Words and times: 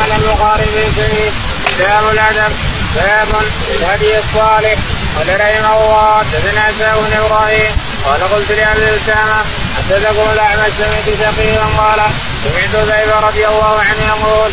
على 0.00 0.14
البخاري 0.16 0.64
في 0.64 0.84
شيء 1.02 1.32
كتاب 1.66 2.02
الادب 2.12 2.52
باب 2.96 3.28
الهدي 3.74 4.18
الصالح 4.18 4.78
قال 5.16 5.40
رحمه 5.40 5.76
الله 5.76 6.18
حدثنا 6.18 6.60
عيسى 6.60 6.92
بن 7.00 7.12
إبراهيم 7.22 7.72
قال 8.04 8.20
قلت 8.32 8.50
لابي 8.52 8.96
اسامه 8.96 9.44
حدثكم 9.76 10.30
الاعمش 10.32 10.72
سمعت 10.78 11.06
شقيقا 11.20 11.66
قال 11.78 12.00
سمعت 12.44 12.84
زيد 12.86 13.10
رضي 13.10 13.46
الله 13.48 13.78
عنه 13.80 14.02
يقول 14.08 14.50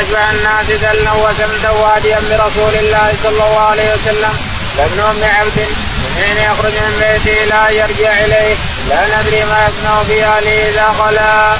اشبه 0.00 0.30
الناس 0.30 0.66
دلا 0.66 1.12
وسمتا 1.12 1.70
واديا 1.70 2.18
برسول 2.30 2.74
الله 2.74 3.12
صلى 3.22 3.30
الله 3.46 3.60
عليه 3.60 3.94
وسلم 3.94 4.34
لابن 4.78 5.00
ام 5.00 5.24
عبد 5.24 5.58
من 5.98 6.22
حين 6.24 6.36
يخرج 6.52 6.72
من 6.72 6.94
بيته 7.00 7.44
لا 7.44 7.70
يرجع 7.70 8.12
اليه 8.24 8.54
لا 8.88 9.00
ندري 9.18 9.44
ما 9.44 9.68
يصنع 9.68 10.02
في 10.02 10.24
اهله 10.24 10.68
اذا 10.68 10.94
خلا. 10.98 11.56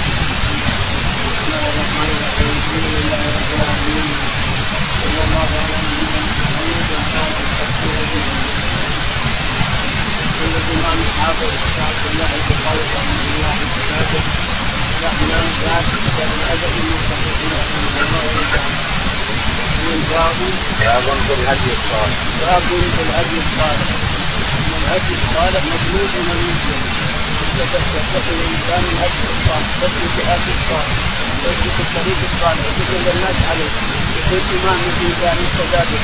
حافظ 11.20 11.52
عبد 11.78 12.04
الله 12.12 12.30
بن 12.48 12.56
قول 12.66 12.80
رحمه 12.96 13.22
الله 13.34 13.56
وكتابه 13.62 14.22
ذات 15.64 15.86
كتاب 16.04 16.30
الادب 16.38 16.72
المستقيم 16.82 17.50
رحمه 17.60 17.84
الله 17.88 18.44
تعالى 18.52 18.80
باب 20.10 20.38
باب 20.80 21.06
في 21.26 21.32
الهدي 21.38 21.70
الصالح 21.78 22.18
باب 22.40 22.62
في 22.94 23.02
الهدي 23.06 23.38
الصالح 23.44 23.88
ان 24.58 24.72
الهدي 24.80 25.14
الصالح 25.20 25.62
مطلوب 25.72 26.10
من 26.16 26.30
المسلم 26.38 26.80
يتبع 27.58 27.82
الانسان 28.36 28.82
الهدي 28.92 29.22
الصالح 29.34 29.70
يسلك 29.82 30.14
الهدي 30.22 30.52
الصالح 30.58 30.96
يسلك 31.44 31.76
الطريق 31.86 32.18
الصالح 32.30 32.64
يدل 32.80 33.06
الناس 33.14 33.38
عليه 33.50 33.72
يكون 34.18 34.42
امام 34.56 34.80
كان 35.22 35.38
كذلك 35.58 36.02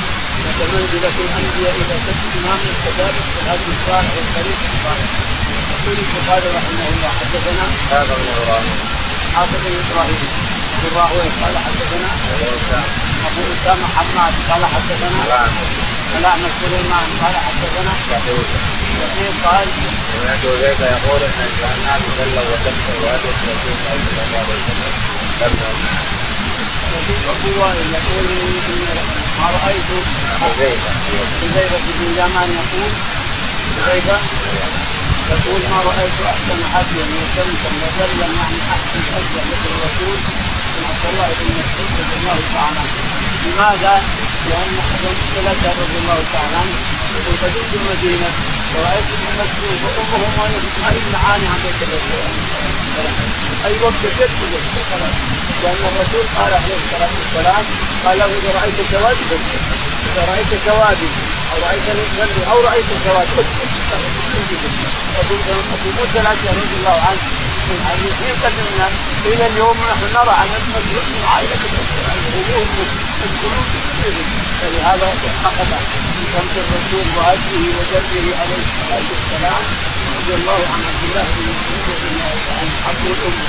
ومنزلة 0.58 1.16
الأنبياء 1.24 1.74
إذا 1.82 1.96
كنت 2.04 2.22
إمام 2.38 2.60
كذلك 2.84 3.24
في 3.32 3.38
الهدي 3.42 3.70
الصالح 3.76 4.10
والطريق 4.16 4.58
الصالح 4.70 5.08
يقول 5.72 5.96
البخاري 6.04 6.48
رحمه 6.58 6.84
الله 6.92 7.10
حدثنا 7.20 7.64
هذا 7.92 8.14
إبراهيم 8.36 9.05
حافظ 9.36 9.60
بن 9.64 9.74
إبراهيم 9.84 10.22
ابو 10.86 10.98
قال 11.42 11.54
حدثنا 11.64 12.10
أبو 13.26 13.42
أسامة 13.54 13.86
حماد 13.96 14.34
قال 14.50 14.62
حدثنا 14.74 15.20
الاعمش 16.18 16.52
سليمان 16.62 17.08
قال 17.22 17.34
حدثنا 17.46 17.92
يقول 18.12 18.44
قال 19.44 19.66
سمعت 20.12 20.44
زيد 20.60 20.80
يقول 20.80 21.20
إن 21.22 21.40
الناس 21.76 22.02
صلوا 22.18 22.46
وسلموا 22.52 22.96
وهدوا 23.02 23.32
الرسول 23.32 23.76
صلى 23.86 24.26
الله 24.26 24.44
عليه 24.48 24.64
وسلم. 25.36 25.76
ابو 27.30 27.60
وائل 27.60 27.88
يقول 27.98 28.26
ما 29.38 29.46
رأيت؟ 29.56 29.90
حذيفه 30.40 30.90
حذيفه 31.42 31.78
بن 31.98 32.14
يقول 32.60 32.92
حذيفه 33.86 34.18
يقول 35.34 35.60
ما 35.72 35.78
رأيت 35.90 36.18
أحسن 36.32 36.58
هديا 36.74 37.04
وسمتا 37.14 37.70
وذلا 37.82 38.26
يعني 38.26 38.58
أحسن 38.74 39.00
هديا 39.14 39.42
مثل 39.50 39.68
الرسول. 39.74 40.18
من 40.74 40.82
عبد 40.90 41.04
الله 41.10 41.28
بن 41.38 41.48
مسعود 41.58 41.90
رضي 42.00 42.16
الله 42.20 42.38
تعالى 42.54 42.78
عنه. 42.82 42.94
لماذا؟ 43.46 43.94
لأن 44.48 44.74
ثلاثة 45.34 45.68
رضي 45.82 45.98
الله 46.02 46.20
تعالى 46.32 46.56
عنه. 46.62 46.76
يقول 47.16 47.36
قدمت 47.42 47.72
المدينة 47.80 48.28
ورأيت 48.72 49.08
ابن 49.14 49.28
مسعود 49.40 49.78
وامه 49.84 50.22
ما 50.82 50.88
يمنعاني 50.96 51.46
عن 51.52 51.58
بيت 51.64 51.80
الرسول. 51.86 52.32
أي 53.66 53.74
وقت 53.82 54.02
جد 54.18 54.30
لأن 55.62 55.82
الرسول 55.90 56.24
قال 56.38 56.52
عليه 56.54 56.76
الصلاة 56.84 57.12
والسلام 57.18 57.64
قال 58.04 58.18
له 58.18 58.24
إذا 58.24 58.50
رأيت 58.60 58.78
كواكب 58.90 59.40
إذا 60.08 60.22
رأيت 60.30 60.52
كواكب 60.66 61.10
رايت 61.64 61.86
أو 62.50 62.60
رايت 62.60 62.84
كواكب 63.04 63.46
ابو 65.20 65.34
موسى 65.96 66.20
الاشعري 66.20 66.58
رضي 66.62 66.76
الله 66.78 66.98
عنه 67.08 67.22
من 67.68 67.78
حديثين 67.88 68.34
قدمنا 68.44 68.88
إلى 69.24 69.46
اليوم 69.46 69.76
نحن 69.90 70.04
نرى 70.14 70.34
عن 70.40 70.48
المسجد 70.58 71.04
من 71.14 71.24
عائله 71.32 71.62
القلوب 72.36 72.68
القلوب 73.26 73.66
فلهذا 74.60 75.08
اخذ 75.44 75.70
من 76.16 76.24
شمس 76.32 76.54
الرسول 76.64 77.06
وهديه 77.16 77.68
ودله 77.76 78.36
عليه 78.40 78.62
الصلاه 78.66 79.04
والسلام 79.10 79.62
رضي 80.16 80.34
الله 80.34 80.60
عن 80.72 80.80
عبد 80.88 81.02
الله 81.08 81.22
بن 81.36 81.42
مسعود 81.50 81.84
رضي 81.94 82.08
الله 82.12 82.32
عن 82.60 82.68
حق 82.84 83.02
الامه 83.06 83.46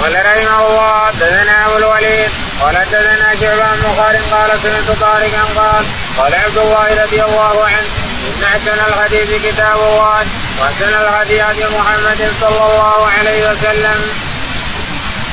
قال 0.00 0.14
رحمه 0.26 0.66
الله 0.66 1.06
حدثنا 1.06 1.66
ابو 1.66 1.76
الوليد 1.76 2.30
قال 2.62 2.76
حدثنا 2.76 3.34
شعبة 3.40 3.74
بن 3.76 3.82
خالد 3.96 4.22
قال 4.32 4.50
سمعت 4.62 4.98
طارقا 5.00 5.42
قال 5.56 5.84
قال 6.18 6.34
عبد 6.34 6.58
الله 6.58 7.04
رضي 7.04 7.22
الله 7.24 7.64
عنه 7.66 7.86
إن 8.28 8.44
أحسن 8.44 8.78
الحديث 8.88 9.28
كتاب 9.46 9.76
الله 9.76 10.24
وأحسن 10.60 10.88
الهدي 11.02 11.42
هدي 11.42 11.64
محمد 11.78 12.32
صلى 12.40 12.62
الله 12.66 13.06
عليه 13.18 13.50
وسلم. 13.50 13.98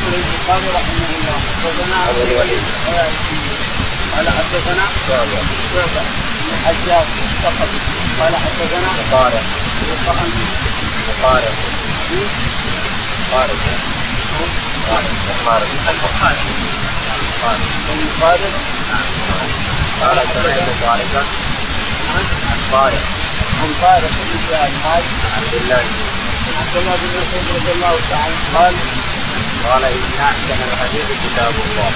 البخاري 0.08 0.68
رحمه 0.78 1.10
الله 1.18 1.38
حدثنا 1.64 2.10
ابو 2.10 2.22
الوليد 2.24 2.64
قال 4.16 4.28
حدثنا 4.30 4.86
شعبه 5.08 5.42
شعبه 5.74 6.04
بن 6.40 6.54
الحجاج 6.54 7.08
الثقفي 7.28 7.80
قال 8.20 8.34
حدثنا 8.36 8.90
طارق 9.12 9.44
طارق 10.08 11.56
طارق 13.34 13.58
طارق 16.20 16.77
طارق 17.42 17.62
البخاري 17.94 18.50
طارق 20.02 20.28
خالد 20.44 20.70
قال 20.84 21.00
سمعت 21.02 21.02
طارقا 21.12 21.24
عن 22.50 22.60
طارق 22.72 23.04
عن 23.62 23.70
طارق 23.82 24.12
بن 24.28 24.38
زياد 24.48 24.72
قال 24.86 25.04
عن 25.36 25.44
عبد 25.44 25.54
الله 25.62 25.84
عبد 26.60 26.76
الله 26.78 26.96
بن 27.02 27.10
مسعود 27.18 27.46
رضي 27.58 27.72
الله 27.72 27.96
تعالى 28.12 28.36
قال 28.56 28.74
قال 29.66 29.84
ان 29.84 30.04
احسن 30.30 30.60
الحديث 30.72 31.08
كتاب 31.26 31.54
الله 31.66 31.92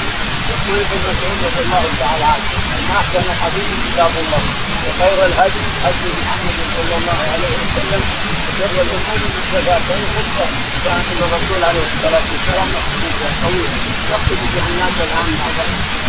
يقول 0.52 0.80
ابن 0.86 0.98
مسعود 1.10 1.38
رضي 1.48 1.62
الله 1.66 1.86
تعالى 2.00 2.24
عنه 2.34 2.48
ان 2.78 2.86
احسن 3.00 3.24
الحديث 3.32 3.70
كتاب 3.86 4.12
الله 4.24 4.44
وخير 4.86 5.26
الهدي 5.26 5.64
هدي 5.86 6.10
محمد 6.22 6.58
صلى 6.78 6.96
الله 7.00 7.20
عليه 7.34 7.54
وسلم 7.62 8.02
وشر 8.48 8.76
الأمور 8.86 9.20
محدثاتها 9.36 10.06
خطبه 10.16 10.48
كانت 10.86 11.08
الرسول 11.26 11.64
عليه 11.70 11.86
الصلاه 11.92 12.26
والسلام 12.32 12.68
خطبه 12.76 13.30
طويله 13.44 13.91
بها 14.12 14.68
الناس 14.70 14.96
الان 15.08 15.28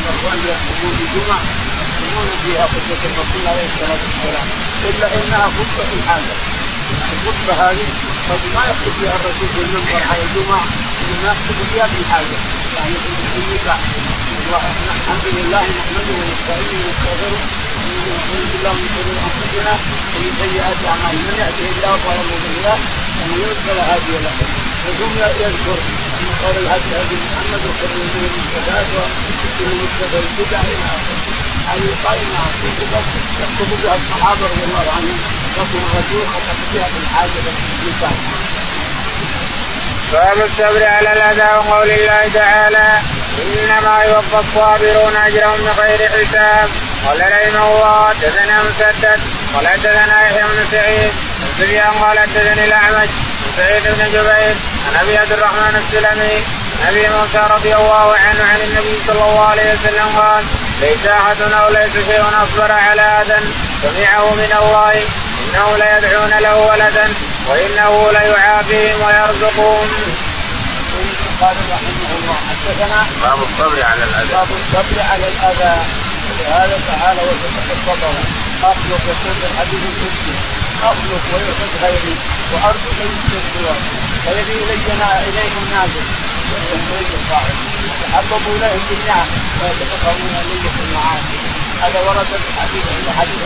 الاخوان 0.02 0.38
يخطبون 0.50 0.94
بجمع 0.98 1.38
يخطبون 1.80 2.28
فيها 2.44 2.66
خطبه 2.66 3.02
الرسول 3.08 3.42
عليه 3.46 3.66
الصلاه 3.70 4.00
والسلام 4.06 4.46
الا 4.88 5.06
انها 5.14 5.46
خطبه 5.56 5.88
الحاجة 5.98 6.34
الخطبه 7.12 7.54
هذه 7.64 7.86
قد 8.30 8.40
ما 8.54 8.62
يخطب 8.70 8.92
فيها 9.00 9.14
الرسول 9.18 9.48
في 9.54 9.60
المنبر 9.66 10.02
على 10.10 10.22
الجمعه 10.22 10.64
انما 11.02 11.26
يخطب 11.32 11.58
فيها 11.72 11.86
بالحاجة 11.92 12.38
يعني 12.76 12.94
في 13.32 13.38
النكاح 13.42 13.78
الحمد 14.96 15.26
لله 15.36 15.62
نحمده 15.78 16.14
ونستعينه 16.20 16.78
ونستغفره 16.84 17.42
ونعوذ 18.06 18.44
بالله 18.52 18.72
من 18.72 18.88
شرور 18.94 19.16
انفسنا 19.26 19.74
ومن 20.14 20.32
سيئات 20.40 20.78
اعمالنا 20.90 21.22
من 21.28 21.34
يهده 21.42 21.66
الله 21.74 21.96
فلا 22.04 22.22
مضل 22.30 22.54
له 22.64 22.78
ومن 23.18 23.38
يضلل 23.42 23.60
فلا 23.66 23.94
هادي 23.94 24.12
له 24.24 24.71
ثم 24.82 25.18
يذكر 25.44 25.78
أن 26.20 26.28
خير 26.42 26.56
الهدي 26.62 26.90
هدي 27.00 27.16
محمد 27.26 27.62
وخير 27.68 27.90
الأمور 27.96 28.30
المحدثات 28.30 28.86
وكل 28.96 29.70
مبتدع 29.82 30.18
البدع 30.18 30.60
إلى 30.70 30.86
آخره. 30.96 31.22
هذه 31.70 31.88
قائمة 32.04 32.40
يخطب 33.42 33.70
بها 33.82 33.96
الصحابة 33.96 34.44
رضي 34.52 34.64
الله 34.64 34.86
عنهم. 34.96 35.18
يخطب 35.56 35.82
الرسول 35.88 36.24
خطب 36.34 36.58
بها 36.74 36.84
في 36.84 36.98
الحاجة 37.04 37.38
للنكاح 37.44 38.16
باب 40.12 40.38
الصبر 40.46 40.84
على 40.86 41.12
الأذى 41.12 41.50
وقول 41.56 41.90
الله 41.90 42.28
تعالى 42.34 43.00
إنما 43.42 44.02
يوفى 44.02 44.38
الصابرون 44.40 45.16
أجرهم 45.16 45.60
بغير 45.66 46.10
حساب. 46.10 46.68
قال 47.06 47.20
رحمه 47.20 47.64
الله 47.72 48.08
حدثنا 48.08 48.62
مسدد 48.62 49.20
قال 49.54 49.68
حدثنا 49.68 50.26
يحيى 50.26 50.42
بن 50.42 50.64
سعيد 50.70 51.12
سفيان 51.58 51.90
قال 51.90 52.18
حدثني 52.18 52.64
الأعمش 52.64 53.08
سعيد 53.56 53.82
بن 53.82 54.06
جبير 54.12 54.54
عن 54.86 54.94
أبي 55.02 55.18
عبد 55.18 55.32
الرحمن 55.32 55.74
السلمي 55.82 56.36
عن 56.82 56.88
أبي 56.88 57.08
موسى 57.08 57.42
رضي 57.54 57.74
الله 57.74 58.16
عنه 58.16 58.44
عن 58.52 58.60
النبي 58.66 58.96
صلى 59.06 59.24
الله 59.24 59.46
عليه 59.46 59.74
وسلم 59.74 60.08
قال 60.18 60.44
ليس 60.80 61.06
أحد 61.06 61.40
أو 61.52 61.68
ليس 61.68 61.92
شيء 62.08 62.22
أصبر 62.44 62.72
على 62.72 63.02
أذى 63.02 63.38
سمعه 63.82 64.34
من 64.34 64.52
الله 64.62 64.92
إنه 65.42 65.76
ليدعون 65.76 66.32
له 66.40 66.56
ولدا 66.56 67.06
وإنه 67.48 68.10
ليعافيهم 68.12 69.00
ويرزقهم. 69.06 69.88
قال 71.40 71.56
رحمه 71.72 72.10
الله 72.18 72.36
حدثنا 72.48 73.06
باب 73.22 73.38
الصبر 73.42 73.82
على 73.84 74.04
الأذى. 74.04 74.32
باب 74.32 74.48
الصبر 74.60 75.02
على 75.12 75.26
الأذى 75.32 75.76
ولهذا 76.38 76.80
تعالى 76.88 77.20
وصفه 77.20 77.72
الصبر 77.76 78.14
اخلق 78.62 79.02
يقول 79.08 79.36
الحديث 79.50 79.82
القدسي 79.90 80.51
اخلق 80.90 81.24
ويعبد 81.32 81.72
غيري 81.82 82.14
وارزق 82.52 82.98
يسجد 83.00 83.44
سواي 83.54 83.80
فيبي 84.24 84.64
الينا 84.64 85.08
اليهم 85.28 85.64
نازل 85.74 86.06
تحببوا 88.02 88.56
اليهم 88.56 88.82
بالنعم 88.90 89.28
ويتفقهون 89.62 90.34
اليه 90.42 90.68
في 90.74 90.82
المعاصي 90.88 91.38
هذا 91.82 92.00
ورد 92.00 92.26
في 92.26 92.60
حديث 92.60 92.84
عند 92.94 93.08
حديث 93.18 93.42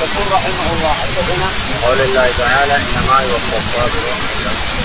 يقول 0.00 0.26
رحمه 0.32 0.66
الله 0.72 0.92
حدثنا 1.02 1.48
قول 1.84 2.00
الله 2.00 2.28
تعالى 2.38 2.74
إنما 2.76 3.16
يوفى 3.30 3.56
الصابرون 3.62 4.18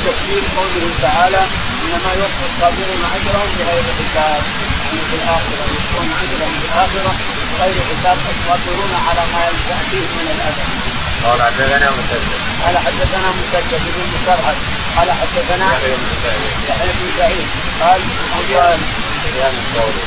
تفسير 0.06 0.44
قوله 0.58 0.86
تعالى 1.02 1.42
إنما 1.84 2.12
يوفى 2.20 2.46
الصابرون 2.50 3.02
أجرهم 3.16 3.50
بغير 3.60 3.86
حساب. 4.00 4.42
يعني 4.86 5.02
في 5.10 5.16
الآخرة 5.16 5.64
يوفون 5.74 6.10
أجرهم 6.24 6.54
في 6.60 6.66
الآخرة 6.70 7.12
غير 7.62 7.76
حساب. 7.90 8.18
الصابرون 8.36 8.94
على 9.08 9.24
ما 9.34 9.42
ياتيهم 9.70 10.12
من 10.18 10.28
الأذى. 10.36 11.05
قال 11.26 11.42
حدثنا 11.42 11.90
مسدد. 11.98 12.32
قال 12.64 12.78
حدثنا 12.78 13.30
مسدد 13.40 13.82
بن 13.96 14.04
مسرحد 14.14 14.58
قال 14.98 15.10
حدثنا 15.12 15.68
يحيى 15.74 15.96
بن 17.00 17.08
سعيد. 17.18 17.48
قال 17.82 18.00
قال 18.56 18.80
سفيان 19.24 19.56
الثوري. 19.64 20.02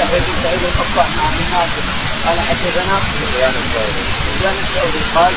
يحيى 0.00 0.20
بن 0.20 0.34
سعيد 0.42 0.62
القطان 0.70 1.10
عن 1.24 1.34
الناصر 1.42 1.84
قال 2.26 2.38
حدثنا 2.48 2.94
سفيان 3.20 3.54
الثوري. 3.62 4.02
سفيان 4.26 4.56
الثوري. 4.64 5.00
قال 5.16 5.32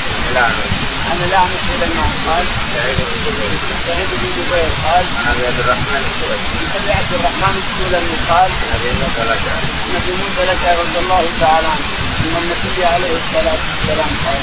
عن 1.10 1.18
الاعمش 1.28 1.62
سليمان 1.70 2.12
قال 2.28 2.46
سعيد 2.76 2.98
بن 3.10 3.18
جبير. 3.26 3.52
سعيد 3.88 4.10
بن 4.22 4.30
جبير. 4.38 4.70
قال 4.86 5.06
عن 5.18 5.26
أبي 5.32 5.44
عبد 5.48 5.60
الرحمن 5.60 6.04
السلمي 6.12 6.48
عن 6.62 6.82
أبي 6.82 6.92
عبد 7.00 7.14
الرحمن 7.18 7.56
السلمي 7.64 8.18
قال 8.30 8.50
عن 8.62 8.70
أبي 8.78 8.90
موسى 9.00 9.22
الأشعري. 9.26 9.68
عن 9.84 9.92
أبي 10.00 10.12
موسى 10.22 10.42
الأشعري 10.46 10.78
رضي 10.84 11.00
الله 11.04 11.24
تعالى 11.42 11.68
عنه. 11.74 11.88
إن 12.26 12.36
النبي 12.42 12.86
عليه 12.86 13.14
الصلاة 13.22 13.60
والسلام 13.66 14.12
قال 14.26 14.42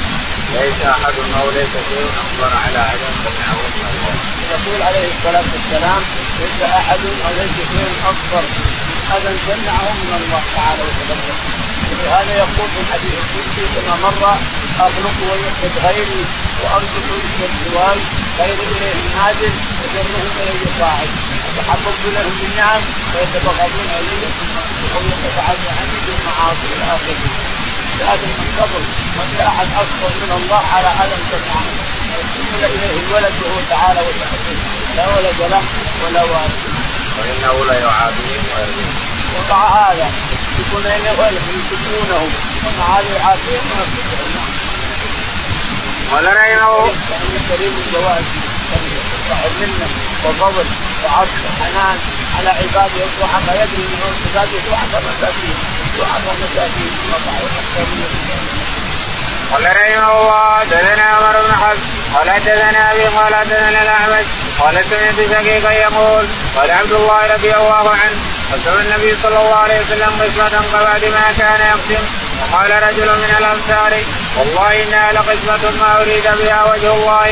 ليس 0.54 0.80
أحد 0.86 1.14
أو 1.40 1.50
ليس 1.50 1.74
شيء 1.88 2.08
اكبر 2.22 2.50
على 2.64 2.78
عدم 2.78 3.14
الله 3.26 4.14
يقول 4.52 4.82
عليه 4.82 5.08
الصلاة 5.14 5.44
والسلام 5.54 6.02
ليس 6.40 6.60
أحد 6.80 7.00
أو 7.26 7.30
ليس 7.40 7.56
شيء 7.72 7.92
اكبر 8.12 8.44
اذى 9.16 9.32
سمعه 9.46 9.88
من 10.02 10.12
الله 10.20 10.42
تعالى 10.56 10.82
وتقدم 10.82 11.38
ولهذا 11.90 12.32
يقول 12.36 12.68
في 12.74 12.80
الحديث 12.84 13.14
القدسي 13.22 13.64
كما 13.74 13.94
مر 14.02 14.36
أخلق 14.86 15.16
ويحدث 15.30 15.74
غيري 15.84 16.24
وارزق 16.62 17.06
الجوال 17.48 17.98
خير 18.38 18.58
إليه 18.72 18.94
نازل 19.16 19.52
وجنه 19.82 20.24
إليه 20.40 20.64
صاعد. 20.80 21.10
أتحببت 21.58 22.02
لهم 22.14 22.32
بالنعم 22.40 22.82
ويتبغضون 23.14 23.88
الي 24.00 24.20
ويتبعد 24.94 25.60
عني 25.78 25.98
بالمعاصي 26.06 26.66
إلى 26.74 26.84
اخره 26.96 27.20
لازم 28.00 28.30
الصبر 28.46 28.82
ما 29.16 29.46
أحد 29.48 29.66
اكبر 29.82 30.10
من 30.22 30.30
الله 30.38 30.62
على 30.74 30.88
عدم 31.00 31.20
سمعه 31.30 31.62
ويحمل 32.12 32.64
إليه 32.74 33.00
الولد 33.06 33.34
وهو 33.42 33.60
تعالى 33.70 34.00
وتعالى. 34.00 34.54
لا 34.96 35.04
ولد 35.14 35.38
له 35.52 35.62
ولا 36.04 36.22
والد. 36.22 36.60
وانه 37.18 37.54
ليعافيهم 37.68 38.44
ويرزقهم 38.52 38.96
ومع 39.36 39.60
هذا 39.78 40.10
يكون 40.60 40.86
اليه 40.86 41.10
ولد 41.20 41.42
يسكونه. 41.58 42.22
ومع 42.64 42.86
هذا 42.96 43.10
يعافيهم 43.16 43.66
ويرزقهم 43.72 44.32
قال 46.12 46.26
رحمه 46.26 47.40
كريم 47.48 47.74
الجواد 47.86 48.24
صاحب 49.28 49.52
منه 49.60 49.88
وفضل 50.24 50.66
وعطف 51.04 51.40
وحنان. 51.60 51.98
على 52.38 52.48
عباده 52.48 52.96
يصلح 53.04 53.32
ما 53.46 53.52
يدري 53.54 53.84
من 54.00 54.12
عباده 54.26 54.52
يصلح 54.58 54.82
مساكين 55.08 55.56
يصلح 55.94 56.12
مساكين 56.42 56.92
قال 59.52 59.64
رحمه 59.66 60.20
الله 60.20 60.64
دثنا 60.64 61.02
عمر 61.02 61.36
بن 61.46 61.52
حفص 61.54 61.80
قال 62.14 62.30
حدثنا 62.30 62.92
أبي 62.92 63.04
قال 63.04 63.34
حدثنا 63.34 63.82
الاعمش 63.82 64.26
قال 64.60 64.84
سمعت 64.90 65.18
شقيقا 65.30 65.72
يقول 65.72 66.26
قال 66.56 66.70
عبد 66.70 66.92
الله 66.92 67.34
رضي 67.34 67.54
الله 67.54 67.90
عنه 67.90 68.16
قسم 68.52 68.80
النبي 68.80 69.16
صلى 69.22 69.38
الله 69.38 69.54
عليه 69.54 69.80
وسلم 69.80 70.12
قسمة 70.20 70.54
قبل 70.72 71.10
ما 71.10 71.32
كان 71.38 71.60
يقسم. 71.60 72.04
وقال 72.40 72.82
رجل 72.82 73.06
من 73.06 73.34
الأنصار 73.38 73.92
والله 74.36 74.82
إنها 74.82 75.12
لقسمة 75.12 75.70
ما 75.80 76.00
أريد 76.00 76.22
بها 76.22 76.64
وجه 76.72 76.94
الله. 76.94 77.26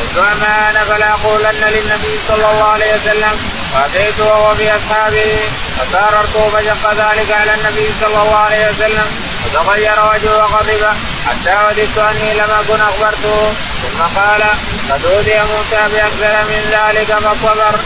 قلت 0.00 0.24
أنا 0.44 0.84
فلا 0.84 1.10
أقولن 1.10 1.64
للنبي 1.74 2.18
صلى 2.28 2.50
الله 2.50 2.68
عليه 2.68 2.94
وسلم. 2.94 3.34
فاتيت 3.76 4.20
وهو 4.20 4.54
باصحابه 4.54 5.40
فساررت 5.76 6.36
فشق 6.52 6.92
ذلك 6.92 7.32
على 7.32 7.54
النبي 7.54 7.88
صلى 8.00 8.22
الله 8.22 8.36
عليه 8.36 8.70
وسلم 8.70 9.06
فتغير 9.44 9.98
وجهه 10.12 10.36
وغضب 10.38 10.86
حتى 11.26 11.56
وددت 11.66 11.98
أني 11.98 12.34
لم 12.34 12.50
أكن 12.50 12.80
أخبرته 12.80 13.52
ثم 13.82 14.20
قال 14.20 14.42
قد 14.90 15.04
أوذي 15.06 15.38
موسى 15.52 15.82
بأكثر 15.92 16.44
من 16.44 16.62
ذلك 16.76 17.18
فصبر. 17.18 17.80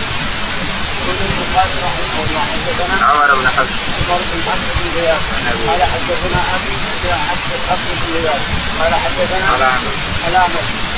عمر 3.02 3.34
بن 3.34 3.48
حفص 3.48 3.74
عمر 4.06 4.24
بن 4.30 4.46
حفص. 4.48 4.60
بن 4.80 5.70
قال 5.70 5.82
حدثنا 5.82 6.40
أبي 6.54 6.76
حفص 7.28 7.50
حفص 7.70 7.88
بن 8.08 8.28
قال 8.80 8.94
حدثنا 8.94 9.46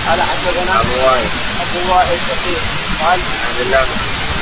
قال 0.09 0.23
حدثنا 0.23 0.81
أبو 0.81 1.07
وائل 1.07 1.29
أبو 1.63 1.93
وائل 1.93 2.19
قال 3.01 3.21
عبد 3.49 3.61
الله 3.61 3.87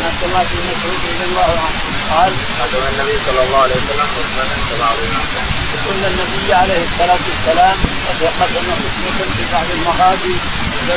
عن 0.00 0.06
عبد 0.06 0.22
الله 0.24 0.42
بن 0.52 0.60
مسعود 0.70 1.00
رضي 1.12 1.24
الله 1.30 1.50
عنه 1.64 1.78
قال 2.12 2.32
قدم 2.60 2.82
النبي 2.92 3.16
صلى 3.26 3.40
الله 3.44 3.60
عليه 3.62 3.74
وسلم 3.82 4.08
خطبه 4.16 4.48
كبعض 4.70 4.96
الناس 5.06 5.30
يقول 5.74 5.96
النبي 6.12 6.54
عليه 6.54 6.82
الصلاة 6.88 7.22
والسلام 7.28 7.76
قد 8.08 8.20
قدم 8.40 8.66
خطبه 8.80 9.18
في 9.36 9.44
بعض 9.52 9.66
المغازي 9.76 10.36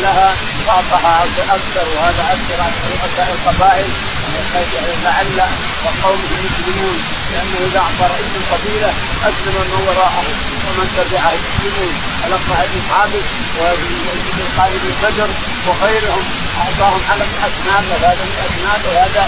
لها 0.01 0.35
واعطاها 0.67 1.23
أكثر 1.57 1.85
وهذا 1.95 2.23
أكثر 2.35 2.57
عن 2.63 2.71
القبائل 3.33 3.89
لعل 5.03 5.39
وقومه 5.85 6.31
يسلمون. 6.45 6.97
لأنه 7.31 7.57
إذا 7.67 7.79
اعطى 7.79 8.05
رئيس 8.13 8.33
القبيله 8.41 8.89
أسلم 9.29 9.55
من 9.71 9.79
وراءه 9.87 10.25
ومن 10.65 10.87
تبعه 10.97 11.31
يسلمون. 11.39 11.93
الاقرع 12.25 12.65
بن 12.71 12.81
حابس 12.91 13.27
وابن 13.59 14.43
خالد 14.57 14.81
بن 14.83 14.95
بدر 15.03 15.29
وغيرهم. 15.67 16.25
أعطاهم 16.63 17.01
على 17.11 17.23
اسناد 17.47 17.85
وهذا 17.91 18.23
من 18.29 18.37
اسناد 18.47 18.81
وهذا 18.85 19.23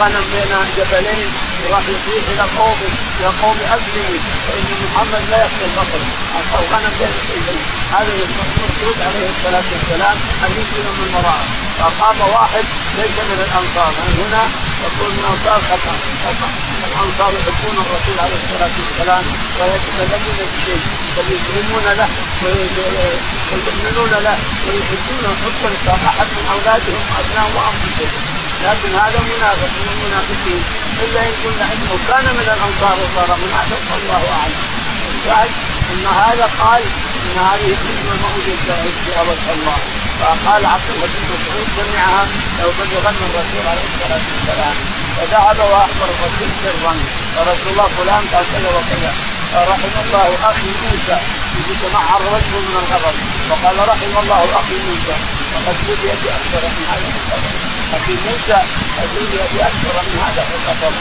غنم 0.00 0.24
بين 0.32 0.52
جبلين 0.76 1.30
وراح 1.62 1.84
يطيح 1.88 2.22
إلى 2.32 2.44
قومه 2.58 2.92
يا 3.22 3.30
قوم 3.42 3.56
اسلموا 3.74 4.20
فإن 4.48 4.64
محمد 4.84 5.22
لا 5.30 5.38
يقتل 5.38 5.64
البقر 5.64 6.00
اعطاه 6.36 6.62
غنم 6.72 6.92
بين 6.98 7.12
جبلين. 7.28 7.62
هذا 7.92 8.12
المقصود 8.12 8.96
عليه 9.06 9.28
الصلاة 9.34 9.68
والسلام 9.72 10.16
أن 10.44 10.50
يسلم 10.50 10.94
من 11.00 11.14
وراءه 11.14 11.46
فقام 11.78 12.20
واحد 12.20 12.64
ليس 12.98 13.16
من 13.30 13.38
الأنصار. 13.46 13.92
من 14.06 14.14
هنا؟ 14.22 14.42
يقول 14.84 15.12
من 15.12 15.18
الأنصار 15.18 15.60
خطأ. 15.70 15.94
الأنصار 16.88 17.30
يحبون 17.38 17.76
الرسول 17.84 18.16
عليه 18.24 18.38
الصلاة 18.42 18.74
والسلام 18.80 19.24
ويتكلمون 19.58 20.38
بشيء 20.52 20.82
بل 21.16 21.26
يسلمون 21.36 21.86
له 22.00 22.08
ويؤمنون 22.42 24.12
له 24.26 24.36
ويحبون 24.66 25.24
حب 25.42 25.62
احد 26.10 26.28
من 26.36 26.44
أولادهم 26.54 27.02
وابنائهم 27.12 27.52
وأنفسهم. 27.56 28.22
لكن 28.64 28.90
هذا 29.02 29.20
منافق 29.32 29.70
من 29.80 29.88
المنافقين. 29.94 30.62
إلا 31.04 31.20
إن 31.28 31.34
كنا 31.42 31.64
انه 31.72 31.92
كان 32.08 32.26
من 32.38 32.46
الأنصار 32.54 32.96
وصار 33.02 33.30
منافق 33.44 33.82
والله 33.90 34.22
أعلم. 34.38 34.60
الشاهد 35.14 35.50
أن 35.92 36.04
هذا 36.22 36.46
قال 36.62 36.82
ان 37.22 37.38
هذه 37.50 37.68
الكلمة 37.74 38.14
موجوده 38.24 38.76
في 39.04 39.10
وجه 39.28 39.48
الله. 39.56 39.78
فقال 40.20 40.66
عبد 40.66 40.88
الله 40.94 41.06
بن 41.06 41.22
مسعود 41.34 41.68
سمعها 41.76 42.22
لو 42.60 42.70
بلغن 42.78 43.16
الرسول 43.28 43.64
عليه 43.70 43.86
الصلاة 43.90 44.24
والسلام. 44.32 44.76
فذهب 45.16 45.58
وأخبر 45.72 46.08
الرسول 46.14 46.50
سرا. 46.62 46.94
فرسول 47.36 47.72
الله 47.72 47.88
فلان 47.98 48.24
قال 48.32 48.44
كذا 48.52 48.70
وكذا. 48.76 49.12
رحم 49.72 49.94
الله 50.04 50.28
أخي 50.50 50.70
موسى. 50.82 51.18
يتمعر 51.70 52.22
وجهه 52.32 52.60
من 52.68 52.76
الغضب. 52.82 53.16
وقال 53.50 53.76
رحم 53.88 54.12
الله 54.22 54.44
أخي 54.60 54.76
موسى. 54.88 55.16
وقد 55.52 55.76
بلي 55.86 56.12
بأكثر 56.22 56.62
من 56.76 56.84
هذا 56.92 57.08
الغضب. 57.20 57.54
أخي 57.96 58.14
موسى 58.26 58.58
قد 58.98 59.08
بلي 59.14 59.42
بأكثر 59.52 59.94
من 60.08 60.16
هذا 60.24 60.42
باب 60.80 60.92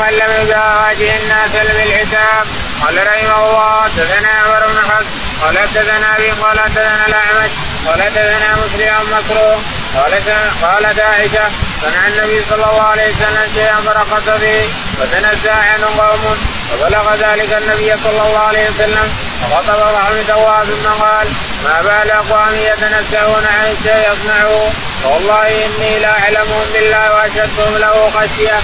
من 0.00 0.12
لم 0.18 0.32
يواجه 0.48 1.16
الناس 1.22 1.52
بالحساب. 1.52 2.46
قال 2.82 3.06
رحمه 3.06 3.38
الله 3.46 3.82
حدثنا 3.82 4.28
عمر 4.28 4.66
بن 4.66 4.90
حفص 4.90 5.06
قال 5.42 5.58
حدثنا 5.58 6.16
ابي 6.16 6.30
قال 6.30 6.60
حدثنا 6.60 7.06
الاعمش 7.06 7.50
قال 7.86 8.02
حدثنا 8.02 8.56
مسلم 8.56 8.94
مسروق 9.06 9.60
قالت 9.96 10.28
قالت 10.62 11.00
عائشه 11.00 11.48
صنع 11.82 12.06
النبي 12.06 12.42
صلى 12.50 12.64
الله 12.70 12.82
عليه 12.82 13.08
وسلم 13.08 13.46
شيئا 13.54 13.76
فرقص 13.76 14.40
به 14.40 14.68
فتنزع 14.98 15.54
عنه 15.54 15.86
قوم 15.98 16.36
فبلغ 16.70 17.14
ذلك 17.14 17.52
النبي 17.52 17.92
صلى 18.04 18.22
الله 18.22 18.38
عليه 18.38 18.70
وسلم 18.70 19.12
فخطب 19.42 19.94
وحمد 19.94 20.30
الله 20.30 20.64
ثم 20.64 21.04
قال 21.04 21.28
ما 21.64 21.80
بال 21.80 22.10
اقوام 22.10 22.54
يتنزهون 22.54 23.46
عن 23.46 23.66
الشيء 23.72 24.12
يصنعه 24.12 24.72
والله 25.04 25.46
اني 25.46 25.98
لا 25.98 26.18
اعلمهم 26.18 26.66
بالله 26.72 27.14
واشدهم 27.14 27.76
له 27.78 28.10
خشيه. 28.10 28.58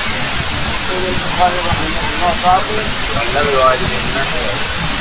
البخاري 0.90 1.58
رحمه 1.68 1.97
الله 2.18 2.34
قاضي 2.44 2.78
لم 3.34 3.46
يواجه 3.54 3.90
الناس 4.02 4.30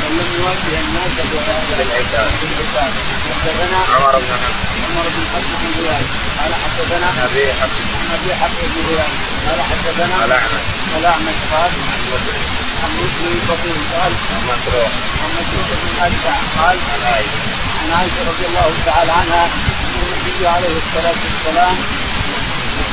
ولم 0.02 0.30
يواجه 0.40 0.74
الناس 0.86 1.12
بالعتاب 1.78 2.30
بالعتاب 2.42 2.92
حدثنا 3.28 3.80
عمر 3.96 4.16
بن 4.20 4.34
حفص 4.44 4.62
عمر 4.86 5.06
بن 5.16 5.24
حفص 5.34 5.52
بن 5.62 5.70
زياد 5.78 6.06
قال 6.40 6.52
حدثنا 6.64 7.10
ابي 7.26 7.46
حفص 7.60 7.80
عن 7.98 8.08
ابي 8.18 8.32
حفص 8.42 8.60
بن 8.74 8.82
هلال 8.88 9.12
قال 9.48 9.60
حدثنا 9.70 10.26
الاعمش 10.26 10.66
الاعمش 10.98 11.40
قال 11.54 11.72
عن 12.84 12.92
مسلم 13.02 13.34
بطيء 13.50 13.80
قال 13.94 14.12
عن 14.32 14.42
مسروق 14.50 14.92
عن 15.22 15.30
مسعود 15.38 15.70
بن 15.82 15.90
ادفع 16.06 16.36
قال 16.60 16.78
عن 16.92 17.02
عائشه 17.12 17.42
عن 17.82 17.90
عائشه 17.98 18.22
رضي 18.32 18.46
الله 18.50 18.70
تعالى 18.86 19.12
عنها 19.12 19.44
ان 19.86 19.96
النبي 20.06 20.48
عليه 20.48 20.76
الصلاه 20.84 21.18
والسلام 21.26 21.76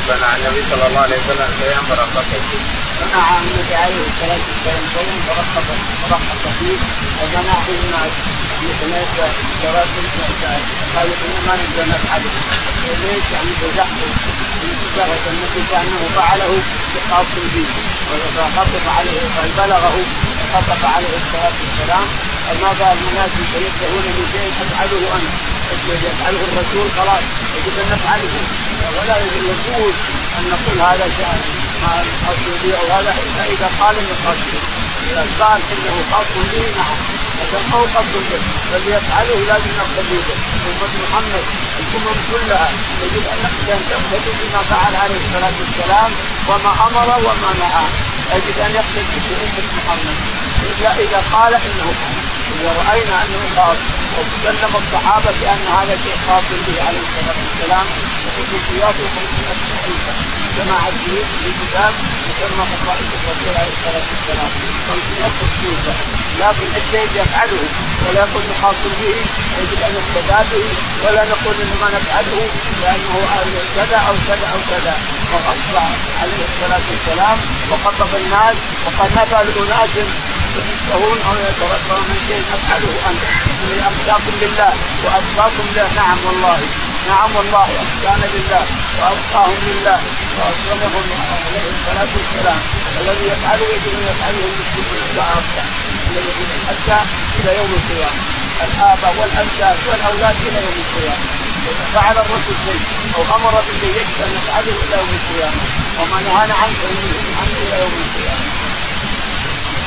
صنع 0.09 0.37
النبي 0.37 0.63
صلى 0.71 0.87
الله 0.89 1.01
عليه 1.01 1.17
وسلم 1.17 1.51
شيئا 1.61 1.81
فرقص 1.89 2.29
فيه 3.05 3.17
منع 3.17 3.39
النبي 3.39 3.75
عليه 3.75 4.05
الصلاه 4.11 4.41
والسلام 4.49 4.83
شيئا 4.95 5.17
فرقص 5.27 5.67
فرقص 6.03 6.43
فيه 6.59 6.79
ومنعه 7.23 7.67
الناس 7.69 8.13
مثل 8.65 8.93
جرات 9.63 9.89
قالوا 10.97 11.17
انما 11.25 11.55
نقدر 11.57 11.85
نفعله 11.89 12.31
ليش 13.03 13.27
يعني 13.33 13.53
بزحفه 13.63 14.09
انتبهت 14.65 15.25
النبي 15.33 15.63
كانه 15.71 16.01
فعله 16.17 16.63
بخاص 16.95 17.27
به 17.55 17.67
فخطب 18.37 18.87
عليه 18.99 19.21
بلغه 19.59 19.97
خطب 20.55 20.83
عليه 20.95 21.15
الصلاه 21.21 21.57
والسلام 21.63 22.07
فما 22.47 22.73
بال 22.79 22.99
الناس 23.09 23.31
يتنبهون 23.41 24.05
من 24.17 24.27
شيء 24.33 24.53
افعله 24.63 25.17
أنا 25.17 25.31
يفعله 26.09 26.41
الرسول 26.49 26.87
خلاص 26.99 27.25
يجب 27.57 27.79
ان 27.83 27.89
نفعله 27.93 28.35
ولا 28.97 29.17
يجوز 29.19 29.95
أن 30.39 30.45
نقول 30.53 30.81
هذا 30.81 31.05
ما 31.85 31.93
القصد 32.03 32.47
به 32.63 32.73
أو 32.81 32.87
هذا 32.97 33.13
الا 33.23 33.45
إذا 33.55 33.69
قال 33.81 33.95
من 34.07 34.17
قصده 34.27 34.63
إذا 35.11 35.25
قال 35.41 35.61
إنه 35.73 35.97
خاص 36.11 36.31
به 36.53 36.65
نعم. 36.79 36.99
هو 37.75 37.83
قصد 37.97 38.15
به 38.31 38.41
بل 38.71 38.83
يفعله 38.97 39.39
لازم 39.51 39.73
نقتدي 39.81 40.19
به 40.27 40.37
امه 40.71 40.93
محمد 41.05 41.45
الأمم 41.81 42.19
كلها 42.33 42.69
يجب 43.03 43.25
أن 43.33 43.81
تقتدي 43.91 44.31
بما 44.41 44.63
فعل 44.71 44.95
عليه 45.03 45.19
الصلاة 45.25 45.57
والسلام 45.61 46.11
وما 46.49 46.73
أمر 46.87 47.09
وما 47.27 47.51
نهى. 47.61 47.87
يجب 48.35 48.57
أن 48.67 48.73
يقتدي 48.79 49.19
بامه 49.25 49.67
محمد. 49.79 50.17
إلا 50.71 50.91
إذا 51.05 51.21
قال 51.33 51.55
إنه 51.55 51.89
إذا 52.55 52.71
رأينا 52.81 53.17
أنه 53.25 53.43
خاص 53.57 53.79
وتكلم 54.17 54.73
الصحابة 54.83 55.31
بأن 55.41 55.63
هذا 55.79 55.95
شيء 56.05 56.17
خاص 56.29 56.45
به 56.67 56.77
عليه 56.87 57.03
الصلاة 57.07 57.39
والسلام 57.45 57.87
وخصوصيات 58.25 58.95
جماعة 60.59 60.91
في 61.43 61.51
كتاب 61.61 61.93
يسمى 62.29 62.65
خصائص 62.73 63.09
الرسول 63.19 63.55
عليه 63.61 63.75
الصلاة 63.77 64.07
والسلام. 64.11 64.51
خمسمائة 64.89 65.33
خصوصة 65.41 65.95
لكن 66.41 66.69
الشيء 66.81 67.09
يفعله. 67.21 67.63
ولا 68.05 68.21
يقول 68.21 68.43
خاص 68.63 68.81
به 69.01 69.15
يجب 69.59 69.81
أن 69.87 69.93
يقتدى 69.99 70.39
به 70.51 70.67
ولا 71.05 71.23
نقول 71.33 71.55
إنه 71.63 71.77
ما 71.83 71.89
نفعله 71.97 72.43
لأنه 72.83 73.15
كذا 73.77 73.99
أو 74.09 74.15
كذا 74.29 74.47
أو 74.55 74.61
كذا. 74.71 74.95
وأصبح 75.33 75.87
عليه 76.23 76.43
الصلاة 76.51 76.85
والسلام 76.91 77.39
وخطب 77.71 78.11
الناس 78.23 78.57
وقد 78.85 79.11
نفى 79.19 79.39
لأناس 79.47 79.93
يشتهون 80.59 81.19
أو 81.29 81.35
يتربون 81.47 82.03
من 82.09 82.19
شيء 82.29 82.43
افعله 82.57 82.93
أنت. 83.11 83.25
من 83.71 83.79
امساكم 83.89 84.35
لله 84.43 84.73
واتقاكم 85.05 85.67
له 85.77 85.89
نعم 85.97 86.19
والله. 86.27 86.59
نعم 87.09 87.37
والله 87.37 87.69
احسانا 87.85 88.27
لله 88.35 88.65
واتقاهم 88.99 89.59
لله 89.69 89.99
وأكرمهم 90.39 91.05
عليه 91.47 91.67
الصلاة 91.75 92.13
والسلام. 92.17 92.61
الذي 93.01 93.25
يفعله 93.33 93.67
يجب 93.75 93.93
أن 93.99 94.05
يفعله 94.11 94.43
المسلمون 94.51 94.99
الذي 96.11 96.45
حتى 96.69 96.99
إلى 97.39 97.51
يوم 97.59 97.71
القيامة. 97.81 98.21
الاباء 98.65 99.15
والأجداد 99.19 99.77
والأولاد 99.89 100.37
إلى 100.49 100.59
يوم 100.67 100.77
القيامة. 100.85 101.25
إذا 101.71 101.85
فعل 101.95 102.17
الرسول 102.25 102.57
شيء 102.67 102.83
أو 103.17 103.23
أمر 103.37 103.55
بشيء 103.69 103.95
يجب 104.01 104.17
أن 104.25 104.31
نفعله 104.37 104.75
إلى 104.85 104.97
يوم 105.01 105.13
القيامة. 105.21 105.61
وما 105.99 106.19
نهانا 106.27 106.55
عنه 106.63 106.79
إلى 107.65 107.77
يوم 107.83 107.95
القيامة. 108.05 108.45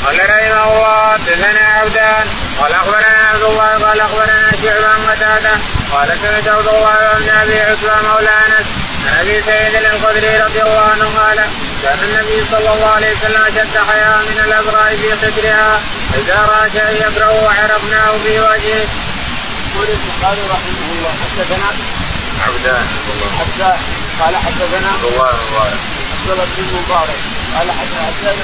قال 0.06 0.18
رحمه 0.30 0.64
الله 0.74 1.12
حدثنا 1.14 1.66
عبدان 1.80 2.28
قال 2.60 2.74
أخبرنا 2.74 3.28
عبد 3.32 3.44
الله 3.44 3.70
قال 3.86 4.00
أخبرنا 4.02 4.52
شعبة 4.64 4.88
عن 4.88 5.02
قتاده 5.10 5.56
قال 5.94 6.08
سمعت 6.24 6.48
عبد 6.48 6.67
الله 6.67 6.96
بن 7.20 7.29
أبي 7.29 7.60
عتبة 7.60 8.01
مولى 8.10 8.29
أنس 8.29 8.67
عن 9.08 9.20
أبي 9.22 9.41
سعيد 9.41 9.75
الخدري 9.75 10.38
رضي 10.38 10.62
الله 10.62 10.82
عنه 10.91 11.06
قال 11.17 11.38
كان 11.84 12.00
النبي 12.03 12.46
صلى 12.51 12.74
الله 12.74 12.88
عليه 12.88 13.12
وسلم 13.15 13.41
أشد 13.41 13.77
حياء 13.89 14.17
من 14.17 14.39
الابراء 14.46 14.96
في 14.96 15.10
صدرها 15.22 15.82
إذا 16.13 16.38
راى 16.50 16.70
شيئا 16.72 16.91
يكره 16.91 17.50
عرفناه 17.50 18.12
في 18.24 18.39
وجهه. 18.39 18.88
يقول 19.67 19.88
البخاري 19.89 20.41
رحمه 20.41 20.88
الله 20.91 21.13
حدثنا؟ 21.24 21.70
عبدان 22.48 22.86
عبدان 23.39 23.79
قال 24.20 24.36
حدثنا؟ 24.36 24.89
عبد 24.94 25.06
الله 25.06 25.32
بن 25.32 25.44
مبارك 25.53 25.79
عبد 26.13 26.32
الله 26.32 26.46
بن 26.58 26.63
مبارك. 26.77 27.20
قال 27.56 27.67
حدثنا 27.72 28.44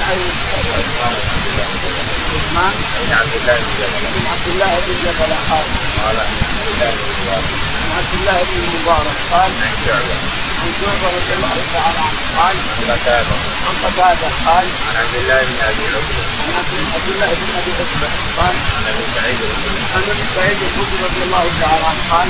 عثمان 2.54 2.74
بن 3.02 3.12
عبد 3.18 3.34
الله 3.40 3.56
بن 3.58 3.72
جبل 3.78 4.04
بن 4.14 4.26
عبد 4.32 4.48
الله 4.52 4.72
بن 4.86 4.94
جبل 5.04 5.32
قال 5.50 5.66
قال 6.02 6.16
عن 6.20 6.96
عبد 7.98 8.14
الله 8.20 8.38
بن 8.50 8.60
مبارك 8.74 9.16
قال 9.32 9.50
عن 9.62 9.72
شعبة 9.86 10.16
عن 10.62 10.70
شعبة 10.80 11.06
رضي 11.18 11.32
الله 11.38 11.56
تعالى 11.74 11.98
عنه 12.06 12.20
قال 12.38 12.56
عن 12.74 12.86
قتادة 12.90 13.36
عن 13.66 13.74
قتادة 13.84 14.28
قال 14.46 14.66
عن 14.86 14.94
عبد 15.02 15.16
الله 15.20 15.40
بن 15.50 15.56
ابي 15.70 15.84
عتبة 15.94 16.22
عن 16.46 16.54
عبد 16.94 17.08
الله 17.14 17.30
بن 17.40 17.48
ابي 17.58 17.72
عتبة 17.80 18.08
قال 18.38 18.54
عن 18.76 18.82
ابي 18.90 19.04
سعيد 19.14 19.40
عن 19.94 20.02
ابي 20.12 20.24
سعيد 20.36 20.58
الخدري 20.66 20.98
رضي 21.06 21.22
الله 21.26 21.44
تعالى 21.60 21.84
عنه 21.90 22.02
قال 22.12 22.28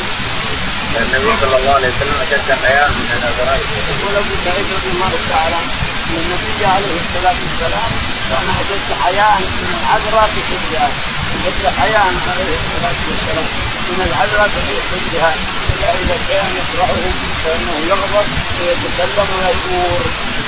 النبي 1.02 1.30
صلى 1.42 1.56
الله 1.58 1.74
عليه 1.78 1.88
وسلم 1.88 2.16
اشد 2.24 2.48
حياء 2.64 2.88
من 2.90 3.08
الابراء 3.18 3.60
يقول 3.92 4.14
ابو 4.22 4.34
سعيد 4.44 4.66
رضي 4.76 4.90
الله 4.94 5.12
تعالى 5.30 5.60
ان 6.08 6.16
النبي 6.22 6.66
عليه 6.74 6.96
الصلاه 7.04 7.36
والسلام 7.44 8.13
كان 8.30 8.46
اشد 8.60 8.88
حياء 9.04 9.40
من 9.40 9.68
العذراء 9.80 10.26
في 10.34 10.40
حجها 10.50 10.88
اشد 11.36 11.64
حياء 11.80 12.06
عليه 12.30 12.56
الصلاه 12.62 12.98
والسلام 13.08 13.48
من 13.90 14.00
العذراء 14.08 14.48
في 14.48 14.74
حجها 14.90 15.34
الا 15.70 15.88
اذا 16.02 16.16
كان 16.28 16.48
يكرهه 16.60 17.02
فانه 17.44 17.76
يغضب 17.90 18.26
ويتكلم 18.60 19.28
ويثور 19.38 20.00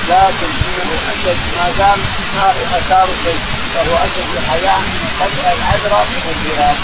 لكن 0.09 0.51
انه 0.67 0.91
اشد 1.11 1.39
ما 1.57 1.67
دام 1.77 1.99
اثار 2.77 3.07
شيء 3.23 3.39
فهو 3.73 3.95
اشد 4.05 4.33
حياء 4.49 4.79
من 5.19 5.45
العذراء 5.57 6.05
في 6.11 6.17
حجها 6.27 6.75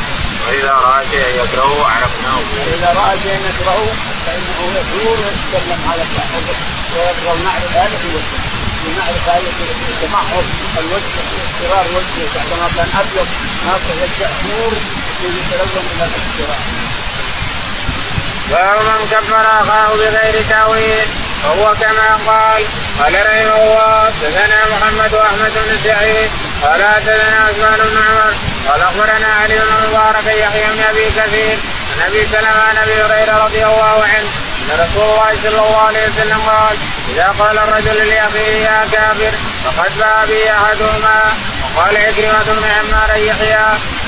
وإذا 0.48 0.72
راى 0.72 1.06
شيئا 1.12 1.44
يكرهه 1.44 1.86
عرفناه. 1.86 2.40
وإذا 2.60 2.90
راى 3.00 3.18
شيئا 3.24 3.40
يكرهه 3.50 3.88
فإنه 4.26 4.60
يثور 4.78 5.18
ويتكلم 5.24 5.80
على 5.92 6.04
صاحبه 6.16 6.56
ويبغى 6.94 7.44
نعرف 7.44 7.72
هذا 7.76 7.98
في 8.02 8.08
ونعرف 8.86 9.30
هذا 9.30 9.50
في 9.58 10.08
تمحض 10.08 10.46
الوجه 10.80 11.14
اصفرار 11.46 11.86
وجهه 11.96 12.28
بعدما 12.36 12.68
كان 12.78 12.90
ابيض 13.00 13.28
ناصر 13.66 13.96
يبدا 14.04 14.30
نور 14.50 14.74
يتلون 15.24 15.84
من 15.90 16.02
الاصفرار. 16.08 16.62
باب 18.52 18.78
من 18.86 19.08
كفر 19.12 19.62
أخاه 19.62 19.88
بغير 19.96 20.44
تاويل 20.50 21.08
وهو 21.44 21.74
كما 21.82 22.18
قال 22.28 22.64
قال 23.00 23.14
رحمه 23.14 23.58
الله 23.64 24.12
حدثنا 24.12 24.60
محمد 24.72 25.14
وأحمد 25.14 25.52
بن 25.56 25.78
سعيد 25.84 26.30
قال 26.64 26.84
حدثنا 26.96 27.38
عثمان 27.46 27.80
بن 27.90 27.98
عمر 27.98 28.34
قال 28.70 28.82
أخبرنا 28.82 29.34
علي 29.42 29.56
بن 29.56 29.90
مبارك 29.90 30.26
يحيى 30.28 30.64
بن 30.74 30.82
أبي 30.90 31.06
كثير 31.06 31.58
عن 31.92 32.08
أبي 32.08 32.26
سلمة 32.32 32.62
عن 32.70 32.78
أبي 32.78 32.94
هريرة 33.02 33.46
رضي 33.46 33.66
الله 33.66 34.04
عنه 34.04 34.30
أن 34.64 34.80
رسول 34.84 35.04
الله 35.04 35.32
صلى 35.44 35.60
الله 35.60 35.82
عليه 35.88 36.04
وسلم 36.08 36.42
قال 36.50 36.78
إذا 37.14 37.28
قال 37.40 37.58
الرجل 37.58 37.98
لأخيه 38.10 38.56
يا 38.70 38.88
كافر 38.92 39.34
فقد 39.66 39.92
باع 40.00 40.26
به 40.26 40.52
أحدهما. 40.58 41.34
وقال 41.76 41.98
عكرمه 41.98 42.44
بن 42.44 42.66
عمار 42.80 43.18
يحيى 43.18 43.66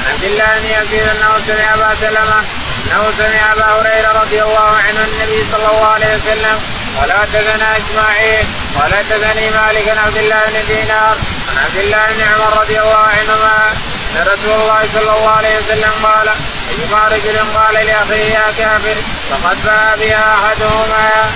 عبد 0.09 0.23
الله 0.23 0.59
بن 0.59 0.65
يزيد 0.65 1.07
أنه 1.07 1.31
سمع 1.47 1.73
أبا 1.73 1.95
سلمة 2.01 2.39
أنه 2.85 3.13
سمع 3.17 3.53
أبا 3.53 3.65
هريرة 3.65 4.11
رضي 4.21 4.41
الله 4.43 4.69
عنه 4.87 4.99
النبي 5.09 5.45
صلى 5.51 5.67
الله 5.71 5.87
عليه 5.87 6.15
وسلم 6.15 6.57
قال 6.99 7.11
حدثنا 7.11 7.77
إسماعيل 7.77 8.45
قال 8.79 8.93
حدثني 8.93 9.49
مالك 9.49 9.97
عبد 10.05 10.17
الله 10.17 10.45
بن 10.45 10.65
دينار 10.67 11.15
عبد 11.57 11.77
الله 11.77 12.05
بن 12.07 12.21
عمر 12.33 12.61
رضي 12.61 12.79
الله 12.79 13.05
عنهما. 13.17 13.73
أن 14.15 14.21
رسول 14.21 14.53
الله 14.61 14.81
صلى 14.93 15.11
الله 15.17 15.29
عليه 15.29 15.57
وسلم 15.57 15.93
قال 16.03 16.27
ايما 16.71 17.07
رجل 17.07 17.37
قال 17.55 17.73
لأخيه 17.73 18.25
يا 18.37 18.51
كافر 18.57 18.97
فقد 19.29 19.57
باع 19.65 19.95
بها 19.95 20.35
أحدهما. 20.35 21.31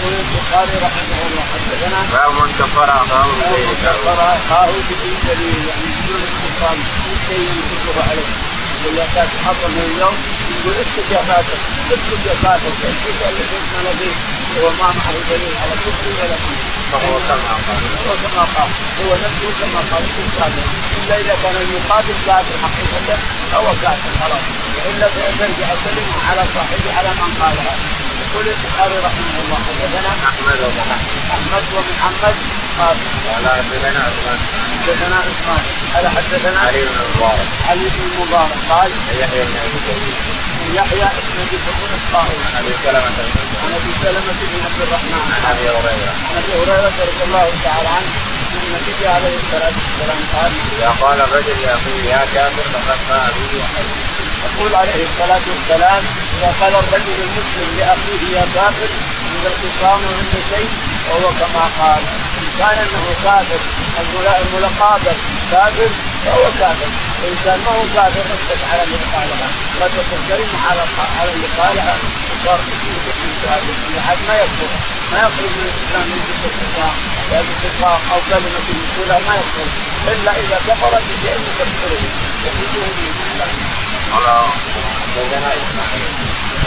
يقول 0.00 0.14
البخاري 0.24 0.74
رحمه 0.86 1.18
الله 1.26 1.44
حدثنا 1.52 2.00
باب 2.12 2.32
من 2.40 2.50
كفر 2.58 2.84
أخاه 2.84 3.26
بغير 3.40 3.68
كفر 3.84 4.18
أخاه 4.36 4.66
بدون 4.88 5.16
دليل 5.28 5.60
يعني 5.68 5.88
بدون 5.96 6.22
استقام 6.28 6.78
بدون 6.78 7.18
شيء 7.28 7.48
ينكره 7.58 8.02
عليه. 8.10 8.28
يقول 8.78 8.98
يا 8.98 9.06
كافر 9.14 9.38
حصل 9.46 9.70
من 9.76 9.84
اليوم 9.88 10.16
يقول 10.54 10.74
اسكت 10.82 11.08
يا 11.16 11.22
كافر 11.28 11.58
اسكت 11.92 12.20
يا 12.28 12.34
كافر 12.42 12.72
اسكت 12.88 13.18
اللي 13.28 13.44
جئتنا 13.50 13.80
نبي 13.88 14.10
هو 14.58 14.66
ما 14.80 14.88
معه 14.98 15.14
دليل 15.30 15.54
على 15.62 15.74
كفره 15.84 16.10
ولا 16.20 16.36
كفر. 16.42 16.56
فهو 16.92 17.14
كما 17.28 17.54
قال. 17.66 17.80
هو 18.06 18.14
كما 18.22 18.44
قال. 18.56 18.70
هو 19.00 19.10
نفسه 19.24 19.48
كما 19.60 19.80
قال. 19.90 20.04
كافر 20.38 20.66
الا 21.08 21.20
اذا 21.20 21.36
كان 21.42 21.56
المقابل 21.56 22.16
كافر 22.26 22.54
حقيقة 22.64 23.18
فهو 23.52 23.68
كافر 23.82 24.10
خلاص. 24.20 24.44
وإلا 24.76 25.06
فيرجع 25.08 25.68
الكلمة 25.76 26.14
على 26.30 26.42
صاحبه 26.54 26.88
على 26.98 27.10
من 27.20 27.30
قالها. 27.40 27.74
يقول 28.22 28.46
البخاري 28.54 28.96
رحمه 29.06 29.34
الله 29.42 29.58
حدثنا 29.68 30.10
أحمد 30.30 30.58
ومن 30.64 30.88
أحمد 31.36 31.64
ومن 31.74 31.94
محمد. 32.00 32.34
قال 32.78 32.96
قال 33.28 33.46
حدثنا 33.58 34.00
عثمان. 34.06 34.38
حدثنا 34.80 35.16
عثمان. 35.26 35.62
قال 35.94 36.04
حدثنا 36.16 36.58
علي 36.66 36.80
بن 36.88 36.96
المبارك 37.04 37.48
علي 37.68 37.84
بن 37.94 38.00
المبارك 38.08 38.58
قال 38.70 38.90
يحيى 39.20 39.42
بن 39.48 39.56
أبي 39.64 39.78
كثير 39.86 40.14
يحيى 40.78 41.06
بن 41.26 41.36
أبي 41.44 41.56
كثير 41.64 41.90
الطائي 42.00 42.38
عن 42.46 42.52
أبي 42.60 42.74
سلمة 42.84 43.18
عن 43.62 43.70
أبي 43.78 43.92
سلمة 44.02 44.38
بن 44.50 44.58
عبد 44.66 44.80
الرحمن. 44.86 45.22
عن 45.34 45.42
أبي 45.52 45.68
هريرة. 45.76 46.12
عن 46.28 46.34
أبي 46.42 46.52
هريرة 46.60 46.92
رضي 47.00 47.22
الله 47.26 47.46
تعالى 47.64 47.88
عنه. 47.96 48.27
النبي 48.66 49.06
عليه 49.16 49.36
الصلاة 49.42 49.76
والسلام 49.80 50.20
قال 50.34 50.52
إذا 50.72 50.90
قال 51.02 51.18
الرجل 51.20 51.56
لاخيه 51.62 52.02
يا 52.12 52.22
كافر 52.34 52.64
فقد 52.74 52.98
باع 53.08 53.26
به 53.36 53.50
وحده 53.60 53.96
يقول 54.46 54.74
عليه 54.74 55.02
الصلاة 55.08 55.44
والسلام 55.50 56.02
إذا 56.36 56.50
قال 56.60 56.72
الرجل 56.82 57.16
المسلم 57.26 57.68
لأخيه 57.78 58.22
يا 58.38 58.44
كافر 58.54 58.90
عند 59.30 59.44
الخصام 59.52 60.00
وعند 60.06 60.34
شيء 60.52 60.70
وهو 61.08 61.28
كما 61.40 61.64
قال. 61.80 62.02
إن 62.38 62.48
كان 62.58 62.78
إنه 62.84 63.06
كافر 63.24 63.60
الملقابل 64.42 65.16
كافر 65.52 65.90
فهو 66.24 66.44
كافر. 66.60 66.90
وان 67.22 67.36
كان 67.44 67.58
ما 67.64 67.70
هو 67.76 67.84
كافر 67.94 68.24
اسكت 68.34 68.62
على 68.72 68.82
اللي 68.82 68.98
قالها 69.14 69.48
وتكون 69.80 70.20
كلمه 70.28 70.58
على 70.70 70.82
على 71.20 71.30
اللي 71.34 71.48
قالها 71.58 71.94
وصار 72.30 72.60
كافر 73.44 73.74
احد 73.98 74.18
ما 74.28 74.34
يكفر 74.34 74.97
ما 75.12 75.18
يخرج 75.18 75.50
من 75.58 75.64
الإسلام 75.68 76.06
من 76.10 76.20
الخصام 76.44 76.94
الاتفاق 77.32 78.00
أو 78.12 78.20
كلمة 78.30 78.66
يقولها 78.68 79.18
ما 79.28 79.34
يخرج 79.40 79.70
إلا 80.12 80.32
إذا 80.42 80.58
كفر 80.68 80.92
بشيء 81.08 81.38
يكفره 81.48 82.02
يخرجه 82.46 82.86
من 82.96 83.06
الاسلام 83.16 83.52
قال 84.14 84.26
حدثنا 85.24 85.50
إسماعيل. 85.62 86.10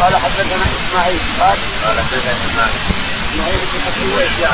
قال 0.02 0.16
حدثنا 0.16 0.66
إسماعيل. 0.78 1.20
قال 1.86 2.00
حدثنا 2.00 2.34
مالك 2.58 3.21
اسماعيل 3.32 3.60
بن 3.74 3.82
ابي 3.90 4.06
ويسع 4.16 4.52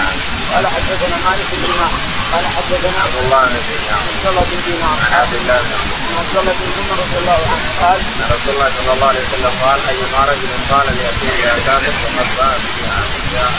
قال 0.54 0.68
حدثنا 0.68 1.18
مالك 1.26 1.50
بن 1.54 1.70
مالك 1.82 2.02
قال 2.34 2.46
حدثنا 2.58 3.00
عبد 3.06 3.18
الله 3.24 3.42
بن 3.46 3.60
دينار 3.70 4.02
عبد 4.14 4.26
الله 4.30 4.44
بن 4.52 4.60
دينار 4.68 4.98
عن 5.06 5.14
عبد 5.22 5.34
الله 5.42 5.60
بن 5.62 6.18
عبد 6.20 6.36
الله 6.38 6.54
بن 6.60 6.68
عمر 6.78 6.98
رضي 7.04 7.18
الله 7.22 7.40
عنه 7.52 7.68
قال 7.82 8.00
أن 8.00 8.22
رسول 8.34 8.54
الله 8.56 8.70
صلى 8.78 8.94
الله 8.94 9.08
عليه 9.08 9.24
وسلم 9.28 9.54
قال 9.66 9.80
ايما 9.92 10.20
رجل 10.32 10.52
قال 10.72 10.88
لاخيه 10.98 11.38
يا 11.48 11.56
كافر 11.66 11.94
فقد 12.04 12.28
به 12.28 13.50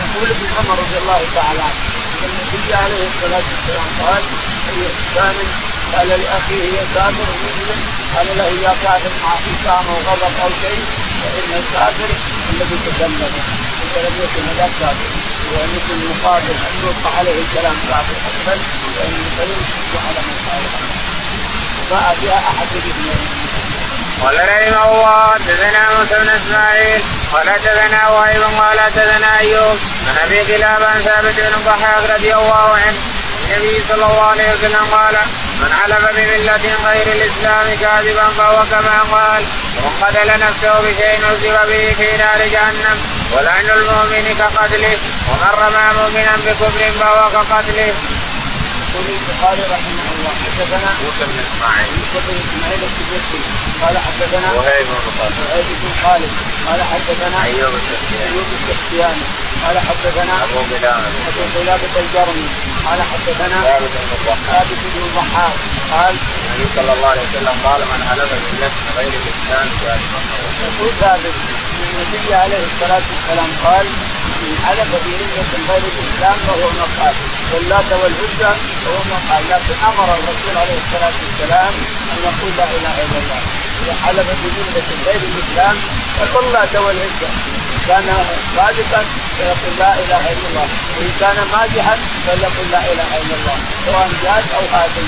يقول 0.00 0.28
ابن 0.36 0.46
عمر 0.58 0.74
رضي 0.82 0.98
الله 1.02 1.20
تعالى 1.34 1.62
عنه 1.68 1.80
ان 2.24 2.32
النبي 2.42 2.74
عليه 2.82 3.02
الصلاه 3.10 3.46
والسلام 3.50 3.88
قال 4.02 4.22
اي 4.68 4.80
انسان 4.92 5.36
قال 5.94 6.08
لاخيه 6.08 6.64
يا 6.78 6.84
كافر 6.94 7.28
مسلم 7.44 7.80
قال 8.14 8.26
له 8.38 8.48
يا 8.66 8.74
كافر 8.84 9.12
مع 9.24 9.32
حسام 9.44 9.84
أو 9.92 9.98
غضب 10.08 10.34
أو 10.44 10.50
شيء 10.62 10.84
فان 11.22 11.50
الكافر 11.62 12.10
الذي 12.52 12.76
تكلم 12.86 13.32
انت 13.88 13.98
لم 13.98 14.14
يكن 14.24 14.48
هذا 14.48 14.70
كافر 14.80 15.10
وان 15.52 15.70
يكون 15.76 16.02
المقابل 16.02 16.50
ان 16.50 16.74
يلقى 16.84 17.18
عليه 17.18 17.38
الكلام 17.44 17.76
كافر 17.88 18.16
اقبل 18.28 18.60
وان 18.98 19.12
يسلم 19.26 19.60
على 20.06 20.20
من 20.26 20.38
قال 20.48 20.62
ما 21.90 22.14
فيها 22.20 22.38
احد 22.38 22.66
الاثنين 22.72 23.20
قال 24.22 24.36
رحمه 24.38 24.84
الله 24.92 25.34
حدثنا 25.34 25.98
موسى 25.98 26.14
بن 26.24 26.28
إسماعيل 26.28 27.02
قال 27.32 27.50
حدثنا 27.50 28.08
وهيب 28.08 28.42
قال 28.42 28.80
حدثنا 28.80 29.38
أيوب 29.38 29.78
عن 30.08 30.16
أبي 30.24 30.44
كلاب 30.44 30.82
عن 30.82 31.00
ثابت 31.00 31.34
بن 31.36 31.54
الضحاك 31.58 32.10
رضي 32.10 32.34
الله 32.34 32.72
عنه 32.72 32.98
النبي 33.44 33.82
صلى 33.88 34.04
الله 34.06 34.22
عليه 34.22 34.52
وسلم 34.52 34.84
قال 34.92 35.16
من 35.60 35.72
حلف 35.82 36.04
بملة 36.16 36.64
غير 36.84 37.06
الإسلام 37.06 37.66
كاذبا 37.80 38.28
فهو 38.38 38.64
كما 38.70 39.02
قال 39.12 39.42
ومن 39.76 39.92
قتل 40.02 40.40
نفسه 40.40 40.80
بشيء 40.80 41.18
نزل 41.30 41.56
به 41.68 41.94
في 41.98 42.16
نار 42.18 42.48
جهنم. 42.52 43.17
ولعن 43.32 43.66
المؤمن 43.78 44.34
كقتله 44.38 44.96
ومن 45.28 45.50
رمى 45.62 45.84
مؤمنا 45.98 46.36
بكفر 46.46 46.90
فهو 47.00 47.30
كقتله. 47.30 47.94
يقول 48.88 49.06
البخاري 49.20 49.62
رحمه 49.74 50.06
الله 50.14 50.32
حدثنا 50.44 50.90
موسى 51.02 51.24
بن 51.30 51.38
اسماعيل 51.46 51.90
موسى 51.98 52.18
بن 52.26 52.34
اسماعيل 52.44 52.80
السجستي 52.88 53.40
قال 53.82 53.94
حدثنا 54.06 54.52
وهيب 54.52 54.86
بن 54.86 55.10
خالد 55.18 55.36
وهيب 55.44 55.66
بن 55.82 55.90
خالد 56.02 56.30
قال 56.68 56.80
حدثنا 56.92 57.38
ايوب 57.44 57.74
السختياني 57.80 58.26
ايوب 58.32 58.48
السختياني 58.58 59.24
قال 59.64 59.76
حدثنا 59.88 60.34
ابو 60.44 60.58
قلابه 60.70 61.08
ابو 61.28 61.42
قلابه 61.54 61.92
الجرمي 62.02 62.48
قال 62.86 63.00
حدثنا 63.12 63.58
ثابت 63.68 63.92
بن 64.02 64.10
الضحاك 64.18 64.40
ثابت 64.50 64.78
بن 64.94 65.02
الضحاك 65.08 65.56
قال 65.94 66.14
النبي 66.44 66.66
صلى 66.76 66.92
الله 66.92 67.08
عليه 67.12 67.26
وسلم 67.28 67.54
قال 67.66 67.80
من 67.90 68.00
حلف 68.08 68.30
بالله 68.44 68.70
غير 68.98 69.12
الاسلام 69.20 69.68
كاذبا 69.82 70.20
يقول 70.66 70.90
ثابت 71.00 71.34
ان 71.78 71.94
النبي 72.04 72.34
عليه 72.34 72.62
الصلاة 72.70 73.06
والسلام 73.12 73.50
قال 73.64 73.86
من 74.42 74.52
حلف 74.64 74.90
بمله 75.04 75.48
غير 75.70 75.84
الإسلام 75.92 76.36
فهو 76.46 76.66
مقال 76.82 77.14
واللات 77.52 77.88
والعزى 78.00 78.52
فهو 78.82 79.00
مقال. 79.14 79.42
لكن 79.50 79.76
أمر 79.90 80.08
الرسول 80.18 80.54
عليه 80.62 80.78
الصلاة 80.84 81.16
والسلام 81.22 81.72
أن 82.12 82.18
يقول 82.28 82.50
لا 82.58 82.66
إله 82.76 82.94
إلا 83.04 83.18
الله. 83.22 83.40
إذا 83.82 83.94
حلف 84.04 84.26
بمله 84.42 84.88
غير 85.06 85.20
الإسلام 85.30 85.76
فقل 86.18 86.44
لا 86.52 86.80
والعزى 86.86 87.30
كان 87.88 88.08
صادقا 88.56 89.02
فيقول 89.36 89.74
لا 89.78 89.92
إله 90.02 90.22
إلا 90.32 90.46
الله. 90.50 90.68
وإن 90.96 91.12
كان 91.20 91.38
مازحا 91.54 91.96
فليقل 92.26 92.66
لا 92.74 92.82
إله 92.92 93.10
إلا 93.22 93.34
الله. 93.38 93.56
سواء 93.86 94.08
جاد 94.22 94.44
أو 94.56 94.64
هذا 94.76 94.98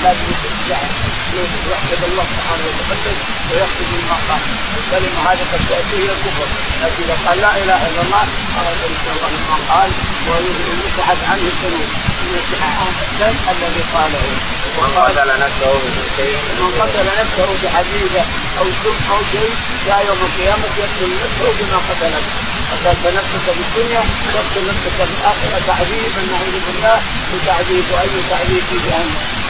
لازم 1.35 1.61
يحمد 1.73 2.01
الله 2.09 2.25
سبحانه 2.33 2.63
وتقدس 2.67 3.17
ويقصد 3.49 3.91
ما 4.09 4.17
قال 4.27 4.41
الكلمة 4.79 5.19
هذه 5.27 5.43
قد 5.51 5.61
تأتي 5.69 5.95
إلى 6.03 6.13
الكفر. 6.17 6.47
لكن 6.81 7.03
إذا 7.03 7.15
قال 7.25 7.37
لا 7.45 7.51
إله 7.63 7.79
إلا 7.89 8.01
الله 8.05 8.23
خرج 8.55 8.79
إن 8.91 8.97
شاء 9.03 9.13
الله 9.17 9.29
ما 9.49 9.57
قال 9.71 9.89
ويمسحت 10.27 11.19
عنه 11.29 11.45
الذنوب. 11.51 11.89
يمسح 12.31 12.61
عنه 12.81 12.99
الذنب 13.07 13.39
الذي 13.53 13.83
قاله. 13.93 14.25
من 14.77 14.89
قتل 14.97 15.29
نفسه 15.43 15.73
بشيء 15.95 16.37
من 16.59 16.71
قتل 16.81 17.07
نفسه 17.21 17.49
بحديده 17.63 18.23
أو 18.59 18.65
سم 18.83 18.97
أو 19.11 19.19
شيء 19.31 19.53
جاء 19.85 19.99
يوم 20.07 20.21
القيامة 20.27 20.65
يقتل 20.81 21.11
نفسه 21.23 21.47
بما 21.59 21.77
قتل 21.89 22.13
قتلت 22.71 23.03
نفسك 23.17 23.45
في 23.57 23.61
الدنيا 23.67 24.03
تقتل 24.33 24.63
نفسك 24.69 24.93
في 24.97 25.03
الآخرة 25.03 25.61
تعذيبا 25.67 26.21
نعوذ 26.31 26.55
بالله 26.65 26.97
بتعذيب 27.31 27.85
واي 27.93 28.15
تعذيب 28.29 28.63
في 28.69 28.77
جهنم. 28.85 29.40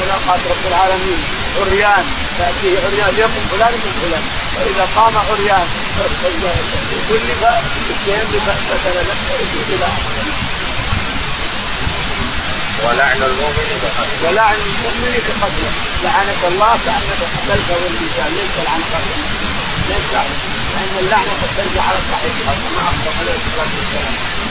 ملاقاة 0.00 0.42
رب 0.52 0.64
العالمين. 0.68 1.20
عريان. 1.60 2.04
تأتيه 2.38 2.74
عريان. 2.84 3.12
يقوم 3.18 3.44
فلان 3.52 3.72
من 3.72 3.92
فلان. 4.02 4.24
فإذا 4.56 4.84
قام 4.96 5.14
عريان 5.16 5.66
كلف 5.98 6.24
قتل 8.70 8.96
نفسه 9.10 9.40
إلى 9.74 9.88
ولعن 12.84 13.22
المؤمن 13.22 13.68
بقتله 13.82 14.30
ولعن 14.30 14.54
المؤمن 14.54 15.12
بقتله 15.26 15.72
لعنك 16.04 16.42
الله 16.48 16.78
كأنك 16.86 17.20
قتلت 17.34 17.70
والإنسان. 17.70 18.30
ليس 18.36 18.54
لعن 18.66 18.80
قتله 18.92 19.18
ليس. 19.88 20.12
لأن 20.74 20.94
اللعنة 20.98 21.32
قد 21.42 21.50
ترجع 21.56 21.82
على 21.82 21.98
صاحبها 22.10 22.54
كما 22.62 22.82
أخبر 22.90 23.12
عليه 23.20 23.36
الصلاة 23.40 23.72
والسلام. 23.78 24.41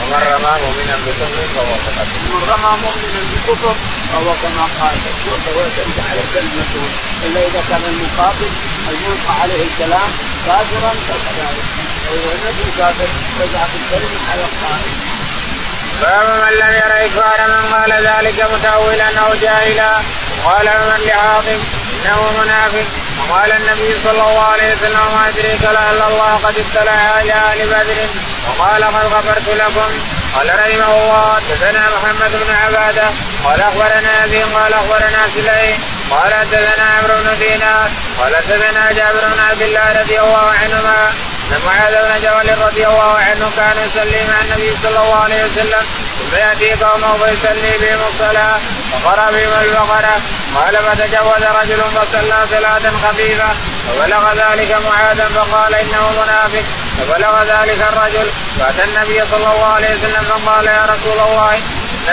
ومن 0.00 0.20
رمى 0.34 0.52
مؤمنا 0.64 0.96
بكفر 1.06 1.42
فهو 1.54 1.74
كقتله 1.84 2.22
من 2.32 2.42
رمى 2.52 2.72
مؤمنا 2.84 3.20
بكفر 3.32 3.74
فهو 4.12 4.30
كما 4.42 4.64
قال. 4.80 4.96
فهو 5.44 5.62
ترجع 5.76 6.04
على 6.10 6.22
كلمته 6.34 6.84
إلا 7.24 7.40
إذا 7.48 7.62
كان 7.70 7.82
المقابل 7.92 8.50
الملقى 8.90 9.32
عليه 9.42 9.62
الكلام 9.68 10.10
كافرا 10.46 10.92
فكذلك. 11.08 11.66
وهو 12.08 12.30
نبي 12.46 12.66
كافر 12.78 13.08
ترجع 13.38 13.62
في 13.70 13.76
الكلمة 13.80 14.20
على 14.30 14.42
القائل. 14.48 14.94
باب 16.02 16.28
من 16.42 16.52
لم 16.60 16.72
ير 16.80 16.92
إكفار 17.06 17.38
من 17.48 17.64
قال 17.74 17.92
ذلك 17.92 18.38
متأولا 18.54 19.18
أو 19.18 19.34
جاهلا 19.42 19.92
قال 20.44 20.66
من 20.66 20.98
لعاظم 21.06 21.60
إنه 21.94 22.20
منافق. 22.42 22.86
وقال 23.18 23.52
النبي 23.52 23.94
صلى 24.04 24.10
الله 24.10 24.42
عليه 24.42 24.72
وسلم 24.74 25.00
ما 25.14 25.28
أدريك 25.28 25.62
لعل 25.62 26.02
الله 26.10 26.40
قد 26.44 26.54
اطلع 26.58 26.92
على 26.92 27.32
أهل 27.32 27.66
بدر. 27.66 28.08
وقال 28.48 28.84
قد 28.84 29.04
غفرت 29.04 29.48
لكم. 29.48 29.90
قال 30.34 30.48
رحمه 30.48 30.92
الله. 30.94 31.34
حدثنا 31.34 31.88
محمد 31.96 32.30
بن 32.30 32.54
عبادة. 32.54 33.08
قال 33.44 33.60
أخبرنا 33.60 34.24
أبي. 34.24 34.42
قال 34.42 34.74
أخبرنا 34.74 35.28
سليم. 35.34 35.95
قال 36.10 36.34
حدثنا 36.34 36.84
عمرو 36.98 37.14
بن 37.22 37.38
دينار 37.38 37.90
قال 38.18 38.36
حدثنا 38.36 38.92
جابر 38.92 39.34
بن 39.34 39.40
عبد 39.40 39.62
الله 39.62 40.00
رضي 40.00 40.20
الله 40.20 40.50
عنهما 40.50 41.12
أن 41.52 41.60
معاذ 41.66 41.94
بن 41.94 42.14
جبل 42.22 42.64
رضي 42.66 42.84
الله 42.86 43.12
عنه 43.18 43.50
كان 43.56 43.76
يصلي 43.86 44.20
مع 44.30 44.40
النبي 44.44 44.76
صلى 44.82 44.98
الله 45.02 45.22
عليه 45.24 45.44
وسلم 45.44 45.82
ثم 46.18 46.36
يأتي 46.38 46.84
قومه 46.84 47.12
فيصلي 47.16 47.72
بهم 47.82 48.00
الصلاة 48.10 48.58
فقرأ 48.92 49.30
بهم 49.30 49.52
البقرة 49.62 50.16
قال 50.56 50.76
فتجوز 50.76 51.42
رجل 51.60 51.80
فصلى 51.96 52.46
صلاة 52.50 52.90
خفيفة 53.02 53.48
فبلغ 53.86 54.32
ذلك 54.32 54.76
معاذا 54.90 55.28
فقال 55.34 55.74
إنه 55.74 56.10
منافق 56.22 56.64
فبلغ 56.98 57.42
ذلك 57.42 57.86
الرجل 57.92 58.30
فأتى 58.58 58.84
النبي 58.84 59.20
صلى 59.30 59.52
الله 59.54 59.72
عليه 59.72 59.88
وسلم 59.88 60.22
فقال 60.22 60.66
يا 60.66 60.86
رسول 60.94 61.20
الله 61.28 61.58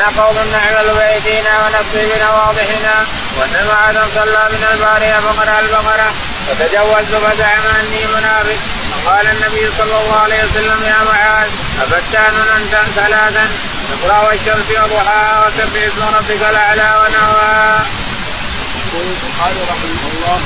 قوم 0.02 0.36
نعمل 0.52 0.94
بايدينا 0.94 1.66
ونكفي 1.66 2.06
بنواضحنا 2.06 3.06
وان 3.38 3.68
معاذ 3.68 3.98
صلى 4.16 4.50
من 4.52 4.68
الباريه 4.74 5.20
فقرا 5.20 5.60
البقره 5.60 6.14
فتجوزت 6.48 7.16
فزعم 7.16 7.66
اني 7.80 8.06
منافق 8.08 8.58
فقال 8.92 9.28
النبي 9.28 9.72
صلى 9.78 10.00
الله 10.02 10.20
عليه 10.20 10.44
وسلم 10.44 10.84
يا 10.84 11.04
معاذ 11.12 11.50
أفتان 11.82 12.34
أنت 12.56 12.76
ثلاثا 12.96 13.48
اقرأ 13.94 14.28
والشمس 14.28 14.70
وضحاها 14.72 15.48
وسبح 15.48 15.82
اسم 15.88 16.16
ربك 16.16 16.50
الأعلى 16.50 16.82
ونهواها. 17.00 17.86
يقول 18.86 19.06
البخاري 19.08 19.60
رحمه 19.70 20.04
الله 20.14 20.40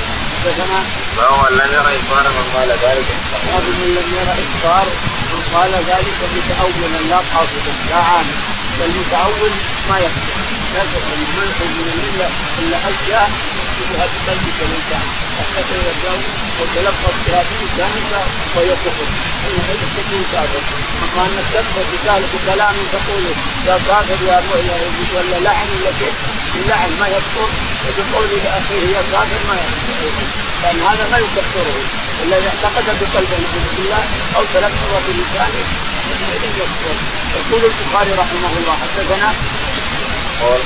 حدثنا 0.44 0.80
وهو 1.18 1.48
الذي 1.48 1.74
يرى 1.74 1.96
إفطار 2.00 2.24
من 2.24 2.46
قال 2.56 2.70
ذلك 2.70 3.08
باب 3.48 3.64
من 3.64 3.90
لم 3.98 4.08
يرى 4.20 4.34
افطار 4.46 4.86
من 5.32 5.42
قال 5.54 5.72
ذلك 5.72 6.18
متأولا 6.36 7.10
لا 7.10 7.18
قاصدا 7.18 7.74
لا 7.90 7.96
عامل 7.96 8.57
فالمتأول 8.80 9.52
ما 9.90 9.98
يفطر 10.06 10.38
لا 10.74 10.84
تفهم 10.94 11.22
منع 11.38 11.58
من 11.78 11.88
الملة 11.94 12.30
إلا 12.60 12.78
اشياء 12.90 13.30
يكتبها 13.60 14.06
بقلبك 14.14 14.60
الانسان 14.68 15.06
حتى 15.56 15.76
يرجعه 15.86 16.22
وتلفظ 16.60 17.14
بهذه 17.26 17.60
الكلمة 17.68 18.22
وهي 18.56 18.72
كفر 18.86 19.08
حينئذ 19.44 19.82
تكون 19.98 20.24
كافر. 20.34 20.64
اما 21.04 21.24
انك 21.26 21.46
تلفظ 21.54 21.86
بذلك 21.94 22.30
بكلام 22.34 22.76
تقول 22.94 23.24
يا 23.68 23.76
كافر 23.88 24.20
يا 24.30 24.38
ولا 25.16 25.40
لعن 25.46 25.68
ولا 25.76 25.92
كيف 26.00 26.16
اللعن 26.56 26.92
ما 27.00 27.08
يكفر 27.08 27.50
وبقول 27.86 28.28
لأخيه 28.44 28.86
يا 28.96 29.04
كافر 29.12 29.42
ما 29.50 29.56
يكفر 29.62 30.12
لأن 30.64 30.80
هذا 30.90 31.08
ما 31.12 31.18
يكفره. 31.18 31.78
الذي 32.24 32.48
اعتقد 32.48 32.86
بقلبه 33.00 33.54
بالله 33.78 34.04
أو 34.36 34.44
تلفظ 34.54 34.92
بلسانه 35.08 35.64
يكفر 36.58 36.96
يقول 37.38 37.62
البخاري 37.72 38.12
رحمه 38.12 38.52
الله 38.58 38.76
حدثنا؟ 38.84 39.34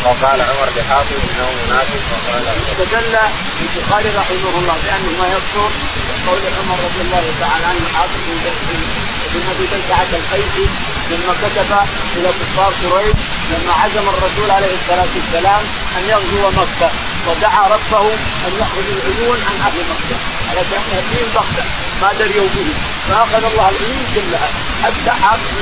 وقال 0.05 0.41
عمر 0.41 0.69
بحافظ 0.77 1.15
إنه 1.29 1.47
منافق 1.65 2.01
وقال 2.11 2.43
استدل 2.47 3.17
البخاري 3.61 4.09
رحمه 4.09 4.53
الله 4.59 4.75
بأنه 4.83 5.11
ما 5.21 5.27
يكفر 5.27 5.69
قول 6.27 6.41
عمر 6.59 6.77
رضي 6.85 7.01
الله 7.01 7.25
تعالى 7.39 7.65
عنه 7.65 7.85
حافظ 7.95 8.19
بن 8.27 9.00
أبي 9.51 9.65
بلتعه 9.71 10.11
القيسي 10.19 10.67
لما 11.11 11.33
كتب 11.41 11.71
إلى 12.17 12.29
كفار 12.39 12.73
قريش 12.83 13.21
لما 13.51 13.73
عزم 13.73 14.05
الرسول 14.09 14.51
عليه 14.51 14.73
الصلاة 14.79 15.11
والسلام 15.15 15.61
أن 15.97 16.03
يغزو 16.09 16.49
مكة 16.49 16.89
ودعا 17.27 17.67
ربه 17.67 18.05
أن 18.47 18.51
يأخذ 18.59 18.85
العيون 18.95 19.39
عن 19.47 19.55
أهل 19.67 19.77
مكة. 19.91 20.17
على 20.49 20.61
كان 20.71 20.83
يهديهم 20.93 21.29
بغته 21.35 21.65
ما 22.01 22.13
دريوا 22.19 22.49
به. 22.55 22.69
فأخذ 23.09 23.43
الله 23.45 23.69
العيون 23.69 24.05
كلها. 24.15 24.49
حتى 24.83 25.11
حافظ 25.21 25.55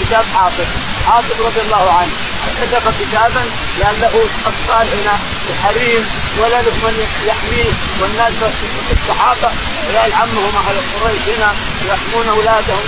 كتاب 0.00 0.24
حافظ 0.34 0.66
حافظ 1.06 1.40
رضي 1.40 1.60
الله 1.60 1.92
عنه. 1.98 2.12
كتب 2.60 2.84
كتابا 3.00 3.42
لأن 3.78 3.96
له 4.00 4.14
أطفال 4.46 4.86
هنا 4.96 5.14
وحريم 5.50 6.02
ولا 6.38 6.62
له 6.62 6.74
من 6.84 6.94
يحميه. 7.26 7.72
والناس 8.00 8.32
الصحابة 8.92 9.48
عيال 9.88 10.12
عمهم 10.14 10.52
أهل 10.56 10.76
قريش 11.00 11.24
هنا 11.36 11.50
يحمون 11.88 12.28
أولادهم. 12.28 12.84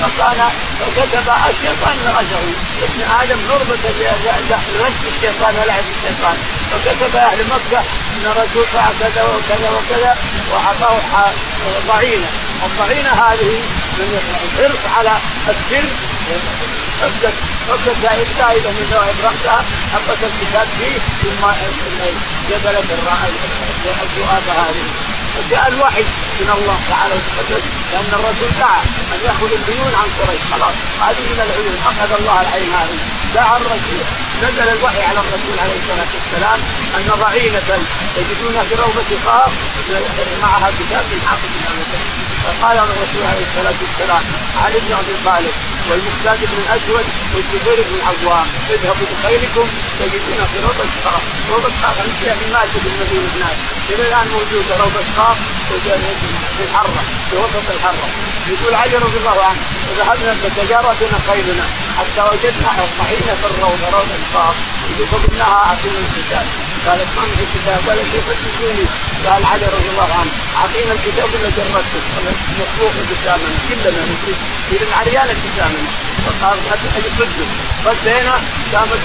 فكان 0.00 0.40
فكتب 0.80 1.28
الشيطان 1.50 1.96
رجعه. 2.18 2.48
ابن 2.86 3.00
آدم 3.20 3.38
نربة 3.48 3.84
لرشد 4.74 5.04
الشيطان 5.14 5.54
ولعب 5.54 5.84
الشيطان. 5.96 6.36
فكتب 6.70 7.16
أهل 7.16 7.38
مكة 7.54 7.78
أن 8.14 8.24
الرسول 8.32 8.64
فعل 8.72 8.92
كذا 9.00 9.22
وكذا 9.24 9.70
وكذا 9.70 10.16
وأعطاه 10.52 10.98
ضعينة. 11.88 12.28
الضعينة 12.66 13.10
هذه 13.10 13.62
الحرص 14.00 14.82
على 14.96 15.12
السر. 15.48 15.86
فقد 17.00 17.34
فقد 17.68 17.96
زائده 18.02 18.70
من 18.70 18.86
ذوائب 18.92 19.16
راسها 19.24 19.64
حبة 19.92 20.20
الكتاب 20.30 20.66
فيه 20.78 20.96
ثم 21.22 21.42
جبلت 22.50 22.88
الذؤابة 24.04 24.52
هذه. 24.62 24.86
فجاء 25.34 25.68
الوحي 25.68 26.04
من 26.40 26.50
الله 26.56 26.78
تعالى 26.90 27.14
وتقدس 27.14 27.64
لأن 27.92 28.10
الرسول 28.12 28.50
دعا 28.58 28.80
أن 29.14 29.18
يأخذ 29.26 29.50
العيون 29.52 29.92
عن 30.00 30.08
قريش. 30.18 30.42
خلاص 30.52 30.76
هذه 31.04 31.24
من 31.32 31.40
العيون. 31.46 31.76
أخذ 31.90 32.10
الله 32.18 32.40
العين 32.40 32.70
هذه. 32.80 32.98
دعا 33.34 33.56
الرسول. 33.56 34.00
نزل 34.42 34.68
الوحي 34.78 35.02
على 35.08 35.20
الرسول 35.24 35.56
عليه 35.62 35.78
الصلاة 35.82 36.10
والسلام 36.16 36.58
أن 36.96 37.08
ضعينه 37.24 37.60
تجدونها 38.16 38.62
في 38.68 38.74
روضة 38.74 39.10
خاف 39.26 39.52
معها 40.42 40.70
كتاب 40.78 41.04
من 41.12 41.20
حافظ 41.28 41.50
فقال 42.46 42.78
الرسول 42.78 43.22
عليه 43.30 43.44
الصلاة 43.48 43.74
والسلام 43.82 44.22
علي 44.64 44.78
بن 44.78 44.92
أبي 44.92 45.14
طالب 45.24 45.54
والمقداد 45.90 46.38
بن 46.50 46.58
الاسود 46.64 47.06
والزبير 47.34 47.78
بن 47.88 47.94
العوام. 48.00 48.46
اذهبوا 48.74 49.06
بخيركم 49.12 49.66
تجدون 49.98 50.40
في 50.52 50.58
روضة 50.66 50.84
الصخر 50.90 51.22
روضة 51.50 51.68
الصخر 51.74 52.04
في 52.20 52.46
مالك 52.54 52.72
بن 52.82 52.90
المدينة 52.92 53.28
هناك 53.36 53.56
إلى 53.90 54.02
الآن 54.08 54.26
موجودة 54.36 54.72
روضة 54.82 55.00
الصخر 55.06 55.36
في 56.56 56.62
الحرة 56.68 57.02
في 57.30 57.36
وسط 57.36 57.66
الحرة. 57.76 58.08
يقول 58.52 58.74
علي 58.74 58.96
رضي 58.96 59.18
الله 59.18 59.38
عنه 59.48 59.60
وذهبنا 59.88 60.32
فتجارتنا 60.42 61.18
خيرنا 61.28 61.66
حتى 61.98 62.22
وجدنا 62.30 62.70
في 63.40 63.46
الروضة 63.50 63.86
روضة 63.96 64.16
الصخر 64.22 64.54
فقلناها 65.10 65.58
أعطينا 65.66 65.98
الكتاب. 66.06 66.46
قالت 66.86 67.10
ما 67.16 67.22
في 67.38 67.44
كتاب 67.54 67.80
ولا 67.88 68.04
شيء 68.10 68.22
فتشوني 68.28 68.86
قال 69.26 69.42
علي 69.52 69.66
رضي 69.76 69.88
الله 69.92 70.10
عنه 70.20 70.32
أعطينا 70.60 70.92
الكتاب 70.92 71.28
ولا 71.34 71.50
جربته؟ 71.56 72.00
مطبوخ 72.58 72.92
قدامنا 73.10 73.50
كلنا 73.68 74.02
في 74.68 74.74
العريان 74.88 75.28
قدامنا 75.44 75.75
فقال 76.26 76.58
يصدق 77.06 77.28
ردينا 77.86 78.34
قامت 78.72 79.02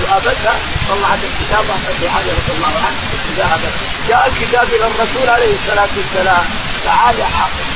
ذهبتها 0.00 0.54
طلعت 0.88 1.18
الكتاب 1.30 1.64
واعطته 1.68 2.10
علي 2.16 2.30
رضي 2.38 2.52
الله 2.56 2.74
عنه. 2.86 2.98
ذهبت 3.38 3.74
جاء 4.08 4.22
الكتاب 4.30 4.68
إلى 4.74 4.86
الرسول 4.86 5.28
عليه 5.28 5.52
الصلاة 5.58 5.88
والسلام. 5.96 6.44
تعال 6.84 7.18
يا 7.18 7.24
حافظ 7.24 7.66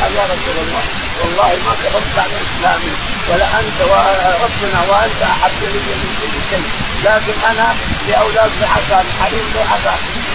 قال 0.00 0.12
يا 0.16 0.24
رسول 0.24 0.56
الله 0.64 0.82
والله 1.20 1.50
ما 1.66 1.72
كفرت 1.82 2.08
بعد 2.16 2.30
اسلامي 2.46 2.92
ولا 3.30 3.46
أنت 3.60 3.78
وربنا 3.80 4.80
وأنت 4.88 5.22
احب 5.22 5.60
لي 5.62 5.80
من 5.88 6.10
كل 6.20 6.34
شيء. 6.50 6.66
لكن 7.04 7.36
أنا 7.50 7.74
لأولاد 8.08 8.50
عفان 8.62 9.06
حريم 9.20 9.46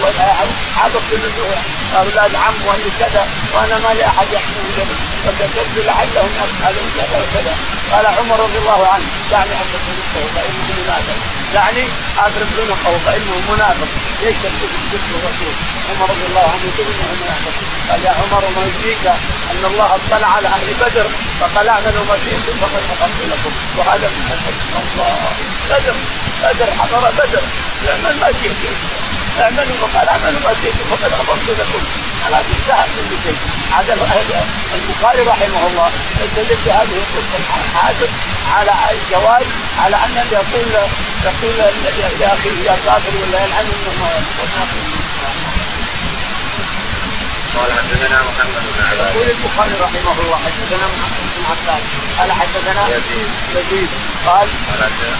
واصحابك 0.02 1.02
كلهم 1.12 1.62
أولاد 1.98 2.36
عم 2.36 2.54
ولا 2.68 2.90
كذا 3.00 3.24
وأنا 3.54 3.78
ما 3.84 3.94
لي 3.94 4.06
أحد 4.06 4.28
يحمل 4.34 4.66
فكتبت 5.24 5.86
لعلهم 5.86 6.32
يفعلون 6.40 6.88
كذا 6.98 7.18
وكذا. 7.24 7.54
قال 7.92 8.06
عمر 8.06 8.40
رضي 8.40 8.58
الله 8.58 8.88
عنه 8.88 9.06
دعني 9.32 9.54
ان 9.62 9.68
تكون 9.74 10.28
فإنه 10.36 10.68
منافق. 10.82 11.18
دعني 11.54 11.84
أضرب 12.26 12.50
عنقه 12.60 12.94
فإنه 13.06 13.36
منافق. 13.52 13.90
ليس 14.24 14.36
تكتب 14.44 15.16
الرسول. 15.18 15.56
عمر 15.90 16.10
رضي 16.14 16.26
الله 16.30 16.46
عنه 16.54 16.64
يقول 16.70 16.88
إنه 16.94 17.08
منافق. 17.24 17.56
قال 17.90 18.00
يا 18.06 18.14
عمر 18.20 18.44
ما 18.56 18.64
يدريك 18.70 19.06
أن 19.52 19.62
الله 19.72 19.88
اطلع 19.96 20.28
على 20.36 20.48
أهل 20.48 20.68
بدر 20.82 21.08
فقلعنا 21.40 21.90
لو 21.96 22.04
ما 22.10 22.16
شئتم 22.90 22.96
فقد 23.00 23.10
غفرت 23.10 23.22
لكم 23.32 23.54
وهذا 23.78 24.08
من 24.08 24.26
الله. 24.84 25.16
بدر 25.70 25.96
بدر 26.44 26.70
حضر 26.80 27.12
بدر. 27.20 27.44
اعمل 27.90 28.16
ما 28.22 28.30
شئتم 28.32 28.76
اعملوا 29.42 29.78
فقال 29.82 30.10
اعملوا 30.10 30.42
ما 30.46 30.54
شئتم 30.62 30.86
فقد 30.92 31.12
غفرت 31.20 31.48
لكم. 31.60 31.84
خلاص 32.26 32.46
انتهى 32.56 32.86
كل 32.96 33.24
شيء. 33.24 33.38
هذا 33.78 33.94
البخاري 34.76 35.22
رحمه 35.22 35.68
الله 35.68 35.90
استدل 36.24 36.56
بهذه 36.66 36.96
القصة 37.04 37.40
حاتم 37.76 38.12
على 38.56 38.72
الجواز 38.92 39.46
على 39.80 39.96
أن 39.96 40.28
يقول 40.32 40.68
يقول 41.26 41.54
لاخيه 42.20 42.66
يا 42.66 42.76
كافر 42.86 43.14
ولا 43.22 43.46
يلعن 43.46 43.66
قال 47.58 47.70
حدثنا 47.78 48.18
محمد 48.30 48.64
بن 48.74 48.82
عباس. 48.90 49.16
يقول 49.16 49.30
البخاري 49.36 49.76
رحمه 49.86 50.16
الله 50.24 50.38
حدثنا 50.46 50.86
محمد 50.94 51.26
بن 51.36 51.44
عباس. 51.52 51.84
قال 52.20 52.32
حدثنا 52.32 52.82
يزيد. 52.96 53.30
يزيد. 53.56 53.90
قال 54.28 54.48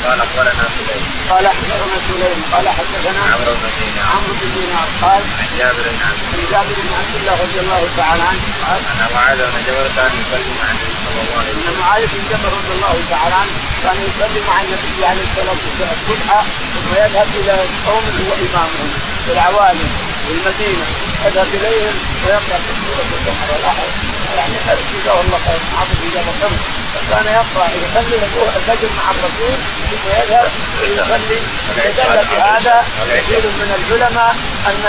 قال 0.06 0.22
أخبرنا 0.26 0.66
سليم. 0.78 1.04
قال 1.30 1.46
أخبرنا 1.46 1.98
سليم. 2.08 2.40
قال 2.54 2.66
حدثنا 2.78 3.22
عمرو 3.34 3.54
بن 3.62 3.70
دينار. 3.80 4.06
عمرو 4.16 4.34
بن 4.42 4.50
دينار. 4.56 4.88
قال 5.02 5.22
عن 5.40 5.50
جابر 5.60 5.86
بن 5.96 6.02
عبد 6.10 6.24
عن 6.34 6.46
جابر 6.52 6.76
بن 6.86 6.94
عبد 7.00 7.16
الله 7.20 7.36
رضي 7.46 7.60
الله 7.64 7.82
تعالى 7.98 8.24
عنه 8.30 8.44
قال 8.68 8.82
أن 8.92 9.02
معاذ 9.16 9.40
بن 9.52 9.60
جبل 9.68 9.88
كان 9.98 10.12
يصلي 10.22 10.54
مع 10.60 10.68
النبي 10.74 10.96
صلى 11.06 11.20
الله 11.24 11.38
عليه 11.40 11.54
أن 11.54 11.60
وسلم 11.60 11.80
معاذ 11.84 12.04
بن 12.14 12.24
جبل 12.32 12.50
رضي 12.58 12.72
الله 12.78 12.96
تعالى 13.14 13.36
عنه 13.42 13.56
كان 13.84 13.98
يصلي 14.08 14.40
مع 14.50 14.56
النبي 14.64 15.06
عليه 15.10 15.26
الصلاة 15.30 15.60
والسلام 15.64 15.96
الصبح 15.98 16.30
ثم 16.74 16.90
يذهب 17.04 17.28
إلى 17.40 17.56
قوم 17.88 18.06
هو 18.20 18.32
امامهم 18.46 18.90
في 19.26 19.32
العوالم 19.36 19.90
في 20.24 20.32
المدينة. 20.34 20.86
يذهب 21.26 21.48
اليهم 21.54 21.96
ويقرا 22.26 22.58
في 22.66 22.72
سورة 22.86 23.06
البقرة. 23.18 23.46
والاحد 23.54 23.90
يعني 24.38 24.54
جزاه 24.94 25.22
الله 25.22 25.40
خير 25.48 25.60
حافظ 25.78 25.98
اجابه 26.08 26.34
خمس 26.42 26.62
فكان 26.94 27.26
يقرأ 27.40 27.68
يصلي 27.84 28.16
الفجر 28.58 28.90
مع 28.98 29.06
الرسول 29.12 29.56
ثم 29.92 30.06
يذهب 30.20 30.52
ويصلي 30.82 31.40
فدل 31.76 32.26
بهذا 32.32 32.86
كثير 33.14 33.44
من 33.62 33.70
العلماء 33.80 34.36
أن 34.68 34.84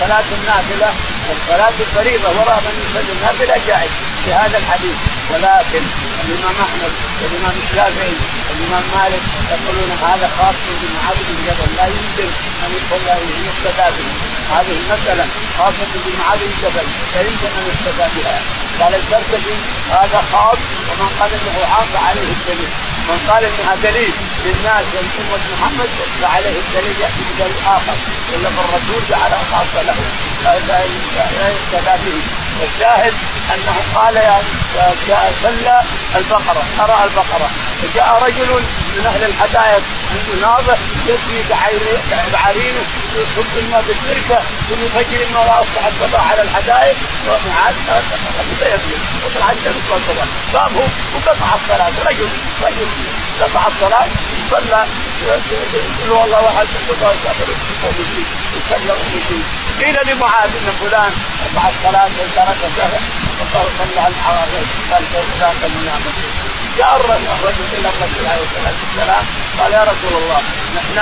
صلاه 0.00 0.28
النافلة 0.38 0.90
الصلاة 1.34 1.76
الفريضة 1.80 2.28
وراء 2.28 2.60
من 2.66 2.74
يصلي 2.84 3.12
النافلة 3.16 3.54
جائز 3.68 3.90
في 4.24 4.32
هذا 4.32 4.58
الحديث. 4.58 4.96
ولكن 5.30 5.82
الإمام 6.24 6.54
أحمد 6.66 6.92
والإمام 7.22 7.54
الشافعي 7.64 8.16
والإمام 8.48 8.84
مالك 8.94 9.22
يقولون 9.52 9.90
هذا 10.02 10.30
خاص 10.38 10.54
بمعاذ 10.80 11.16
بن 11.28 11.36
جبل 11.46 11.70
لا 11.76 11.86
يمكن 11.86 12.30
أن 12.64 12.70
يقتدى 13.48 13.86
به. 13.96 14.39
هذه 14.50 14.72
المسألة 14.80 15.24
خاصة 15.58 15.92
بمعاذ 16.06 16.38
بن 16.38 16.52
جبل 16.62 16.86
لا 17.14 17.20
يمكن 17.20 17.50
أن 17.58 17.64
يقتدى 17.70 18.06
بها. 18.16 18.38
قال 18.80 18.94
الزركشي 18.94 19.54
هذا 19.90 20.22
خاص 20.32 20.58
ومن 20.88 21.10
قال 21.20 21.30
إنه 21.32 21.56
عام 21.74 21.86
فعليه 21.94 22.30
الدليل. 22.36 22.70
من 23.08 23.18
قال 23.28 23.44
انها 23.44 23.74
دليل 23.82 24.12
للناس 24.44 24.84
ولامه 24.94 25.44
محمد 25.52 25.88
فعليه 26.22 26.56
الدليل 26.64 26.94
يأتي 27.00 27.22
بدليل 27.28 27.60
آخر. 27.66 27.96
إلا 28.34 28.48
الرسول 28.48 29.00
جعلها 29.10 29.42
خاصه 29.52 29.82
له 29.82 29.96
لا 30.44 31.48
يقتدى 31.48 31.94
به. 32.04 32.18
والشاهد 32.60 33.14
أنه 33.54 33.76
قال 33.94 34.16
يا 34.16 34.38
صلى 35.42 35.82
البقرة. 36.16 36.62
قرا 36.78 37.04
البقرة. 37.04 37.50
فجاء 37.82 38.22
رجل 38.26 38.50
من 38.96 39.06
أهل 39.06 39.22
الحدائق 39.30 39.82
عنده 40.12 40.46
ناضح 40.46 40.78
يسري 41.06 41.44
بعرينه 42.32 42.82
يصب 43.16 43.58
الماء 43.58 43.84
بالتركه 43.88 44.42
ثم 44.68 44.80
يفجر 44.86 45.26
الماء 45.26 45.44
وأصبح 45.48 45.86
الصباح 45.86 46.30
على 46.30 46.42
الحدائق. 46.42 46.96
ومعاد 47.28 47.74
وطلع 49.24 49.50
الشمس 49.50 49.84
والصباح 49.90 50.28
قام 50.54 50.72
وقطع 51.14 51.54
الصلاه 51.54 51.92
رجل 52.08 52.28
رجل 52.62 52.88
قطع 53.40 53.66
الصلاه 53.66 54.08
صلى 54.50 54.86
يقول 55.22 56.18
والله 56.18 56.40
واحد 56.42 56.66
يسلم 59.16 59.42
قيل 59.80 59.96
لمعاذ 60.06 60.50
ان 60.56 60.72
فلان 60.80 61.12
قطع 61.40 61.68
الصلاه 61.68 62.10
وترك 62.20 62.60
وقال 63.40 63.66
صلى 63.78 64.00
على 64.00 64.14
الحرام 64.14 64.48
قال 64.90 65.02
ذاك 65.40 65.64
المنافق 65.64 66.59
جاء 66.78 66.96
الرجل 66.96 67.66
إلى 67.78 67.88
الرسول 67.88 68.26
عليه 68.32 68.44
الصلاه 68.48 68.74
والسلام 68.82 69.24
قال 69.58 69.72
يا 69.72 69.84
رسول 69.84 70.22
الله 70.22 70.40
نحن 70.76 70.98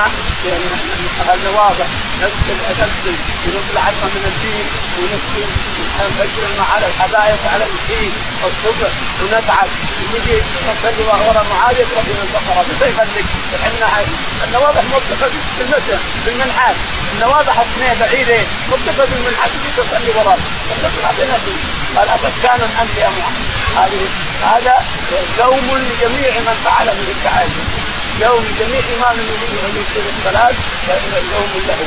اهلنا 1.20 1.50
واضح. 1.61 1.87
نغسل 2.22 2.59
نغسل 2.81 3.16
ونطلع 3.46 3.85
من 3.90 4.24
الدين 4.33 4.66
ونغسل 4.98 5.48
نفجر 5.98 6.42
الماء 6.50 6.68
على 6.74 6.87
الحدائق 6.87 7.40
على 7.52 7.64
الدين 7.64 8.12
والصبح 8.42 8.90
ونتعب 9.22 9.68
ونجي 10.14 10.38
نصلي 10.68 11.02
وراء 11.07 11.46
معاذ 11.50 11.76
يقرأ 11.78 12.02
من 12.02 12.18
البقرة. 12.26 12.64
كيف 12.81 13.00
لك؟ 13.00 13.24
إحنا 13.66 13.87
النواضح 14.44 14.83
مرتفع 14.92 15.28
بالمسجد 15.59 16.00
بالمنحات 16.26 16.76
النواضح 17.14 17.54
اثنين 17.61 17.94
بعيدين 18.00 18.46
مرتفع 18.70 19.04
بالمنحات 19.11 19.50
تصلي 19.76 20.11
وراء. 20.16 20.38
فتطلع 20.68 21.11
بنفسك 21.18 21.59
قال 21.96 22.09
أفتان 22.09 22.61
أنت 22.83 22.96
يا 23.03 23.09
محمد. 23.09 23.46
هذه 23.77 24.03
هذا 24.42 24.74
يوم 25.38 25.66
لجميع 25.79 26.33
من 26.46 26.57
فعل 26.64 26.87
من 26.87 27.14
التعالي 27.16 27.62
يوم 28.20 28.44
جميع 28.61 28.81
إمام 28.96 29.16
يريد 29.18 29.77
يصير 29.77 30.05
الصلاة 30.18 30.53
يوم 31.35 31.53
له. 31.68 31.81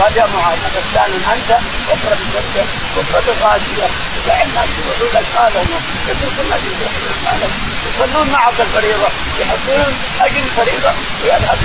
قال 0.00 0.16
يا 0.16 0.26
معاذ 0.34 0.58
أفتان 0.78 1.10
أنت 1.34 1.50
اقرأ 1.88 2.16
بسرك 2.34 2.66
اقرأ 2.98 3.20
بغاشية 3.26 3.88
فإن 4.26 4.48
الناس 4.48 4.68
يروحون 4.78 5.08
لك 5.14 5.26
قالهم 5.36 5.68
يترك 6.08 6.36
الناس 6.44 6.60
يروحون 6.64 7.50
يصلون 7.86 8.28
معك 8.30 8.60
الفريضة 8.60 9.08
يحصلون 9.40 9.96
أجل 10.20 10.36
الفريضة. 10.36 10.92
ويذهب 11.24 11.58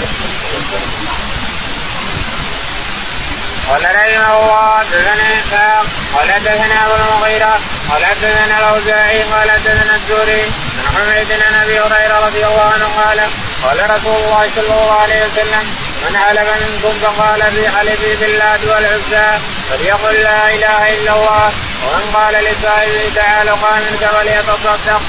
قال 3.70 3.84
رحمه 3.96 4.40
الله 4.40 4.80
حدثنا 4.80 5.24
اسحاق 5.40 5.86
قال 6.16 6.34
حدثنا 6.34 6.86
ابو 6.86 6.96
المغيرة 6.96 7.60
قال 7.92 8.06
حدثنا 8.06 8.60
الأوزاعي 8.60 9.24
قال 9.24 9.52
حدثنا 9.52 9.96
الزهري 9.96 10.42
عن 10.78 10.96
حميد 10.96 11.28
بن 11.28 11.56
ابي 11.56 11.80
هريرة 11.80 12.26
رضي 12.26 12.46
الله 12.46 12.72
عنه 12.74 12.86
قال 12.86 13.20
قال 13.64 13.90
رسول 13.90 14.16
الله 14.16 14.50
صلى 14.56 14.74
الله 14.74 15.02
عليه 15.02 15.26
وسلم 15.26 15.64
من 16.04 16.18
حلف 16.18 16.50
منكم 16.64 17.00
فقال 17.00 17.42
في 17.52 17.70
حلفه 17.70 18.16
باللات 18.20 18.60
والعزى 18.66 19.40
فليقل 19.70 20.14
لا 20.14 20.50
إله 20.56 20.94
إلا 20.94 21.14
الله 21.16 21.52
ومن 21.84 22.12
قال 22.14 22.34
لصاحبه 22.34 23.12
تعالى 23.16 23.52
قال 23.52 23.82
منك 23.92 24.06
فليتصدق. 24.06 25.02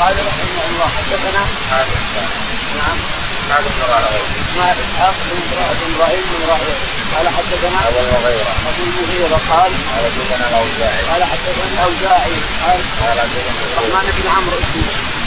قال 0.00 0.16
رحمه 0.26 0.64
الله 0.70 0.88
حدثنا 0.98 1.46
نعم 2.76 2.98
اسحاق 3.48 3.60
بن 3.60 4.40
اسماعيل 4.44 4.76
اسحاق 4.84 5.14
بن 5.80 5.94
إبراهيم 5.94 6.24
بن 6.32 6.42
راهويه 6.50 6.78
قال 7.14 7.26
حدثنا 7.36 7.78
ابو 7.88 7.98
المغيره 8.04 8.52
ابو 8.68 8.82
المغيره 8.88 9.38
قال 9.52 9.70
قال 9.90 10.04
حدثنا 10.04 10.44
الاوزاعي 10.50 11.00
قال 11.10 11.22
حدثنا 11.32 11.64
الاوزاعي 11.72 12.36
قال 12.64 12.80
قال 13.00 13.16
حدثنا 13.20 13.52
الرحمن 13.78 14.06
بن 14.18 14.26
عمرو 14.36 14.58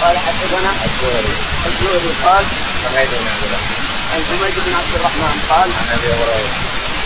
قال 0.01 0.15
حدثنا 0.27 0.71
الزهري 0.87 1.33
الزهري 1.69 2.11
قال 2.25 2.45
حميد 2.83 3.09
بن 3.19 3.27
عبد 3.33 3.43
الرحمن 3.47 3.81
عن 4.13 4.21
حميد 4.29 4.55
بن 4.65 4.73
عبد 4.79 4.93
الرحمن 4.99 5.35
قال 5.49 5.69
عن 5.79 5.87
ابي 5.95 6.09
هريره 6.19 6.53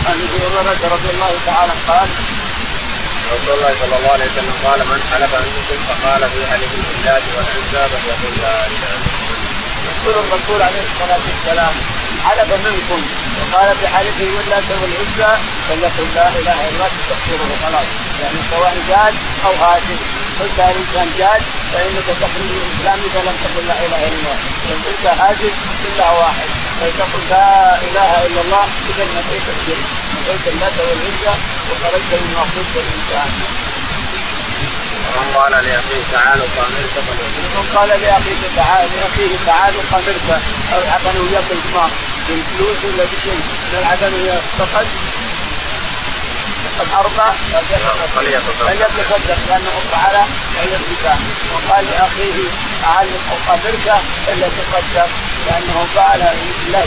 عن 0.08 0.16
ابي 0.26 0.38
هريره 0.46 0.94
رضي 0.96 1.10
الله 1.16 1.32
تعالى 1.46 1.74
قال 1.88 2.10
رسول 3.34 3.54
الله 3.58 3.74
صلى 3.82 3.96
الله 3.98 4.12
عليه 4.16 4.26
وسلم 4.32 4.56
قال 4.66 4.80
من 4.80 5.00
حلف 5.12 5.32
منكم 5.46 5.78
فقال 5.88 6.22
في 6.34 6.42
حلف 6.52 6.72
بالله 6.88 7.22
والعزى 7.36 7.84
فليقل 7.92 8.42
لا 8.42 8.56
إله 8.68 8.68
إلا 8.68 8.96
الله. 8.96 9.25
يقول 10.06 10.26
الرسول 10.26 10.62
عليه 10.62 10.84
الصلاة 10.92 11.24
والسلام 11.30 11.74
حلف 12.26 12.50
منكم. 12.68 13.02
وقال 13.38 13.70
بحلفه 13.82 14.28
واللات 14.36 14.68
والعزى 14.82 15.32
فليقل 15.68 16.08
لا 16.16 16.28
إله 16.40 16.58
إلا 16.68 16.70
الله 16.70 16.90
تستغفره 16.98 17.50
خلاص. 17.64 17.90
يعني 18.22 18.40
سواء 18.52 18.74
جاد 18.90 19.14
أو 19.46 19.54
هاشم 19.64 20.00
قلت 20.40 20.58
الانسان 20.60 21.08
جاد 21.20 21.42
فإنك 21.74 22.08
تخرج 22.22 22.50
من 22.62 22.70
إذا 23.08 23.22
لم 23.28 23.36
تقل 23.44 23.68
لا 23.68 23.78
إله 23.86 24.02
إلا 24.08 24.18
الله. 24.18 24.38
وان 24.66 24.80
قلت 24.86 25.06
هاشم 25.22 25.54
كلها 25.84 26.12
واحد. 26.12 26.50
فلتقل 26.80 27.24
لا 27.30 27.50
إله 27.88 28.12
إلا 28.28 28.42
الله 28.42 28.66
إذا 28.90 29.04
نسيت 29.16 29.46
الشرك 29.56 29.86
قلت 30.28 30.46
اللات 30.54 30.78
والعزى 30.88 31.34
وخرجت 31.70 32.12
من 32.22 32.32
مقصود 32.40 32.74
الإنسان. 32.84 33.30
قال 35.36 35.52
لأخيه 35.52 36.04
تعال 36.14 36.40
قامرك 36.58 36.94
ومن 36.98 37.66
قال 37.76 37.90
لأخيه 37.90 38.42
تعال 38.56 38.88
لأخيه 38.96 39.34
تعال 39.46 39.74
قامرك. 39.92 40.42
أو 40.74 40.82
عقل 40.94 41.16
وياك 41.20 41.50
الماء 41.52 41.90
بالفلوس 42.28 42.78
ولا 42.84 43.04
بشيء. 43.04 43.42
نلعب 43.74 44.02
وياك. 44.14 44.44
فقد 44.60 44.88
أربع 46.94 47.32
فليتصدق 48.16 49.38
لأنه 49.50 49.82
تعالى 49.92 50.24
عند 50.62 50.74
الزكاة 50.82 51.18
وقال 51.54 51.86
لأخيه 51.86 52.38
تعال 52.82 53.08
أقابلك 53.32 53.88
إلا 54.28 54.48
تصدق 54.48 55.10
لأنه 55.48 55.88
فعل 55.96 56.22
الله 56.68 56.86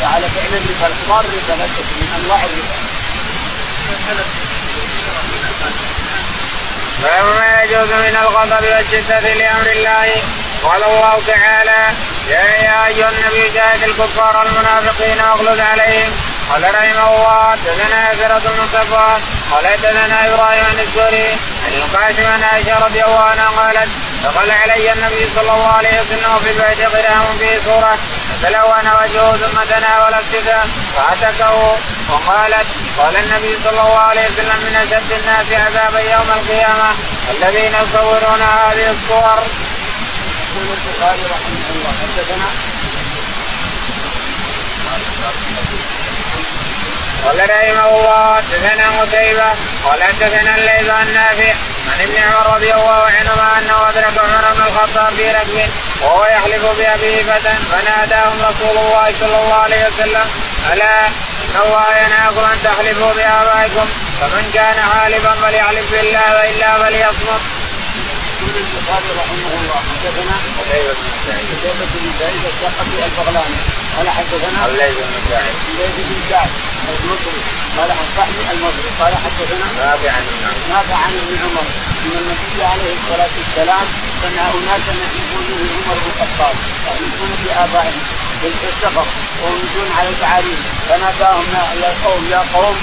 فعل 0.00 0.22
فعل 0.22 0.52
الربا 0.54 0.86
الحمار 0.86 1.24
ربا 1.24 1.54
من 2.00 2.08
أنواع 2.20 2.40
الربا. 2.44 2.76
باب 7.02 7.24
ما 7.24 7.62
يجوز 7.62 7.92
من 7.92 8.16
الغضب 8.22 8.64
والشدة 8.72 9.20
لأمر 9.20 9.66
الله 9.76 10.22
قال 10.64 10.84
الله 10.84 11.22
تعالى 11.26 11.94
يا 12.30 12.86
أيها 12.86 13.08
النبي 13.08 13.50
جاهد 13.54 13.82
الكفار 13.82 14.36
والمنافقين 14.36 15.20
واغلظ 15.20 15.60
عليهم. 15.60 16.12
قال 16.50 16.74
رحمه 16.74 17.08
الله 17.08 17.44
ياسرة 18.14 18.38
بن 18.38 18.66
صفوان 18.72 19.20
قال 19.52 19.66
حدثنا 19.66 20.28
إبراهيم 20.28 20.64
بن 20.72 20.80
الزهري 20.80 21.28
عن 21.64 21.72
القاسم 21.72 22.26
عن 22.32 22.42
عائشه 22.42 22.84
رضي 22.84 23.04
الله 23.04 23.20
عنها 23.20 23.48
قالت 23.48 23.88
دخل 24.24 24.50
علي 24.50 24.92
النبي 24.92 25.28
صلى 25.36 25.52
الله 25.52 25.72
عليه 25.72 26.00
وسلم 26.00 26.38
في 26.44 26.50
البيت 26.50 26.86
غلام 26.94 27.24
فيه 27.38 27.58
سوره 27.64 27.98
فتلون 28.44 28.86
وجهه 29.02 29.36
ثم 29.36 29.74
تناول 29.74 30.14
الكتاب 30.14 30.66
فعتكه 30.96 31.76
وقالت 32.10 32.66
قال 32.98 33.16
النبي 33.16 33.58
صلى 33.64 33.80
الله 33.80 33.98
عليه 33.98 34.26
وسلم 34.26 34.58
من 34.66 34.76
أشد 34.76 35.12
الناس 35.12 35.52
عذابا 35.52 36.00
يوم 36.00 36.30
القيامة 36.30 36.90
الذين 37.30 37.72
يصورون 37.74 38.42
هذه 38.42 38.90
الصور. 38.90 39.38
يقول 40.56 40.68
البخاري 40.76 41.22
رحمه 41.34 41.66
الله 41.74 41.92
حدثنا 42.02 42.48
قال 47.24 47.50
رحمه 47.50 47.88
الله 47.88 48.36
حدثنا 48.36 49.00
قتيبة 49.00 49.52
قال 49.84 50.02
حدثنا 50.02 50.54
الليث 50.56 50.90
عن 50.90 51.06
نافع 51.14 51.54
عن 51.92 52.00
ابن 52.00 52.16
عمر 52.22 52.54
رضي 52.54 52.72
الله 52.72 53.02
عنهما 53.18 53.58
أنه 53.58 53.88
أدرك 53.88 54.18
عمر 54.18 54.52
بن 54.54 54.62
الخطاب 54.68 55.12
في 55.16 55.30
ركب 55.30 55.70
وهو 56.02 56.24
يحلف 56.24 56.64
بأبيه 56.78 57.22
فتى 57.22 57.54
فناداهم 57.70 58.36
رسول 58.42 58.78
الله 58.78 59.12
صلى 59.20 59.36
الله 59.42 59.54
عليه 59.54 59.86
وسلم 59.86 60.26
ألا 60.72 61.06
إن 61.06 61.56
الله 61.66 61.86
ينهاكم 61.96 62.44
أن 62.52 62.58
تحلفوا 62.64 63.12
بآبائكم 63.12 63.86
فمن 64.20 64.50
كان 64.54 64.76
حالفا 64.92 65.32
فليحلف 65.34 65.92
بالله 65.92 66.34
وإلا 66.36 66.76
فليصمت. 66.78 67.42
يقول 68.42 68.56
البخاري 68.56 69.10
رحمه 69.20 69.52
الله 69.60 69.76
حدثنا 69.90 70.36
قتيبة 70.58 70.92
بن 70.92 71.10
سعيد 71.26 71.46
قتيبة 71.52 71.86
بن 71.94 72.12
سعيد 72.20 72.42
الثقفي 72.44 73.04
البغلاني 73.06 73.56
قال 73.96 74.08
حدثنا 74.08 74.66
الليث 74.66 74.96
بن 75.08 75.16
سعيد 75.30 75.56
الليث 75.70 75.96
بن 76.08 76.20
سعد 76.30 76.50
المصري. 76.88 77.42
قال 77.78 77.90
فهمي 78.16 78.44
المصري 78.52 78.90
قال 79.00 79.14
حدثنا 79.24 79.66
نافع 79.78 80.10
عن 80.16 80.22
ابن 80.30 80.44
عمر. 80.46 80.62
نافع 80.74 80.96
عن 81.04 81.12
ابن 81.22 81.34
عمر. 81.44 81.66
أن 82.04 82.12
النبي 82.20 82.64
عليه 82.72 82.92
الصلاة 82.98 83.32
والسلام 83.38 83.86
سمع 84.22 84.44
اناسا 84.58 84.92
يحلفون 85.02 85.44
عمر 85.74 85.96
بن 86.02 86.10
الخطاب 86.10 86.54
يحلفون 86.86 87.30
بابائهم 87.44 88.23
بالسفر 88.62 89.06
ويمشون 89.42 89.88
على 89.98 90.08
البعارين 90.08 90.58
فناداهم 90.88 91.46
يا 91.82 91.92
قوم 92.04 92.22
يا 92.30 92.42
قوم 92.54 92.76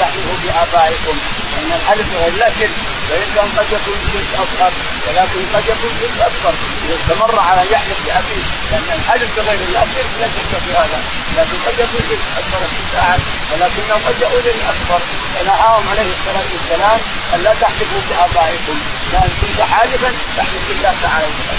تحلفوا 0.00 0.36
بآبائكم. 0.44 1.16
إن 1.58 1.72
الحلف 1.72 2.06
غير 2.20 2.52
شرك 2.58 2.70
وان 3.10 3.26
كان 3.34 3.48
قد 3.58 3.66
يكون 3.72 3.98
شرك 4.12 4.30
أصغر 4.44 4.72
ولكن 5.06 5.40
قد 5.54 5.64
يكون 5.72 5.92
شرك 6.00 6.18
أكبر. 6.30 6.54
اذا 6.84 6.96
استمر 7.00 7.40
على 7.40 7.62
يحلف 7.72 7.98
بأبيه 8.06 8.44
لأن 8.70 8.88
الحلف 8.98 9.28
بغير 9.36 9.58
شرك 9.94 10.12
لا 10.20 10.26
شك 10.26 10.52
في 10.64 10.70
هذا. 10.80 11.00
لكن 11.36 11.56
قد 11.66 11.74
يكون 11.84 12.02
شرك 12.08 12.24
أكبر 12.40 12.60
في 12.74 12.82
ساعه 12.92 13.18
ولكنه 13.50 13.94
قد 14.06 14.16
يؤول 14.20 14.46
الاكبر 14.56 15.00
فنهاهم 15.34 15.84
عليه 15.92 16.10
الصلاة 16.16 16.48
والسلام 16.54 17.00
أن 17.34 17.42
لا 17.42 17.52
تحلفوا 17.60 18.02
بآبائكم. 18.08 18.76
لأن 19.12 19.30
كنت 19.40 19.60
حالفا 19.72 20.10
تحلف 20.36 20.62
بالله 20.68 20.94
تعالى. 21.02 21.26
وما 21.26 21.56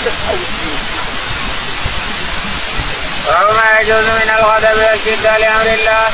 يجوز 3.81 4.07
من 4.21 4.29
الغضب 4.39 4.77
والشدة 4.77 5.37
لأمر 5.37 5.67
الله. 5.79 6.05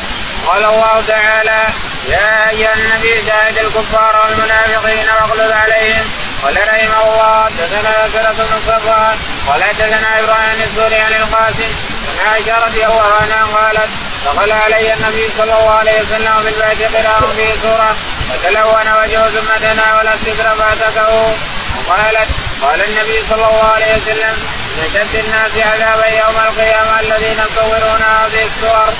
قال 0.47 0.63
الله 0.65 1.03
تعالى 1.07 1.63
يا 2.09 2.49
أيها 2.49 2.73
النبي 2.73 3.21
جاهد 3.27 3.57
الكفار 3.57 4.13
والمنافقين 4.25 5.07
واغلظ 5.09 5.51
عليهم. 5.51 6.05
قال 6.43 6.57
رحمه 6.67 7.01
الله 7.03 7.49
دثنا 7.59 8.05
ذكرة 8.05 8.31
بن 8.31 8.59
صفوان 8.67 9.17
قال 9.47 9.61
دثنا 9.79 10.19
إبراهيم 10.19 10.59
السوري 10.69 10.95
عن 10.95 11.13
القاسم 11.13 11.71
عن 12.09 12.27
عائشة 12.27 12.65
رضي 12.65 12.85
الله 12.85 13.09
عنها 13.21 13.45
قالت 13.57 13.89
دخل 14.25 14.51
علي 14.51 14.93
النبي 14.93 15.29
صلى 15.37 15.43
الله 15.43 15.71
عليه 15.71 16.01
وسلم 16.01 16.35
في 16.43 16.49
البيت 16.49 16.95
قراء 16.95 17.19
به 17.37 17.49
سورة 17.63 17.95
فتلون 18.29 18.87
وجهه 19.01 19.29
ثم 19.29 19.49
دنا 19.65 19.97
ولا 19.97 20.13
الستر 20.13 20.55
فاتكه 20.55 21.35
وقالت 21.77 22.29
قال 22.61 22.81
النبي 22.89 23.23
صلى 23.29 23.45
الله 23.49 23.71
عليه 23.75 23.95
وسلم 23.95 24.35
من 24.77 24.87
شد 24.93 25.15
الناس 25.23 25.51
عذابا 25.67 26.07
يوم 26.07 26.37
القيامة 26.47 26.99
الذين 26.99 27.39
يصورون 27.45 28.01
هذه 28.01 28.43
الصور. 28.49 28.93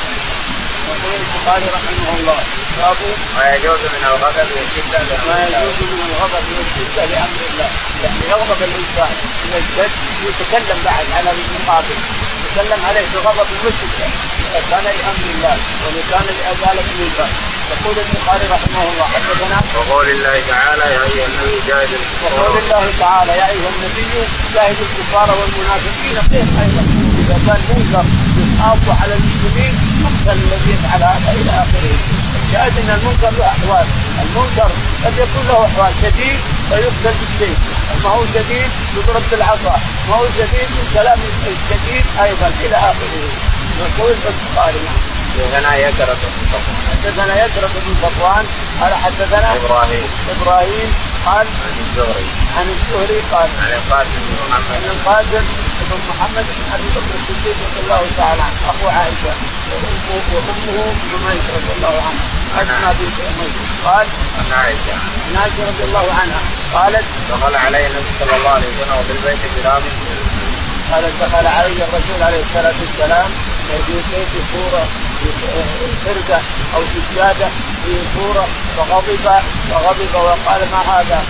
يقول 0.90 1.14
البخاري 1.22 1.66
رحمه 1.76 2.10
الله 2.18 2.40
باب 2.78 2.98
ما 3.38 3.56
يجوز 3.56 3.82
من 3.96 4.04
الغضب 4.12 4.50
والشدة 4.56 5.00
ما 5.28 5.38
يجوز 5.46 5.78
من 5.92 6.00
الغضب 6.10 6.46
والشدة 6.58 7.04
لأمر 7.12 7.42
الله. 7.50 7.70
يعني 8.04 8.22
يغضب 8.30 8.60
الإنسان 8.70 9.12
من 9.44 9.54
الجد 9.62 9.92
يتكلم 10.28 10.80
بعد 10.86 11.06
على 11.18 11.30
المقابل 11.36 11.98
يتكلم 12.46 12.86
عليه 12.88 13.06
بغضب 13.14 13.48
والشده 13.64 14.08
اذا 14.56 14.64
كان 14.72 14.84
لامر 14.84 15.26
الله 15.36 15.58
وان 15.84 15.98
كان 16.12 16.26
لازاله 16.40 16.86
المنكر 16.92 17.30
يقول 17.72 17.96
البخاري 18.00 18.46
رحمه 18.56 18.84
الله 18.90 19.06
حدثنا؟ 19.14 19.58
وقول 19.76 20.08
الله 20.10 20.36
تعالى 20.50 20.84
يا 20.94 21.04
أيها 21.04 21.26
النبي 21.28 21.60
جاهد 21.68 21.90
وقول 22.24 22.58
الله 22.64 22.86
تعالى 23.00 23.32
يا 23.32 23.48
أيها 23.54 23.70
النبي 23.76 24.06
جاهد 24.56 24.78
الكفار 24.86 25.30
والمنافقين 25.40 26.18
كيف 26.32 26.50
أيضا 26.64 26.84
إذا 27.22 27.38
كان 27.48 27.62
منكر 27.70 28.06
يخاف 28.40 29.02
على 29.02 29.14
المسلمين 29.14 29.74
مقتل 30.04 30.38
الذي 30.46 30.72
يفعل 30.74 31.04
هذا 31.04 31.32
إلى 31.40 31.52
آخره. 31.64 31.96
الشاهد 32.42 32.74
ان 32.78 32.90
المنكر 32.98 33.32
له 33.40 33.48
أحوال. 33.48 33.88
المنكر 34.24 34.70
قد 35.06 35.14
يكون 35.24 35.48
له 35.48 35.66
أحوال 35.66 35.94
شديد 36.02 36.40
فيقتل 36.70 37.16
بالسيف 37.20 37.58
ما 38.04 38.10
هو 38.10 38.26
شديد 38.26 38.70
يضرب 38.98 39.24
بالعصا. 39.32 39.76
ما 40.10 40.16
هو 40.16 40.26
شديد 40.38 40.68
من 40.78 40.86
كلام 40.94 41.20
الشديد 41.48 42.06
أيضا 42.24 42.48
إلى 42.64 42.76
آخره. 42.76 43.55
يقول 43.80 44.12
البخاري 44.12 44.86
حدثنا 45.36 45.76
يكرة 45.76 46.14
بن 46.22 46.46
صفوان. 46.52 46.86
حدثنا 46.92 47.46
يكرة 47.46 47.70
بن 47.76 47.96
صفوان. 48.04 48.46
قال 48.82 48.94
حدثنا 49.04 49.56
إبراهيم. 49.56 50.08
إبراهيم 50.36 50.90
قال 51.26 51.48
عن 51.66 51.76
الزهري. 51.84 52.28
عن 52.58 52.68
الزهري 52.76 53.20
قال 53.34 53.50
عن 53.62 53.72
القاسم 53.80 54.20
بن 54.28 54.36
محمد. 54.50 54.76
عن 54.76 54.90
القاسم 54.96 55.44
بن 55.90 56.00
محمد 56.10 56.46
بن 56.58 56.66
أبي 56.76 56.88
بكر 56.96 57.14
الصديق 57.20 57.58
رضي 57.66 57.80
الله 57.84 58.02
تعالى 58.18 58.42
عنه. 58.42 58.60
اخو 58.72 58.88
عائشة. 58.98 59.34
وأمه 59.72 60.26
وامه 60.34 60.94
جميل 61.12 61.42
رضي 61.58 61.72
الله 61.78 61.96
عنها 62.08 62.26
اسمى 62.62 62.92
بنت 63.00 63.18
اميه 63.30 63.54
قال 63.86 64.08
عن 64.40 64.48
عائشة. 64.60 64.96
عن 65.28 65.36
عائشة 65.42 65.62
رضي 65.72 65.84
الله 65.84 66.06
عنها. 66.20 66.42
قالت 66.74 67.06
دخل 67.32 67.56
علي 67.56 67.88
النبي 67.88 68.12
صلى 68.20 68.36
الله 68.38 68.50
عليه 68.50 68.68
وسلم 68.68 68.98
وفي 69.00 69.12
البيت 69.12 69.40
جراب 69.56 69.84
قالت 70.92 71.14
دخل 71.22 71.48
علي 71.48 71.80
الرسول 71.88 72.20
عليه 72.28 72.42
الصلاة 72.48 72.74
والسلام 72.82 73.28
في 73.66 74.42
صوره 74.54 74.88
فرقه 76.06 76.42
أو 76.76 76.82
سجاده 76.96 77.50
في 77.86 77.94
صوره 78.16 78.48
فغضب 78.78 79.42
فغضب 79.72 80.16
وقال 80.16 80.62
ما 80.72 80.82
هذا؟ 80.94 81.24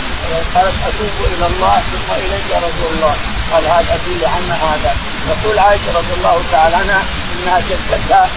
قالت 0.55 0.75
اتوب 0.87 1.27
إلى 1.37 1.45
الله 1.45 1.75
ثم 1.91 2.13
اليك 2.13 2.45
يا 2.51 2.57
رسول 2.57 2.93
الله 2.95 3.15
قال 3.53 3.63
هذا 3.65 3.95
اتوب 3.95 4.21
عنا 4.23 4.55
هذا 4.55 4.95
يقول 5.29 5.59
عائشه 5.59 5.91
رضي 5.97 6.13
الله 6.17 6.41
تعالى 6.51 6.75
عنها 6.75 7.03
انها 7.33 7.61
شدتها 7.61 8.29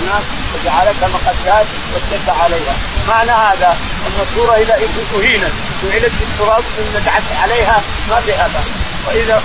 الناس 0.00 0.24
وجعلتها 0.54 1.08
مقدات 1.08 1.66
واشتد 1.94 2.28
عليها 2.28 2.74
معنى 3.08 3.30
هذا 3.30 3.76
ان 4.06 4.26
الصورة 4.26 4.54
اذا 4.56 4.74
اهينت 4.74 5.52
جعلت 5.82 6.12
بالتراب 6.20 6.62
ثم 6.76 6.98
دعت 7.04 7.22
عليها 7.42 7.82
ما 8.10 8.20
في 8.20 8.34
اثر 8.34 8.64
وإذا 9.06 9.42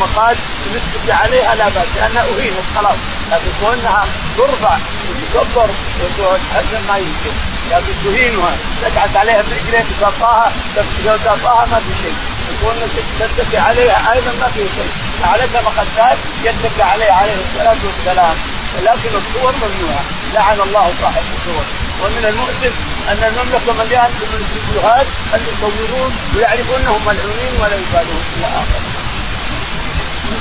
مقاد 0.00 0.36
نسبت 0.74 1.10
عليها 1.10 1.54
لا 1.54 1.68
بأس 1.68 1.86
لأنها 1.96 2.22
أهينت 2.22 2.68
خلاص. 2.76 2.96
لكن 3.32 3.50
كونها 3.60 4.04
ترفع 4.36 4.76
وتكبر 5.08 5.68
هذا 6.54 6.80
ما 6.88 6.96
يمكن. 6.96 7.34
لكن 7.70 7.92
تهينها 8.04 8.52
تدعس 8.82 9.16
عليها 9.16 9.42
برجلين 9.42 9.86
تقاطعها 10.00 10.52
تقاطعها 11.06 11.66
ما 11.66 11.78
في 11.78 12.02
شيء. 12.02 12.14
يكون 12.52 12.74
تتكي 13.20 13.58
عليها 13.58 14.12
أيضا 14.12 14.32
ما 14.40 14.48
في 14.48 14.60
شيء. 14.76 14.90
عليك 15.24 15.50
مخدات 15.66 16.18
يتكي 16.44 16.82
عليها 16.82 17.12
عليه 17.12 17.32
الصلاة 17.32 17.76
والسلام. 17.86 18.36
ولكن 18.78 19.12
الصور 19.16 19.52
ممنوعة. 19.62 20.02
لعن 20.34 20.60
الله 20.60 20.92
صاحب 21.02 21.22
الصور. 21.36 21.64
ومن 22.02 22.24
المؤسف 22.24 22.72
أن 23.08 23.22
المملكة 23.30 23.72
مليانة 23.72 24.18
من 24.30 24.40
الفيديوهات 24.40 25.06
اللي 25.34 25.48
يصورون 25.52 26.16
ويعرفون 26.36 26.80
أنهم 26.80 27.02
ملعونين 27.06 27.54
ولا 27.60 27.76
يبالون 27.76 28.22
إلى 28.36 28.46
اخره. 28.46 28.82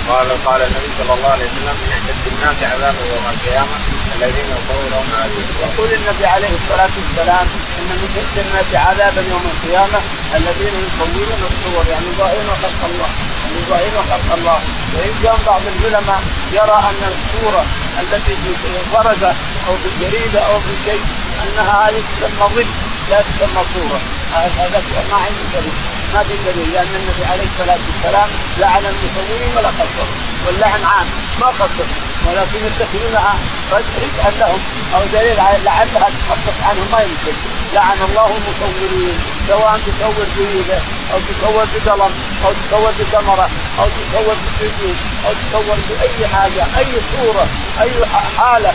قال 0.10 0.28
قال 0.46 0.62
النبي 0.62 0.90
صلى 1.00 1.14
الله 1.14 1.30
عليه 1.30 1.46
وسلم 1.46 1.76
من 1.82 1.90
اشد 1.98 2.24
الناس 2.34 2.60
عذابا 2.72 3.02
يوم 3.14 3.26
القيامة 3.34 3.76
الذين 4.16 4.48
يصورون 4.58 5.08
هذه 5.22 5.44
يقول 5.66 5.90
النبي 5.94 6.26
عليه 6.26 6.54
الصلاة 6.60 6.94
والسلام 7.00 7.48
إن 7.78 7.86
من 7.90 8.00
اشد 8.08 8.36
الناس 8.46 8.70
عذابا 8.86 9.22
يوم 9.34 9.46
القيامة 9.54 10.00
الذين 10.36 10.76
يصورون 10.88 11.42
الصور. 11.52 11.84
يعني 11.92 12.06
يظاهرون 12.14 12.56
خلق 12.64 12.82
الله. 12.90 13.10
يعني 13.44 13.58
يظاهرون 13.62 14.06
خلق 14.12 14.30
الله. 14.38 14.60
وإن 14.96 15.14
كان 15.24 15.40
بعض 15.48 15.62
العلماء 15.74 16.22
يرى 16.58 16.78
أن 16.90 17.02
الصورة 17.14 17.64
التي 18.02 18.36
في 18.36 18.70
ورقه 18.94 19.36
أو 19.68 19.74
في 19.84 19.90
جريده 20.02 20.40
أو 20.40 20.60
في 20.60 20.74
شيء 20.86 21.02
أنها 21.44 21.90
هذه 21.90 22.04
تسمى 22.22 22.48
ظل 22.56 22.66
لا 23.10 23.22
تسمى 23.22 23.64
صورة. 23.74 24.02
هذا 24.34 24.84
ما 25.12 25.16
عندي 25.16 25.46
دليل. 25.54 25.74
ما 26.14 26.24
في 26.24 26.36
دليل 26.52 26.74
لأن 26.74 26.88
النبي 26.96 27.26
عليه 27.32 27.48
الصلاة 27.54 27.80
والسلام 27.88 28.30
لعن 28.60 28.84
المصورين 28.86 29.58
ولا 29.58 29.68
قصر 29.68 30.08
واللعن 30.46 30.84
عام 30.84 31.08
ما 31.42 31.48
قصر 31.48 31.86
ولكن 32.28 32.60
يتخذونها 32.66 33.36
رجعا 33.72 34.32
لهم 34.40 34.60
أو 34.96 35.02
دليل 35.14 35.38
لعلها 35.38 35.86
تخفف 36.10 36.64
عنهم 36.70 36.88
ما 36.92 37.00
يمكن. 37.00 37.38
لعن 37.74 37.98
الله 38.10 38.26
المصورين 38.26 39.18
سواء 39.48 39.80
تصور 39.88 40.26
جريده 40.38 40.78
أو 41.14 41.20
تصور 41.20 41.66
بقلم 41.74 42.14
أو 42.46 42.52
تصور 42.52 42.92
بكاميرا 43.00 43.50
أو 43.80 43.86
تصور 43.98 44.36
بفيديو 44.44 44.94
أو 45.26 45.32
تصور 45.34 45.78
بأي 45.90 46.28
حاجة 46.28 46.64
أي 46.78 46.86
صورة 47.12 47.48
أي 47.82 47.92
حالة. 48.38 48.74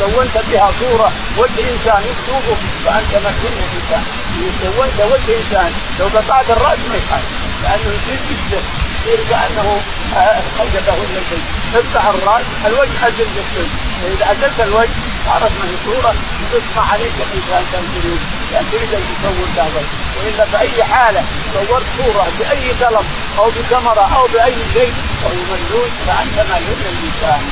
سويت 0.00 0.36
بها 0.50 0.70
صورة. 0.80 1.12
وجه 1.38 1.62
إنسان 1.72 2.02
يكتبه 2.10 2.56
فأنت 2.84 3.12
مسؤول 3.26 3.52
إنسان. 3.76 4.04
سويت 4.62 5.00
وجه 5.12 5.36
إنسان 5.38 5.72
لو 6.00 6.06
قطعت 6.06 6.50
الراس 6.50 6.78
ما 6.88 6.96
يخالف 6.96 7.41
لأنه 7.62 7.88
يصير 7.96 8.20
جدا 8.30 8.60
يصير 9.06 9.20
كانه 9.30 9.80
خلقته 10.58 10.94
من 10.96 11.16
البيت 11.20 11.44
تفتح 11.74 12.04
الرأس 12.06 12.44
الوجه 12.66 12.96
ازل 13.08 13.26
جدا 13.36 13.64
فإذا 14.02 14.32
ازلت 14.32 14.60
الوجه 14.60 14.90
صارت 15.26 15.52
من 15.60 15.78
صوره 15.84 16.14
تسمع 16.52 16.92
عليك 16.92 17.12
الانسان 17.26 17.84
تريد 17.94 18.20
يعني 18.52 18.66
تريد 18.72 18.94
ان 18.94 19.02
تصور 19.22 19.48
هذا 19.64 19.82
وإلا 20.16 20.44
بأي 20.52 20.84
حالة 20.84 21.22
صورت 21.68 21.84
صورة 21.98 22.26
بأي 22.38 22.70
قلم 22.86 23.04
أو 23.38 23.50
بكاميرا 23.50 24.06
أو 24.16 24.26
بأي 24.32 24.54
شيء 24.72 24.92
فهو 25.22 25.32
مملوك 25.50 25.90
فانت 26.06 26.36
ملعون 26.48 26.82
الإنسان. 26.92 27.42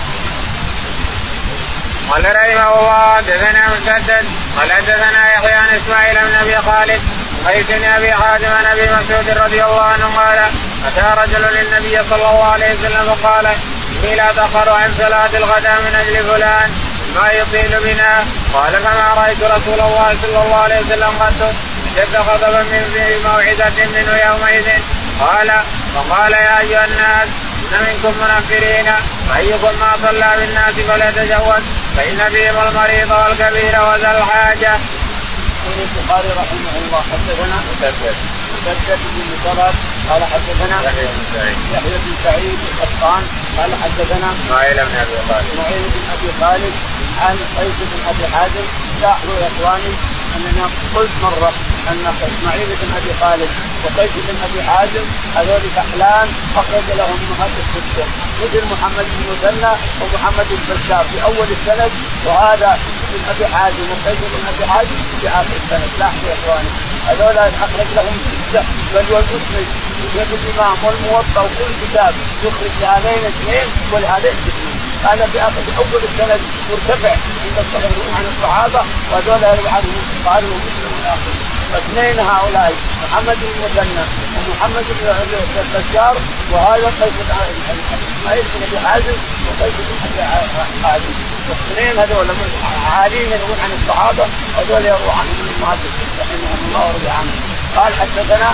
قال 2.10 2.24
رحمه 2.36 2.78
الله 2.78 3.14
حدثنا 3.16 3.66
مسدد 3.68 4.26
قال 4.58 4.72
حدثنا 4.72 5.32
يحيى 5.34 5.52
عن 5.52 5.68
إسماعيل 5.68 6.14
بن 6.14 6.34
أبي 6.34 6.56
خالد 6.56 7.00
بن 7.44 7.84
ابي 7.84 8.12
حازم 8.12 8.48
عن 8.48 8.64
أبي 8.66 8.82
مسعود 8.82 9.30
رضي 9.30 9.64
الله 9.64 9.82
عنه 9.82 10.06
قال 10.16 10.38
أتى 10.86 11.20
رجل 11.22 11.42
للنبي 11.56 11.98
صلى 12.10 12.16
الله 12.30 12.44
عليه 12.44 12.74
وسلم 12.74 13.14
فقال 13.14 13.46
إني 13.46 14.14
لا 14.14 14.30
اتاخر 14.30 14.70
عن 14.70 14.94
صلاة 14.98 15.30
الغداء 15.34 15.80
من 15.80 15.94
أجل 15.94 16.16
فلان 16.16 16.70
ما 17.16 17.30
يطيل 17.32 17.80
بنا 17.80 18.24
قال 18.54 18.72
فما 18.72 19.14
رأيت 19.16 19.42
رسول 19.42 19.80
الله 19.80 20.16
صلى 20.22 20.42
الله 20.42 20.56
عليه 20.56 20.80
وسلم 20.80 21.12
قد 21.20 21.54
اشتد 21.98 22.16
غضبا 22.16 22.62
من 22.62 22.90
في 22.94 23.28
موعظه 23.28 23.86
منه 23.86 24.12
يومئذ 24.26 24.68
قال 25.20 25.52
فقال 25.94 26.32
يا 26.32 26.60
أيها 26.60 26.84
الناس 26.84 27.28
إن 27.72 27.86
منكم 27.86 28.14
منفرين 28.20 28.86
فايكم 29.28 29.78
ما 29.80 29.92
صلى 30.02 30.30
بالناس 30.38 30.74
فليتزوج 30.74 31.62
فإن 31.96 32.28
فيهم 32.30 32.56
المريض 32.68 33.10
والكبير 33.10 33.84
وذا 33.84 34.10
الحاجة. 34.18 34.72
يقول 35.80 35.92
البخاري 35.96 36.28
رحمه 36.28 36.74
الله. 36.82 37.02
حدثنا 37.12 37.56
مسدد 37.68 38.16
مسدد 38.54 39.00
بن 39.12 39.20
مسرد 39.32 39.74
قال 40.10 40.22
حدثنا 40.32 40.76
يحيى 40.86 41.06
بن 41.06 41.22
سعيد. 41.34 41.58
يحيى 41.74 41.96
بن 42.04 42.12
سعيد 42.24 42.58
القطان 42.68 43.22
قال 43.58 43.70
حدثنا 43.82 44.28
إسماعيل 44.36 44.76
بن 44.76 44.96
أبي 45.04 45.16
خالد 45.28 45.48
إسماعيل 45.52 45.82
بن 45.94 46.04
أبي 46.14 46.30
خالد 46.40 46.74
عن 47.20 47.36
قيس 47.56 47.78
بن 47.90 48.00
أبي 48.10 48.26
حازم 48.34 48.66
لاحظوا 49.02 49.36
يا 49.42 49.48
إخواني 49.52 49.92
أننا 50.36 50.64
قلت 50.94 51.10
مرة 51.22 51.52
أن 51.90 52.04
إسماعيل 52.28 52.68
بن 52.80 52.90
أبي 52.98 53.12
خالد 53.20 53.50
وقيس 53.84 54.14
بن 54.28 54.36
أبي 54.46 54.62
حازم 54.62 55.04
هذول 55.36 55.60
فحلان 55.76 56.28
أخرج 56.56 56.86
لهم 56.98 57.18
أمهات 57.26 57.50
الستة. 57.62 58.04
مثل 58.42 58.62
محمد 58.72 59.06
بن 59.16 59.24
مثنى 59.32 59.72
ومحمد 60.00 60.46
بن 60.50 60.74
بشار 60.74 61.04
في 61.12 61.22
أول 61.24 61.48
السند 61.56 61.92
وهذا 62.26 62.78
بن 63.12 63.22
ابي 63.30 63.46
حازم 63.54 63.84
وقيس 63.90 64.18
بن 64.32 64.46
أبي 64.52 64.64
حازم 64.72 64.98
في 65.20 65.28
آخر 65.28 65.54
السند 65.62 65.90
لاحظوا 65.98 66.28
يا 66.28 66.34
إخواني 66.38 66.70
هذول 67.08 67.38
أخرج 67.38 67.88
لهم 67.96 68.16
سته 68.52 68.62
بل 68.94 69.06
والمسند 69.12 69.66
يد 70.16 70.32
الإمام 70.38 70.76
والموطأ 70.84 71.42
وكل 71.42 71.72
كتاب 71.82 72.14
يخرج 72.44 72.72
لهذين 72.80 73.24
اثنين 73.32 73.68
ولهذين 73.92 74.36
اثنين. 74.48 74.76
هذا 75.04 75.24
آخر 75.24 75.62
أول 75.78 76.02
السند 76.08 76.40
مرتفع 76.70 77.10
عند 77.44 77.58
الصحيح 77.58 78.16
عن 78.16 78.24
الصحابة 78.32 78.82
وهذول 79.10 79.42
يروي 79.42 79.68
عنهم 79.68 79.94
البخاري 80.12 80.46
ومسلم 80.46 80.92
والاخر 80.96 81.34
اثنين 81.78 82.18
هؤلاء 82.18 82.72
محمد 83.02 83.36
بن 83.40 83.48
المثنى 83.56 84.04
ومحمد 84.36 84.84
بن 85.00 85.06
بشار 85.74 86.16
وهذا 86.52 86.92
قيس 87.00 87.12
بن 88.54 88.62
أبي 88.62 88.78
حازم 88.86 89.16
وقيس 89.46 89.74
بن 89.74 89.96
أبي 90.04 90.84
حازم. 90.84 91.29
الاثنين 91.48 91.98
هذول 91.98 92.26
عالين 92.92 93.32
يروون 93.32 93.58
عن 93.64 93.70
الصحابة 93.78 94.24
هذول 94.58 94.84
يروون 94.84 95.14
عن 95.20 95.26
المحدث 95.56 95.94
رحمهم 96.20 96.58
الله 96.68 96.86
ورضي 96.86 97.08
عنهم. 97.08 97.40
قال 97.76 97.92
حدثنا 98.00 98.50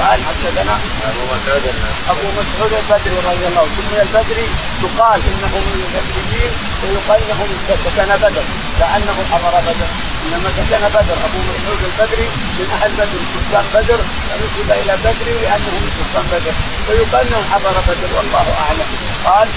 قال 0.00 0.20
حدثنا 0.28 0.74
أبو 1.10 1.22
مسعود 1.32 1.64
أبو 2.10 2.26
مسعود 2.38 2.72
البدري 2.72 3.16
رضي 3.30 3.46
الله 3.46 3.60
عنه. 3.60 3.80
من 3.92 4.00
البدري 4.06 4.46
يقال 4.84 5.20
إنه 5.30 5.52
من 5.66 5.80
البدريين 6.00 6.52
ويقال 6.82 7.20
انه 7.30 7.40
سكن 7.84 8.10
بدر 8.22 8.44
كأنه 8.78 9.16
حضر 9.32 9.54
بدر. 9.68 9.88
إنما 10.24 10.48
سكن 10.56 10.82
بدر 10.96 11.16
أبو 11.26 11.38
مسعود 11.50 11.80
البدري 11.90 12.28
من 12.58 12.68
أهل 12.76 12.90
بدر 13.00 13.20
سكان 13.34 13.64
بدر 13.74 14.00
نسب 14.40 14.70
إلى 14.82 14.94
بدر 15.04 15.26
لأنه 15.42 15.74
من 15.82 15.90
سكان 15.98 16.26
بدر. 16.32 16.54
ويقال 16.88 17.26
انه 17.26 17.42
حضر 17.52 17.74
بدر 17.88 18.10
والله 18.16 18.46
أعلم. 18.64 18.88
قال 19.26 19.48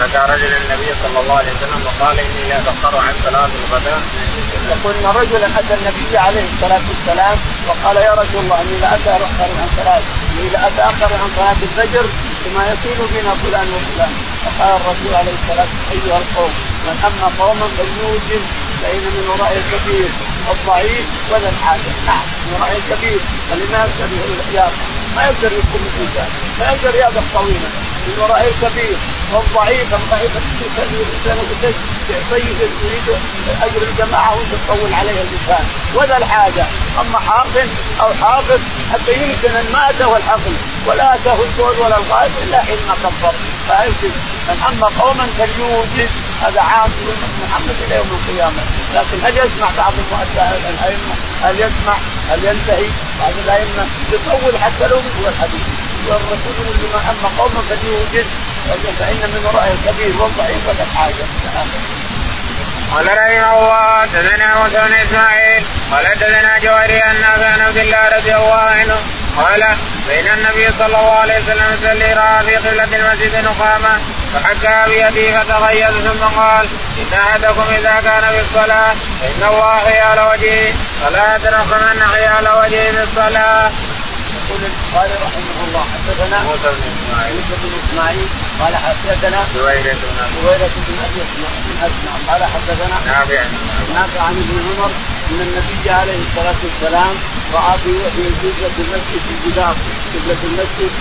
اتى 0.00 0.32
رجل 0.32 0.52
النبي 0.56 0.90
صلى 1.02 1.20
الله 1.20 1.36
عليه 1.38 1.52
وسلم 1.52 1.80
وقال 1.86 2.20
إني 2.20 2.48
لا 2.48 2.56
اتاخر 2.60 2.96
عن 2.96 3.14
صلاة 3.24 3.50
الغداء. 3.60 4.00
ان 4.54 4.68
رجلا 5.10 5.46
أتى 5.46 5.74
النبي 5.74 6.18
عليه 6.18 6.44
الصلاة 6.52 6.82
والسلام 6.90 7.38
وقال 7.68 7.96
يا 7.96 8.12
رسول 8.12 8.40
الله 8.44 8.60
إني 8.60 8.76
لا 8.80 8.94
اتاخر 8.94 9.50
عن 9.60 9.68
صلاة 9.76 10.02
إني 10.32 10.48
لا 10.48 10.60
اتاخر 10.68 11.10
عن 11.22 11.28
صلاة 11.36 11.56
الفجر 11.62 12.06
بما 12.44 12.62
يصير 12.72 12.98
بنا 13.12 13.34
فلان 13.34 13.68
وفلان. 13.74 14.12
فقال 14.44 14.72
الرسول 14.80 15.14
عليه 15.14 15.34
الصلاة 15.40 15.70
والسلام 15.72 15.92
أيها 15.92 16.18
القوم 16.18 16.52
من 16.86 16.96
أما 17.08 17.28
قوما 17.40 17.66
فليوجب 17.76 18.42
فإن 18.82 19.04
من 19.16 19.24
وراء 19.30 19.52
الكبير 19.62 20.10
الضعيف 20.50 21.06
ولا 21.30 21.48
الحاجة. 21.48 21.90
نعم 22.06 22.26
من 22.46 22.52
وراء 22.54 22.72
الكبير. 22.80 23.20
اللي 23.52 23.66
ما 25.16 25.22
يقدر 25.26 25.52
يكون 25.52 25.82
الانسان 25.94 26.28
ما 26.58 26.64
يقدر 26.72 26.90
رياضه 26.90 27.22
طويله 27.34 27.70
من 28.06 28.14
وراء 28.22 28.52
الكبير. 28.52 28.96
والضعيف 29.32 29.94
الضعيف 29.94 30.30
الانسان 30.78 31.38
طيب 32.30 32.56
يريد 32.84 33.18
أجر 33.62 33.82
الجماعة 33.90 34.30
وانت 34.30 34.52
تطول 34.68 34.94
عليه 34.94 35.20
اللسان 35.20 35.64
ولا 35.94 36.18
الحاجة. 36.18 36.66
أما 37.00 37.18
حاقن 37.18 37.68
أو 38.00 38.08
حافظ 38.22 38.60
حتى 38.92 39.12
يمكن 39.12 39.56
أن 39.56 39.66
ما 39.72 39.90
اتاه 39.90 40.08
ولا 40.86 41.14
اتاه 41.14 41.36
الجود 41.42 41.78
ولا 41.78 41.96
الغائب 41.96 42.32
إلا 42.42 42.62
حين 42.62 42.78
ما 42.88 42.94
كفر 42.94 43.34
فيمكن 43.68 44.14
من 44.48 44.56
أما 44.68 44.86
قوما 45.00 45.26
فليوجد. 45.38 46.10
هذا 46.42 46.60
عام 46.60 46.90
محمد 47.44 47.76
إلى 47.86 47.96
يوم 47.96 48.08
القيامة. 48.18 48.62
لكن 48.94 49.24
هل 49.24 49.32
يسمع 49.32 49.68
بعض 49.78 49.92
الأئمة؟ 50.70 51.14
هل 51.42 51.54
يسمع؟ 51.54 51.96
هل 52.30 52.44
ينتهي؟ 52.44 52.86
بعض 53.20 53.32
الأئمة 53.44 53.86
يطول 54.12 54.58
حتى 54.58 54.88
لو 54.88 54.96
هو 54.96 55.28
الحديث 55.28 55.91
والرسول 56.08 56.66
لما 56.82 57.00
أما 57.10 57.28
قوما 57.38 57.62
فليوجد 57.70 58.26
فإن 58.98 59.20
من 59.32 59.42
وراء 59.44 59.76
الكبير 59.76 60.22
والضعيف 60.22 60.68
ولا 60.68 60.84
حاجة 60.84 61.24
قال 62.92 63.06
رحمه 63.06 63.58
الله 63.58 64.00
حدثنا 64.00 64.62
موسى 64.62 64.76
بن 64.76 64.94
إسماعيل 64.94 65.64
قال 65.92 66.06
حدثنا 66.06 66.58
جوهري 66.58 66.98
أن 66.98 67.24
عن 67.24 67.60
عبد 67.60 67.76
الله 67.76 68.08
رضي 68.16 68.34
الله 68.36 68.54
عنه 68.54 68.96
قال 69.36 69.76
بين 70.08 70.26
النبي 70.32 70.66
صلى 70.78 70.86
الله 70.86 71.10
عليه 71.10 71.34
وسلم 71.38 71.66
يصلي 71.72 72.12
رأى 72.12 72.42
في 72.46 72.56
قبلة 72.56 72.96
المسجد 72.96 73.44
نقامة 73.44 73.98
فحكى 74.34 74.90
بيده 74.90 75.42
فتغير 75.42 75.92
ثم 75.92 76.24
قال 76.40 76.66
إن 76.98 77.18
أحدكم 77.20 77.64
إذا 77.78 78.00
كان 78.04 78.28
في 78.30 78.40
الصلاة 78.40 78.94
فإن 79.20 79.48
الله 79.50 79.78
حيال 79.78 80.20
وجهه 80.20 80.74
فلا 81.02 81.36
يترحمن 81.36 82.02
حيال 82.14 82.48
وجهه 82.48 82.92
في 82.92 83.02
الصلاة. 83.02 83.70
يقول 84.52 84.64
البخاري 84.64 85.14
رحمه 85.26 85.58
الله 85.68 85.84
حدثنا 85.94 86.42
موسى 86.42 86.68
بن 86.76 86.84
إسماعيل 86.92 87.34
موسى 87.36 87.54
بن 87.62 87.72
اسماعيل 87.84 88.28
قال 88.60 88.76
حدثنا 88.76 89.40
زويرة 89.54 89.92
بن 90.02 90.16
زويرة 90.42 90.70
بن 90.88 90.96
أبي 91.06 91.20
اسمع 91.86 92.12
قال 92.28 92.44
حدثنا 92.44 92.96
نافع 93.06 93.42
نافع 93.94 94.20
عن 94.26 94.34
ابن 94.42 94.56
عمر 94.68 94.90
أن 95.30 95.40
النبي 95.40 95.90
عليه 95.90 96.18
الصلاة 96.28 96.60
والسلام 96.64 97.14
رأى 97.54 97.78
في 97.84 97.92
في 98.16 98.28
قبله 98.28 98.76
المسجد 98.78 99.22
في 99.26 99.32
الجدار 99.36 99.74
قبلة 100.14 100.42
المسجد 100.44 100.92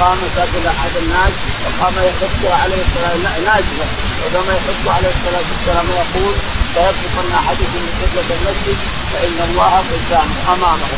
قام 0.00 0.18
سافر 0.36 0.68
أحد 0.68 0.96
الناس 1.02 1.32
وقام 1.64 1.94
يحث 2.08 2.60
عليه 2.62 2.82
الصلاة 2.86 3.16
ناجله 3.46 3.88
وكما 4.22 4.52
يحث 4.58 4.88
عليه 4.96 5.12
الصلاة 5.16 5.46
والسلام 5.52 5.86
ويقول 5.90 6.34
فيبصقن 6.74 7.32
أحدكم 7.34 7.80
من 7.84 7.92
قبلة 8.02 8.28
المسجد 8.36 8.78
فإن 9.12 9.38
الله 9.50 9.72
قدامه 9.90 10.54
أمامه 10.54 10.88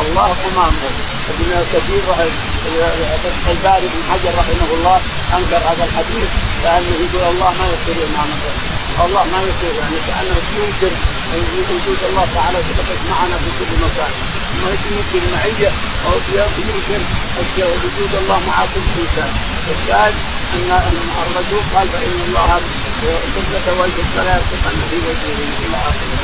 الله 0.00 0.36
أمامه. 0.52 1.15
ابن 1.30 1.64
كثير 1.72 2.02
الباري 3.50 3.86
بن 3.92 4.00
حجر 4.10 4.32
رحمه 4.38 4.70
الله 4.76 5.00
أنكر 5.36 5.56
هذا 5.56 5.84
الحديث 5.84 6.28
كانه 6.62 6.94
يقول 7.04 7.34
الله 7.34 7.50
ما 7.58 7.66
يصير 7.74 7.98
امامه 8.06 8.40
الله 9.04 9.24
ما 9.24 9.40
يصير 9.48 9.74
يعني 9.80 9.98
كأنه 10.06 10.36
ينكر 10.58 10.92
وجود 11.74 11.98
الله 12.10 12.26
تعالى 12.34 12.58
يتبقى 12.58 12.96
معنا 13.10 13.36
في 13.38 13.50
كل 13.58 13.72
مكان. 13.84 14.12
ما 14.62 14.70
يمكن 14.70 15.26
المعيه 15.26 15.70
أو 16.06 16.12
يمكن 16.70 17.00
وجود 17.84 18.12
الله 18.22 18.40
مع 18.46 18.56
كل 18.74 18.86
انسان 19.02 19.32
والشاهد 19.68 20.14
ان 20.54 20.70
الرسول 21.26 21.62
قال 21.74 21.88
فإن 21.88 22.20
الله 22.28 22.60
قبلة 23.36 23.82
وجه 23.82 24.02
فلا 24.16 24.36
يصدقن 24.36 24.78
في 24.90 24.96
وجهه 24.96 25.38
إلى 25.66 25.76
آخره. 25.76 26.18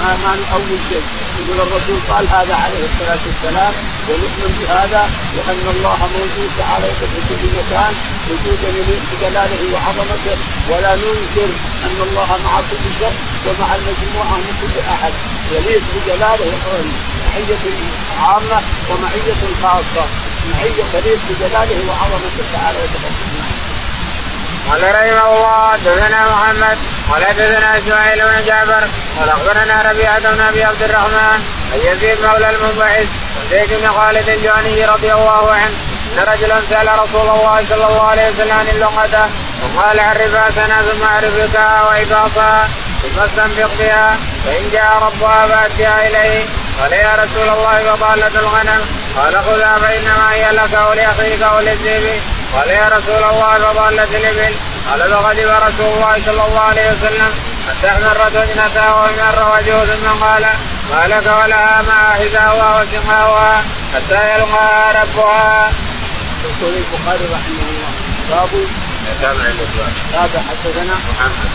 ما 0.00 0.10
ما 0.24 0.32
نؤول 0.40 0.78
شيء. 0.88 1.02
يقول 1.38 1.60
الرسول 1.66 2.00
قال 2.10 2.24
هذا 2.28 2.54
عليه 2.64 2.82
الصلاة 2.90 3.22
والسلام 3.26 3.72
ونؤمن 4.08 4.50
بهذا 4.60 5.02
وان 5.36 5.64
الله 5.74 5.98
موجود 6.16 6.50
تعالى 6.58 6.86
في 6.86 7.06
كل 7.28 7.42
مكان 7.58 7.92
وجودا 8.28 8.68
يليق 8.78 9.02
بجلاله 9.10 9.62
وعظمته 9.74 10.36
ولا 10.70 10.92
ننكر 11.02 11.50
أن 11.86 11.98
الله 12.08 12.30
مع 12.44 12.54
كل 12.70 12.84
شيء 12.98 13.16
ومع 13.46 13.68
المجموعة 13.78 14.36
من 14.44 14.52
كل 14.60 14.74
أحد. 14.94 15.12
يليق 15.52 15.82
بجلاله 15.94 16.52
معية 17.26 17.64
عامة 18.22 18.58
ومعية 18.90 19.40
خاصة. 19.62 20.04
معية 20.50 20.84
تليق 20.92 21.20
بجلاله 21.28 21.78
وعظمته 21.88 22.42
تعالى. 22.52 22.78
وتقدم 22.78 23.30
قال 24.70 24.82
رحمه 24.82 25.26
الله 25.34 25.70
حدثنا 25.72 26.20
محمد 26.32 26.78
قال 27.10 27.24
حدثنا 27.24 27.78
إسماعيل 27.78 28.20
بن 28.20 28.44
جعفر 28.46 28.88
قال 29.18 29.28
أخبرنا 29.30 29.82
ربيعة 29.90 30.20
بن 30.20 30.40
أبي 30.40 30.64
عبد 30.64 30.82
الرحمن 30.82 31.40
ان 31.74 31.80
يزيد 31.92 32.18
مولى 32.22 32.50
المنبعث 32.50 33.06
وزيد 33.40 33.68
بن 33.80 33.88
خالد 33.88 34.28
الجهني 34.28 34.84
رضي 34.84 35.12
الله 35.12 35.52
عنه 35.52 35.74
أن 36.12 36.24
رجلا 36.32 36.60
سأل 36.70 36.88
رسول 37.02 37.28
الله 37.28 37.64
صلى 37.68 37.86
الله 37.86 38.06
عليه 38.06 38.30
وسلم 38.30 38.52
عن 38.52 38.68
اللغة 38.68 39.28
وقال 39.62 40.00
عرفها 40.00 40.50
سنه 40.50 40.82
ثم 40.82 41.02
اعرف 41.02 41.34
بكاء 41.36 41.84
واباطها 41.90 42.68
ثم 43.02 43.20
استنفق 43.20 43.70
بها 43.78 44.16
فإن 44.46 44.70
جاء 44.72 44.90
ربها 45.02 45.46
فاتها 45.46 46.06
إليه 46.06 46.44
قال 46.80 46.92
يا 46.92 47.10
رسول 47.14 47.48
الله 47.56 47.92
وضالة 47.92 48.40
الغنم 48.40 48.80
قال 49.16 49.34
خذها 49.44 49.74
فإنما 49.78 50.32
هي 50.32 50.52
لك 50.52 50.72
ولأخيك 50.90 51.42
وللذئب 51.56 52.22
قال 52.54 52.70
يا 52.70 52.88
رسول 52.88 53.24
الله 53.30 53.58
فضالت 53.58 54.14
الإبل. 54.14 54.54
قال 54.90 55.00
فغضب 55.10 55.50
رسول 55.68 55.86
الله 55.94 56.22
صلى 56.26 56.44
الله 56.46 56.60
عليه 56.60 56.92
وسلم 56.92 57.30
فتحمرت 57.66 58.36
وجنته 58.36 58.94
ومر 58.94 59.52
وجهه 59.54 59.86
ثم 59.86 60.24
قال 60.24 60.46
ما 60.90 61.06
لك 61.06 61.26
ولها 61.26 61.82
مع 61.82 62.14
حذاؤها 62.14 62.82
وسماؤها 62.82 63.62
حتى 63.94 64.34
يلقاها 64.34 65.02
ربها. 65.02 65.70
يقول 66.44 66.74
البخاري 66.74 67.24
رحمه 67.24 67.64
الله 67.70 67.90
باب 68.30 68.48
تابع 69.20 69.40
الاسباب. 69.40 69.92
تابع 70.12 70.40
حدثنا 70.48 70.94
محمد 71.10 71.50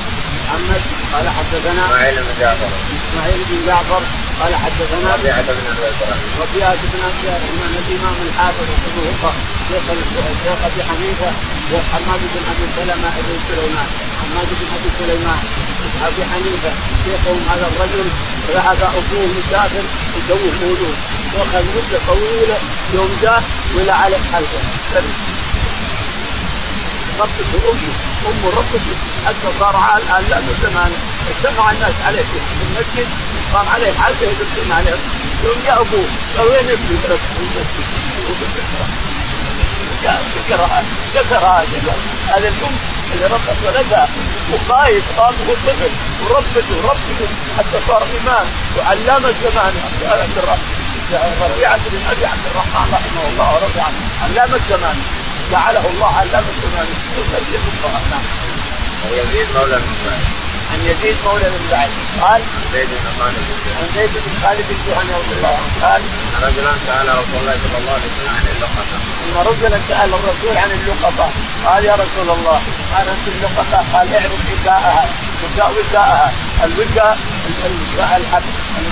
محمد 0.46 0.82
قال 1.14 1.30
حدثنا 1.30 1.88
بن 2.22 2.40
جعفر 2.40 2.70
إسماعيل 3.16 3.44
بن 3.50 3.66
جعفر 3.68 4.02
قال 4.42 4.56
حدثنا 4.56 5.16
ربيعة 5.16 5.42
بن 5.42 5.66
إبراهيم 5.72 6.30
ربيعة 6.42 6.76
بن 6.76 7.00
ابي 7.10 7.28
الرحمن 7.38 7.74
الإمام 7.82 8.18
الحافظ 8.28 8.68
هقه 8.96 9.34
شيخ 9.70 9.84
الشيخ 9.92 10.60
أبي 10.66 10.84
حنيفة 10.90 11.30
وحماد 11.74 12.22
بن 12.34 12.44
أبي 12.52 12.66
سلمة 12.76 13.10
بن 13.26 13.36
سليمان. 13.50 13.88
حماد 14.22 14.48
بن 14.60 14.68
أبي 14.76 14.90
سليمان 15.00 15.40
أبي 16.08 16.24
حنيفة 16.32 16.72
شيخهم 17.06 17.40
هذا 17.50 17.68
الرجل 17.72 18.08
ذهب 18.54 18.80
أبوه 19.00 19.28
مسافر 19.38 19.86
يسوي 20.18 20.52
مولود. 20.62 20.98
واخذ 21.36 21.64
مده 21.76 22.00
طويله 22.08 22.58
يوم 22.94 23.12
جاء 23.22 23.44
ولا 23.76 23.94
على 23.96 24.18
حلقه. 24.34 24.62
ربته 27.20 27.58
امه 27.72 27.94
امه 28.30 28.50
ربته 28.60 28.96
حتى 29.26 29.60
صار 29.60 29.76
لا 30.30 30.42
زمان. 30.64 30.92
اجتمع 31.30 31.72
الناس 31.72 31.94
عليه 32.08 32.22
في 32.22 32.64
المسجد 32.68 33.08
صار 33.54 33.66
عليه 33.74 33.94
حاجة 33.94 34.16
يدخلون 34.22 34.72
عليه. 34.72 34.98
يوم 35.44 35.58
جاء 35.66 35.82
ابوه 35.82 36.06
وين 36.40 36.70
ابني؟ 36.70 36.98
ترك 37.04 37.20
في 37.20 37.40
المسجد؟ 37.40 37.86
ذكرها 40.36 40.84
ذكرها 41.16 41.64
هذا 42.28 42.48
الأم 42.48 42.76
اللي 43.14 43.26
ربت 43.26 43.58
ولدها 43.66 44.08
وخايف 44.54 45.04
خاف 45.18 45.36
طفل 45.66 45.92
وربته 46.24 46.76
وربته 46.84 47.28
حتى 47.58 47.80
صار 47.88 48.04
إمام 48.22 48.48
وعلام 48.78 49.26
الزمان 49.26 49.74
عبد 50.04 50.38
الرحمن. 50.38 50.86
ربيعه 51.42 51.78
بن 51.78 52.02
ابي 52.12 52.26
عبد 52.26 52.46
الرحمن 52.52 52.94
رحمه 52.94 53.30
الله 53.30 53.54
ورضي 53.54 53.80
عنه 53.80 54.00
علام 54.24 54.54
الزمان 54.54 54.98
جعله 55.52 55.90
الله 55.90 56.12
علام 56.20 56.44
الزمان 56.54 56.88
نعم 58.12 58.26
ويزيد 59.12 59.48
مولى 59.56 59.78
بن 59.78 59.94
عن 60.72 60.80
يزيد 60.86 61.16
مولى 61.26 61.50
بن 61.50 61.66
بعد. 61.72 61.90
قال 62.22 62.42
زيد 62.74 62.90
بن 62.90 63.10
خالد. 63.20 63.46
عن 63.78 63.88
زيد 63.96 64.10
بن 64.10 64.32
خالد 64.44 64.66
الجهني 64.72 65.12
رضي 65.20 65.34
الله 65.38 65.58
عنه 65.58 65.86
قال 65.86 66.02
رجلا 66.44 66.72
سال 66.88 67.08
رسول 67.10 67.40
الله 67.42 67.58
صلى 67.64 67.78
الله 67.78 67.94
عليه 67.94 68.10
وسلم 68.12 68.36
عن 68.38 68.48
اللقطة. 68.56 69.15
ان 69.26 69.38
رجلا 69.50 69.80
سأل 69.90 70.14
الرسول 70.14 70.58
عن 70.58 70.72
اللقطة. 70.72 71.30
قال 71.66 71.86
يا 71.86 71.94
رسول 71.94 72.30
الله 72.38 72.60
قال 72.96 73.06
أنت 73.10 73.28
اللقطة؟ 73.28 73.98
قال 73.98 74.14
اعرف 74.14 74.40
وكاءها 74.54 75.06
وكاء 75.44 75.72
وكاءها 75.72 76.34
الوكاء 76.64 77.18
الحبل 78.18 78.54
اللي 78.78 78.92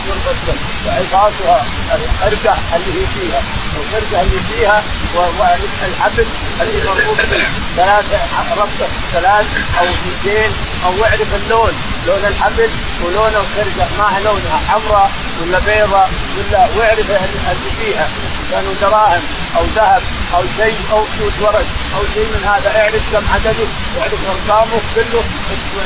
وعظاتها 0.85 1.65
الخرقه 1.95 2.57
اللي 2.75 3.01
هي 3.01 3.05
فيها. 3.15 3.41
الخرقه 3.77 4.21
اللي 4.21 4.39
فيها 4.49 4.83
والحبل 5.15 6.25
اللي 6.61 6.83
مربوط 6.83 7.17
به 7.17 7.43
ثلاثة 7.77 8.19
ربطه 8.57 8.87
ثلاث 9.13 9.45
أو 9.79 9.85
اثنتين 9.85 10.51
أو 10.85 11.03
اعرف 11.03 11.35
اللون. 11.35 11.73
لون 12.07 12.25
الحبل 12.25 12.69
ولون 13.03 13.33
الخرقه 13.35 13.87
ما 13.97 14.19
لونها؟ 14.23 14.59
حمراء 14.69 15.11
ولا 15.41 15.59
بيضاء 15.59 16.09
ولا 16.37 16.67
واعرف 16.77 17.09
اللي 17.51 17.71
فيها. 17.79 18.07
كانوا 18.53 18.73
دراهم 18.81 19.23
أو 19.57 19.63
ذهب 19.75 20.01
أو 20.35 20.43
شيء 20.57 20.77
أو 20.91 21.01
سود 21.17 21.35
ورد 21.41 21.67
أو 21.95 22.01
شيء 22.13 22.27
من 22.33 22.43
هذا. 22.51 22.69
اعرف 22.79 23.03
كم 23.11 23.25
عدده 23.33 23.69
واعرف 23.95 24.21
أرقامه 24.33 24.81
كله. 24.95 25.23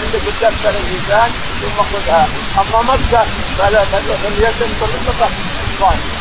عندك 0.04 0.26
الدفتر 0.28 0.74
الميزان 0.82 1.32
ثم 1.62 1.78
خذها. 1.92 2.28
أما 2.60 2.80
مكة 2.92 3.26
فلا 3.58 3.82
فليتم 4.24 4.70
بالرفقه 4.80 5.30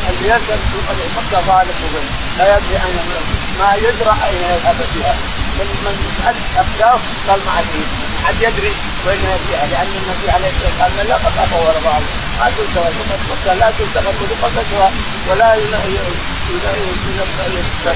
اللي 0.09 0.27
يسال 0.27 0.59
مكه 1.17 1.39
غالب 1.47 1.75
لا 2.37 2.57
يدري 2.57 2.75
اين 2.85 3.46
ما 3.59 3.75
يدرى 3.75 4.13
أين 4.27 4.41
يذهب 4.51 4.79
فيها. 4.93 5.15
من 5.57 5.67
من 5.85 5.95
افتاه 6.57 6.99
قال 7.27 7.39
ما 7.45 7.59
أدري. 7.59 7.85
حد 8.25 8.41
يدري 8.41 8.73
وين 9.05 9.25
فيها 9.47 9.65
لأن 9.71 9.91
النبي 10.01 10.27
عليه 10.35 10.49
الصلاة 10.53 10.83
والسلام 10.83 11.07
لا 11.07 11.15
قد 11.15 11.53
ورا 11.53 11.79
بعض 11.85 12.01
ما 12.39 12.51
تلتقط 12.57 12.93
مكه 13.31 13.53
لا 13.53 13.71
تلتقط 13.79 14.15
لقطتها 14.31 14.91
ولا 15.29 15.55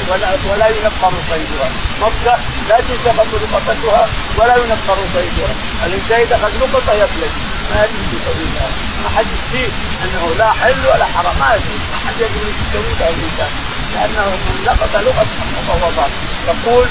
ولا 0.10 0.30
ولا 0.52 0.68
ينقر 0.68 1.14
صيدها. 1.30 1.70
مكة 2.02 2.38
لا 2.70 2.78
تلتقط 2.90 3.28
لقطتها 3.44 4.08
ولا 4.38 4.56
ينقر 4.58 4.98
صيدها. 5.14 5.54
الانسان 5.86 6.22
اذا 6.22 6.36
اخذ 6.36 6.52
لقطه 6.62 6.94
يفلت. 6.94 7.34
ما 7.72 7.84
يدري 7.84 8.06
يسويها 8.16 8.68
ما 9.04 9.10
حد 9.18 9.26
يدري 9.36 9.72
أنه 10.04 10.36
لا 10.40 10.52
حل 10.52 10.88
ولا 10.94 11.06
حرام. 11.06 11.36
ما 11.40 11.56
يدري 11.56 11.78
ما 11.92 11.98
حد 12.08 12.16
يدري 12.16 12.52
يسوي 12.62 12.94
الانسان 13.10 13.81
لأنه 13.94 14.26
من 14.26 14.64
لقط 14.66 14.96
لغة 14.96 15.26
مفوضات 15.58 16.12
يقول 16.48 16.88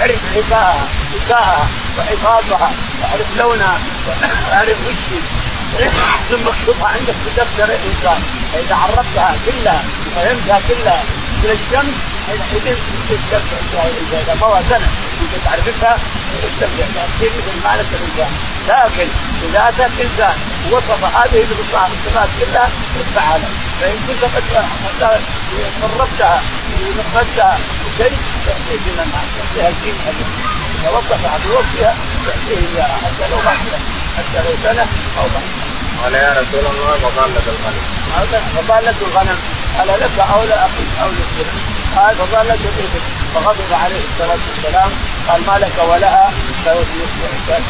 أعرف 0.00 0.18
حكاها 0.34 0.86
حكاها 1.14 1.68
وحفاظها 1.98 2.70
وأعرف 3.02 3.36
لونها 3.38 3.78
وأعرف 4.06 4.76
وش 4.88 5.20
ثم 6.30 6.48
اكتبها 6.48 6.88
عندك 6.88 7.14
في 7.24 7.30
دفتر 7.36 7.64
الإنسان. 7.64 8.22
فإذا 8.52 8.74
عرفتها 8.74 9.34
كلها 9.46 9.82
وفهمتها 10.06 10.60
كلها 10.68 11.02
من 11.42 11.50
الشمس 11.50 11.94
حينئذ 12.26 12.76
تستمتع 13.08 13.82
إذا 14.12 14.34
مضى 14.42 14.60
سنه 14.68 14.88
انت 15.22 15.44
تعرفها 15.44 15.96
تستمتع 16.42 17.04
تصير 17.16 17.30
مثل 17.38 17.68
مالك 17.68 17.86
الإنسان. 17.92 18.32
لكن 18.68 19.08
إذا 19.48 19.68
اتاك 19.68 19.90
انسان 20.00 20.36
ووصف 20.70 21.16
هذه 21.16 21.42
الصفات 21.42 22.28
كلها 22.40 22.68
افعلها 23.00 23.50
فان 23.84 23.98
كنت 24.08 24.24
قد 24.24 24.42
قربتها 25.82 26.42
ونقدتها 26.82 27.58
شيء 27.98 28.12
يعطيك 28.46 28.82
من 28.86 29.00
الناس 29.04 29.28
يعطيها 29.58 29.68
الدين 29.68 29.94
اذا 30.80 30.90
وصفها 30.90 31.38
بوصفها 31.44 31.94
يعطيه 32.26 32.76
اياها 32.76 32.96
حتى 33.04 33.30
لو 33.30 33.36
بعد 33.44 33.58
حتى 34.16 34.38
لو 34.44 34.54
سنه 34.62 34.86
أو 35.18 35.24
بعد 35.34 35.44
قال 36.02 36.14
يا 36.14 36.30
رسول 36.30 36.66
الله 36.72 36.94
فضالة 36.96 37.46
الغنم. 37.54 37.84
فضالة 38.56 38.94
الغنم. 39.02 39.38
قال 39.78 40.00
لك 40.00 40.18
أو 40.18 40.42
لا 40.44 40.62
أو 41.02 41.10
لك 41.10 41.46
قال 41.96 42.16
فضالة 42.16 42.54
الإبل. 42.54 43.02
فغضب 43.34 43.72
عليه 43.72 44.02
الصلاة 44.12 44.38
والسلام. 44.48 44.90
قال 45.28 45.40
ما 45.46 45.58
لك 45.58 45.78
ولها؟ 45.88 46.32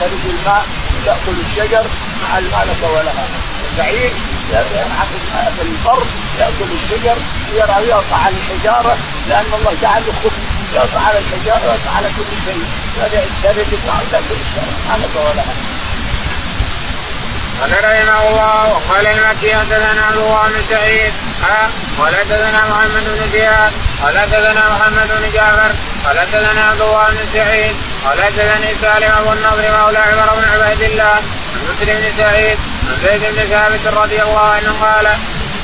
ترد 0.00 0.24
الماء 0.26 0.66
تأكل 1.04 1.36
الشجر. 1.40 1.84
مع 2.22 2.40
ما 2.40 2.64
لك 2.64 2.82
ولها؟ 2.90 3.43
البعير 3.74 4.12
في 5.56 5.62
البر 5.62 6.02
يأكل 6.38 6.70
الشجر 6.74 7.16
يقطع 7.88 8.16
على 8.16 8.34
الحجارة 8.36 8.98
لأن 9.28 9.44
الله 9.54 9.74
جعله 9.82 10.12
خبز 10.24 10.32
يقطع 10.74 11.00
على 11.00 11.18
الحجارة 11.18 11.66
ويقطع 11.66 11.90
على 11.96 12.08
كل 12.08 12.36
شيء. 12.44 12.64
الماء 13.72 14.04
وتاكل 14.06 14.36
الشجر 14.40 14.96
لك 15.02 15.16
ولها 15.16 15.54
قال 17.60 17.72
رحمه 17.72 18.28
الله 18.28 18.72
وقال 18.72 19.06
المكي 19.06 19.54
حدثنا 19.56 20.02
عبد 20.06 20.16
الله 20.16 20.48
بن 20.48 20.62
سعيد 20.70 21.12
قال 21.98 22.16
حدثنا 22.16 22.68
محمد 22.68 23.04
بن 23.04 23.32
زياد 23.32 23.72
قال 24.02 24.18
حدثنا 24.18 24.68
محمد 24.70 25.08
بن 25.08 25.32
جعفر 25.34 25.74
قال 26.06 26.18
حدثنا 26.18 26.64
عبد 26.64 26.80
الله 26.80 27.08
بن 27.08 27.18
سعيد 27.34 27.76
قال 28.04 28.24
حدثني 28.24 28.74
سالم 28.80 29.12
ابو 29.18 29.32
النضر 29.32 29.80
مولى 29.80 29.98
عمر 29.98 30.34
بن 30.34 30.44
عبيد 30.62 30.82
الله 30.82 31.04
عن 31.04 31.60
مسلم 31.68 31.96
بن 32.00 32.22
سعيد 32.22 32.58
عن 32.90 32.96
زيد 33.02 33.20
بن 33.20 33.42
ثابت 33.50 33.86
رضي 33.96 34.22
الله 34.22 34.40
عنه 34.40 34.72
قال 34.82 35.08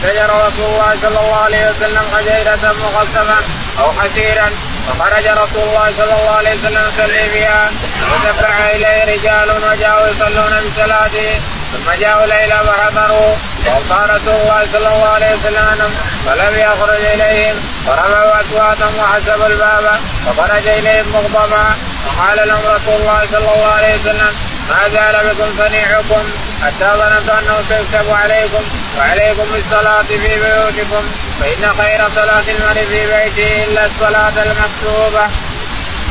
شجر 0.03 0.31
رسول 0.47 0.67
الله 0.67 0.97
صلى 1.03 1.21
الله 1.21 1.37
عليه 1.37 1.71
وسلم 1.71 2.03
حجيرة 2.17 2.75
مخصفا 2.85 3.39
أو 3.79 3.93
حسيرا 3.93 4.51
فخرج 4.89 5.27
رسول 5.27 5.63
الله 5.69 5.93
صلى 5.99 6.15
الله 6.19 6.37
عليه 6.37 6.55
وسلم 6.55 6.83
يصلي 6.89 7.29
بها 7.41 7.71
ودفع 8.13 8.71
إليه 8.71 9.15
رجال 9.15 9.51
وجاءوا 9.51 10.07
يصلون 10.07 10.53
بصلاته 10.67 11.41
ثم 11.73 12.01
جاءوا 12.01 12.27
ليلى 12.27 12.61
فحضروا 12.67 13.35
وقال 13.67 14.11
رسول 14.11 14.35
الله 14.35 14.67
صلى 14.73 14.89
الله 14.89 15.09
عليه 15.09 15.35
وسلم 15.35 15.95
فلم 16.27 16.59
يخرج 16.59 17.05
إليهم 17.15 17.55
فرموا 17.87 18.41
اصواتهم 18.41 18.99
وحسبوا 18.99 19.47
الباب 19.47 20.01
فخرج 20.27 20.69
إليهم 20.69 21.07
مغضبا 21.13 21.65
وقال 22.07 22.49
لهم 22.49 22.63
رسول 22.67 23.01
الله 23.01 23.27
صلى 23.33 23.39
الله 23.55 23.73
عليه 23.77 23.95
وسلم 24.01 24.33
ما 24.71 24.89
زال 24.89 25.35
بكم 25.35 25.51
صنيعكم؟ 25.59 26.23
حتى 26.63 26.89
ظننت 27.01 27.29
أنه 27.31 27.57
سيكتب 27.69 28.11
عليكم 28.11 28.65
وعليكم 28.99 29.45
بالصلاه 29.53 30.03
في 30.03 30.19
بيوتكم. 30.19 31.05
فإن 31.41 31.63
خير 31.79 32.01
صلاة 32.15 32.47
المرء 32.55 32.85
في 32.91 33.01
بيته 33.13 33.65
إلا 33.65 33.87
الصلاة 33.87 34.37
المكتوبة. 34.43 35.25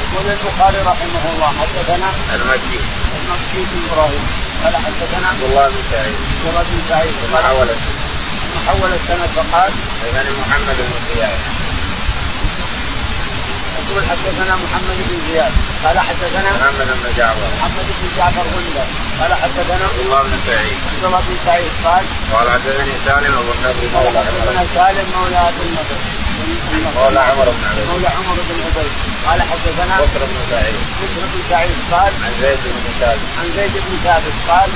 يقول 0.02 0.26
البخاري 0.36 0.78
رحمه 0.92 1.24
الله 1.34 1.54
حدثنا 1.60 2.10
المكي. 2.36 2.80
المكي 3.20 3.62
بن 3.70 3.80
إبراهيم. 3.92 4.24
قال 4.64 4.76
حدثنا 4.76 5.28
عبد 5.28 5.44
الله 5.44 5.66
بن 5.68 5.82
سعيد. 5.92 6.16
عبد 6.32 6.46
الله 6.50 6.64
بن 6.64 6.82
سعيد. 6.90 7.14
ثم 7.22 7.36
حول 7.48 7.68
ثم 7.68 8.60
حول 8.68 8.90
السند 8.94 9.30
فقال 9.36 9.72
حدثني 10.02 10.32
محمد 10.42 10.78
بن 10.78 11.00
زياد 11.16 11.40
يقول 13.90 14.04
حدثنا 14.12 14.56
محمد 14.56 14.98
بن 15.10 15.18
زياد 15.28 15.54
قال 15.84 16.00
حدثنا 16.00 16.50
محمد 16.58 16.90
بن 17.02 17.08
جعفر. 17.18 17.50
محمد 17.58 17.88
بن 17.98 18.08
جعفر 18.18 18.46
غندر 18.56 18.88
قال 19.20 19.32
حدثنا 19.42 19.86
عبد 19.90 20.00
الله 20.06 20.22
بن 20.24 20.40
سعيد. 20.48 20.78
عبد 20.90 21.04
الله 21.06 21.22
بن 21.28 21.36
سعيد 21.46 21.72
قال 21.86 22.04
قال 22.34 22.48
حدثني 22.52 22.94
سالم 23.06 23.34
ابو 23.42 23.52
النضر 23.58 23.84
قال 23.94 24.06
مولى 24.06 24.20
حدثنا 24.28 24.64
سالم 24.76 25.08
مولى 25.16 25.40
ابي 25.50 25.64
النضر 25.70 26.00
مولى 26.96 27.20
عمر 27.30 27.48
بن 27.58 27.64
عبيد. 27.70 27.86
مولى 27.92 28.08
عمر 28.18 28.38
بن 28.50 28.58
عبيد. 28.66 28.92
قال 29.28 29.40
حدثنا 29.52 29.96
بكر 30.02 30.22
بن 30.32 30.40
سعيد. 30.52 30.76
بكر 31.02 31.22
بن 31.32 31.40
سعيد 31.50 31.78
قال 31.92 32.12
عن 32.24 32.32
زيد 32.42 32.62
بن 32.76 32.86
ثابت. 33.00 33.28
عن 33.40 33.48
زيد 33.58 33.74
بن 33.86 33.94
ثابت 34.06 34.36
قال 34.50 34.70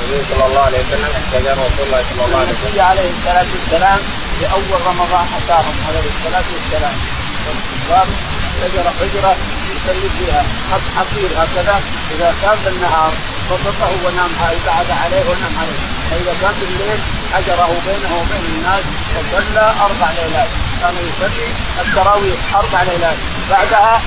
النبي 0.00 0.20
صلى 0.30 0.46
الله 0.46 0.62
عليه 0.68 0.80
وسلم 0.84 1.10
احتجر 1.18 1.52
رسول 1.52 1.86
الله 1.86 2.02
صلى 2.10 2.24
الله 2.26 2.38
عليه 2.38 2.52
وسلم. 2.52 2.66
النبي 2.66 2.80
عليه 2.90 3.10
الصلاة 3.16 3.48
والسلام 3.54 4.00
في 4.38 4.44
اول 4.56 4.80
رمضان 4.90 5.26
اتاهم 5.38 5.76
عليه 5.88 6.06
الصلاة 6.14 6.48
والسلام. 6.54 6.96
حجره 8.62 8.92
حجرة 9.00 9.36
يصلي 9.70 10.08
فيها. 10.18 10.44
حصير 10.96 11.30
هكذا. 11.42 11.80
إذا 12.14 12.34
كان 12.42 12.58
بالنهار 12.64 13.12
بسطه 13.50 13.90
ونام 14.04 14.30
بعد 14.66 14.86
عليه 15.02 15.22
ونام 15.30 15.54
عليه 15.60 15.80
فإذا 16.10 16.34
كان 16.40 16.54
بالليل 16.60 17.00
حجره 17.34 17.70
بينه 17.86 18.12
وبين 18.20 18.44
الناس 18.54 18.84
وصلى 19.16 19.74
أربع 19.86 20.10
ليلات. 20.10 20.48
كان 20.80 20.94
يصلي 21.08 21.48
التراويح 21.80 22.38
أربع 22.54 22.82
ليلات. 22.82 23.16
بعدها 23.50 24.00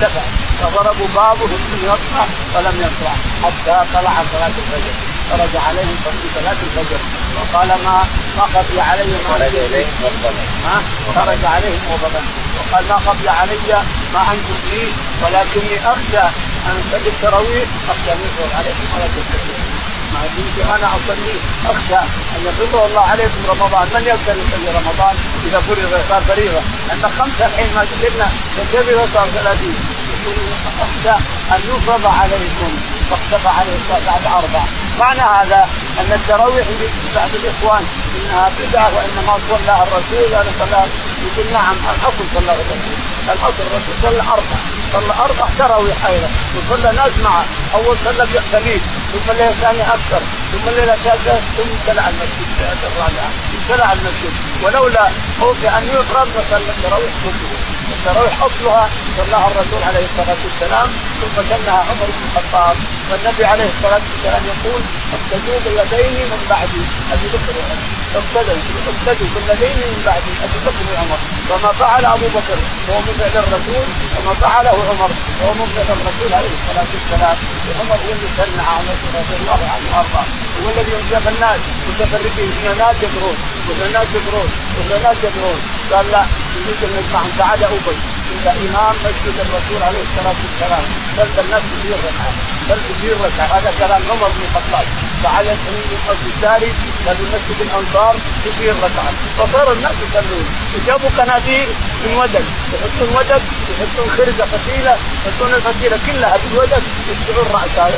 دفع 0.00 0.20
فضربوا 0.62 1.06
بعضهم 1.16 1.60
يطلع 1.82 2.24
فلم 2.54 2.76
يطلع 2.80 3.12
حتى 3.42 3.86
طلع 3.94 4.12
صلاة 4.32 4.46
الفجر. 4.46 5.11
خرج 5.30 5.54
عليهم 5.66 5.96
في 6.22 6.28
صلاة 6.34 6.58
الفجر. 6.66 7.00
وقال 7.36 7.68
ما 7.68 7.96
ما 8.38 8.44
خفي 8.54 8.80
علي 8.80 9.04
ما 9.04 9.18
خرج 9.28 9.54
اليهم 9.56 9.90
غضبا 10.02 10.30
ها؟ 10.66 10.76
خرج 11.16 11.44
عليهم 11.44 11.80
غضبا 11.92 12.20
وقال 12.58 12.84
ما 12.88 12.96
خفي 12.96 13.28
علي 13.28 13.82
ما 14.14 14.20
أنتم 14.32 14.56
فيه 14.70 14.88
ولكني 15.22 15.76
أخشى 15.92 16.24
أن 16.66 16.76
اصلي 16.88 17.08
التراويح 17.08 17.68
أخشى 17.90 18.12
أن 18.12 18.20
يفرض 18.24 18.50
عليكم 18.58 18.86
ولا 18.94 19.06
تستطيعون 19.16 19.72
ما 20.12 20.20
كنت 20.36 20.56
أنا 20.76 20.88
أصلي 20.96 21.34
أخشى 21.72 22.00
أن 22.34 22.40
يفرض 22.46 22.74
الله 22.88 23.00
عليكم 23.00 23.40
رمضان. 23.48 23.88
من 23.94 24.02
يقدر 24.06 24.36
يصلي 24.42 24.68
رمضان 24.78 25.14
إذا 25.46 25.60
فرض 25.60 25.92
صار 26.08 26.20
فريضه 26.20 26.62
ان 26.92 27.02
خمسه 27.18 27.46
الحين 27.46 27.74
ما 27.74 27.80
قدرنا 27.90 28.28
نكبر 28.58 29.06
صار 29.14 29.28
ثلاثين؟ 29.36 29.76
يقول 30.12 30.36
أخشى 30.84 31.14
أن 31.54 31.60
يفرض 31.70 32.06
عليكم 32.06 32.70
فاختفى 33.10 33.48
عليه 33.58 33.78
بعد 34.06 34.24
أربع 34.26 34.62
معنى 35.00 35.20
هذا 35.20 35.68
أن 36.00 36.12
التراويح 36.12 36.66
بعض 37.14 37.30
الإخوان 37.34 37.84
إنها 38.16 38.50
بدعة 38.60 38.88
وإنما 38.96 39.38
صلى 39.50 39.82
الرسول 39.82 40.34
أنا 40.34 40.50
صلى 40.60 40.86
يقول 41.22 41.52
نعم 41.52 41.76
الاصل 41.90 42.24
صلى 42.34 42.52
الرسول. 42.52 42.96
الاصل 43.28 43.62
الرسول 43.66 43.94
صلى 44.02 44.22
أربع 44.22 44.56
صلى 44.92 45.12
أربع 45.24 45.46
تراويح 45.58 46.06
أيضا. 46.06 46.28
وصلى 46.56 46.92
ناس 46.96 47.12
معه 47.24 47.44
أول 47.74 47.96
صلى 48.04 48.26
بيحتميل 48.32 48.80
ثم 49.12 49.30
الليلة 49.30 49.50
الثانية 49.50 49.82
أكثر. 49.82 50.22
ثم 50.52 50.68
الليلة 50.68 50.94
الثالثة 50.94 51.34
ثم 51.56 51.68
ابتلع 51.78 52.08
المسجد. 52.08 52.48
الرابعة 52.86 53.30
ابتلع 53.58 53.92
المسجد. 53.92 54.32
ولولا 54.62 55.08
خوف 55.40 55.64
أن 55.64 55.84
يفرض 55.84 56.28
لصلى 56.28 56.70
التراويح 56.76 57.12
كله 57.24 57.52
التراويح 57.96 58.42
أصلها 58.42 58.88
صلاها 59.16 59.46
الرسول 59.46 59.82
عليه 59.88 60.04
الصلاة 60.04 60.36
والسلام. 60.44 60.88
ثم 61.22 61.42
سنها 61.50 61.78
عمر 61.88 62.08
بن 62.14 62.22
الخطاب 62.28 62.76
والنبي 63.10 63.44
عليه 63.44 63.68
الصلاة 63.74 64.02
والسلام 64.10 64.42
يقول 64.52 64.82
اقتدوا 65.16 65.58
بالذين 65.64 66.14
من 66.32 66.40
بعدي 66.50 66.82
أبي 67.12 67.26
بكر 67.34 67.54
وعمر. 67.58 67.80
اقتدوا 68.18 68.58
اقتدوا 68.90 69.28
بالذين 69.34 69.78
من 69.92 70.02
بعدي 70.06 70.32
أبي 70.44 70.58
بكر 70.66 70.84
وعمر. 70.92 71.20
وما 71.50 71.72
فعل 71.80 72.04
أبو 72.16 72.26
بكر 72.36 72.58
هو 72.88 72.96
من 73.06 73.14
فعل 73.20 73.36
الرسول 73.44 73.86
وما 74.16 74.34
فعله 74.42 74.76
عمر 74.90 75.10
هو 75.42 75.50
من 75.58 75.68
فعل 75.74 75.90
الرسول 75.96 76.30
عليه 76.38 76.52
الصلاة 76.58 76.88
والسلام. 76.94 77.36
وعمر 77.66 77.98
هو 78.04 78.12
اللي 78.14 78.28
سنع 78.38 78.66
عمر 78.76 78.96
رضي 79.18 79.36
الله 79.40 79.60
عنه 79.72 79.86
وأرضاه. 79.92 80.26
هو 80.58 80.66
الذي 80.72 80.92
ينجب 80.96 81.24
الناس 81.34 81.60
متفرقين 81.88 82.50
من 82.58 82.68
الناس 82.72 82.96
يدرون 83.06 83.36
ومن 83.68 83.84
الناس 83.88 84.08
يدرون 84.18 84.50
ومن 84.76 84.92
الناس 84.98 85.18
يدرون 85.26 85.58
قال 85.92 86.06
لا 86.12 86.22
يريد 86.56 86.80
ان 86.84 86.92
نجمعهم 86.96 87.32
تعالى 87.38 87.66
أبي 87.66 87.98
انت 88.32 88.46
إمام 88.46 88.94
مسجد 89.04 89.34
الرسول 89.44 89.80
عليه 89.88 90.02
الصلاة 90.08 90.38
والسلام. 90.44 90.84
بل 91.18 91.28
الناس 91.44 91.62
كثير 91.72 91.96
ركعة. 92.08 92.32
بل 92.68 92.78
كثير 92.88 93.14
ركعة. 93.26 93.46
هذا 93.58 93.72
كلام 93.78 94.02
عمر 94.10 94.28
بن 94.28 94.42
الخطاب. 94.44 94.86
فعلى 95.22 95.52
المسجد 95.52 96.26
الثاني 96.34 96.70
بل 97.06 97.16
مسجد 97.34 97.58
الأنصار 97.60 98.16
كثير 98.44 98.74
ركعة. 98.76 99.12
فصار 99.38 99.72
الناس 99.72 99.92
يصلون. 100.04 100.46
وجابوا 100.74 101.10
قناديل 101.18 101.68
من 102.04 102.14
ودك 102.20 102.44
يحطون 102.72 103.16
ودك 103.16 103.42
يحطون 103.70 104.10
خرقه 104.16 104.46
فتيلة 104.52 104.96
يحطون 105.26 105.54
الفتيلة 105.54 105.98
كلها 106.06 106.36
بالودك 106.36 106.82
يتبعون 107.10 107.46
راسها 107.52 107.90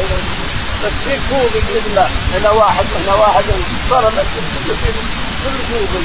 تصير 0.83 1.19
فوق 1.31 1.53
بإذن 1.53 1.87
الله. 1.91 2.09
هنا 2.35 2.51
واحد 2.51 2.85
هنا 2.97 3.15
واحد. 3.15 3.45
صار 3.91 4.09
المسجد 4.09 4.45
كله 4.67 4.77
كل 5.45 5.57
فوق. 5.71 6.03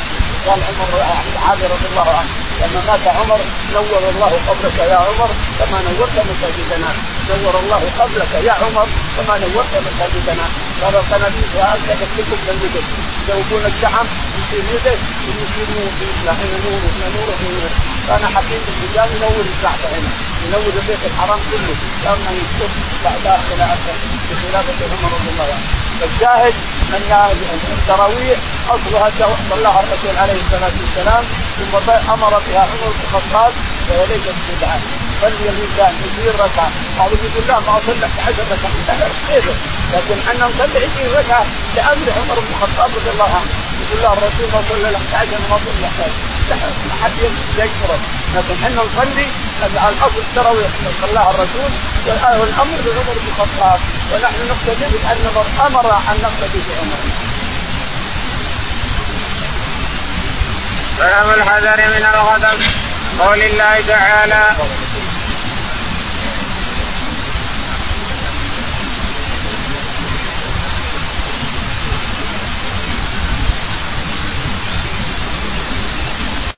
قال 0.47 0.59
عمر 0.63 1.01
علي 1.49 1.63
رضي 1.63 1.87
الله 1.91 2.09
عنه. 2.19 2.48
لما 2.59 2.81
مات 2.87 3.07
عمر 3.07 3.39
نور 3.73 4.03
الله 4.11 4.31
قبرك 4.47 4.77
يا 4.91 4.95
عمر 4.95 5.29
كما 5.59 5.77
نورت 5.87 6.17
مساجدنا. 6.29 6.89
نور 7.29 7.59
الله 7.59 7.81
قبرك 7.99 8.33
يا 8.47 8.51
عمر 8.51 8.87
كما 9.17 9.33
نورت 9.37 9.73
مساجدنا. 9.87 10.45
قال 10.81 10.95
القناديل 10.95 11.49
هكذا 11.55 11.95
تكتب 12.01 12.39
من 12.45 12.49
الوجه 12.55 12.83
يذوبون 13.29 13.65
الدعم 13.71 14.07
يصير 14.37 14.63
يدك 14.73 14.99
ويصير 15.25 15.67
نور 15.75 15.91
هنا 16.27 16.57
نور 16.65 16.81
هنا 16.95 17.07
نور 17.15 17.29
هنا 17.39 17.51
نور 17.57 17.71
كان 18.07 18.23
حكيم 18.35 18.61
الرجال 18.71 19.09
ينور 19.15 19.45
الكعبه 19.45 19.87
هنا 19.95 20.11
ينور 20.43 20.73
البيت 20.75 21.01
الحرام 21.09 21.39
كله. 21.51 21.75
لما 22.05 22.31
يشوف 22.39 22.71
بعد 23.03 23.25
آخر 23.37 23.59
بخلافة 24.27 24.79
عمر 24.91 25.11
رضي 25.15 25.29
الله 25.33 25.47
عنه. 25.55 25.67
فالشاهد 25.99 26.53
ان 26.95 27.59
التراويح 27.77 28.39
أصلها 28.69 29.09
صلاها 29.49 29.79
الرسول 29.83 30.17
عليه 30.17 30.33
الصلاة 30.45 30.71
والسلام 30.81 31.23
ثم 31.57 31.77
أمر 32.13 32.29
بها 32.47 32.65
عمر 32.65 32.79
بن 32.83 32.91
الخطاب 33.05 33.53
وهي 33.89 34.05
ليست 34.07 34.35
بدعه 34.49 34.79
صلي 35.21 35.49
الانسان 35.49 35.93
20 36.21 36.35
ركعه 36.45 36.69
بعضهم 36.97 37.19
يقول 37.27 37.43
لا 37.47 37.59
ما 37.59 37.77
أصلي 37.77 38.05
10 38.27 38.43
ركعات 38.51 39.11
كيف 39.27 39.45
لكن 39.93 40.17
إحنا 40.27 40.45
نصلي 40.45 40.77
20 40.77 41.15
ركعه 41.19 41.45
لأمر 41.75 42.07
عمر 42.17 42.39
بن 42.39 42.51
الخطاب 42.53 42.89
رضي 42.97 43.09
الله 43.13 43.29
عنه. 43.39 43.51
يقول 43.81 44.01
له 44.03 44.13
الرسول 44.13 44.47
ما 44.53 44.61
صلى 44.69 44.89
لك 44.95 45.05
10 45.13 45.39
ما 45.49 45.57
صلى 45.65 45.79
لك 45.85 45.97
ما 46.89 46.95
حد 47.03 47.17
يشكرك 47.57 48.01
لكن 48.35 48.55
إحنا 48.63 48.81
نصلي 48.81 49.27
الأصل 49.63 50.17
التراويح. 50.17 50.69
صلاها 51.01 51.31
الرسول 51.31 51.71
والأمر 52.39 52.77
بعمر 52.85 53.13
بن 53.19 53.27
الخطاب. 53.27 53.79
ونحن 54.11 54.39
نقتدي 54.49 54.85
بأن 54.93 55.17
أمر 55.65 55.85
أن 56.09 56.17
نقتدي 56.23 56.59
بعمر. 56.67 56.99
باب 60.99 61.37
الحذر 61.37 61.77
من 61.77 62.05
الغضب. 62.13 62.88
قول 63.19 63.41
الله 63.41 63.81
تعالى 63.87 64.43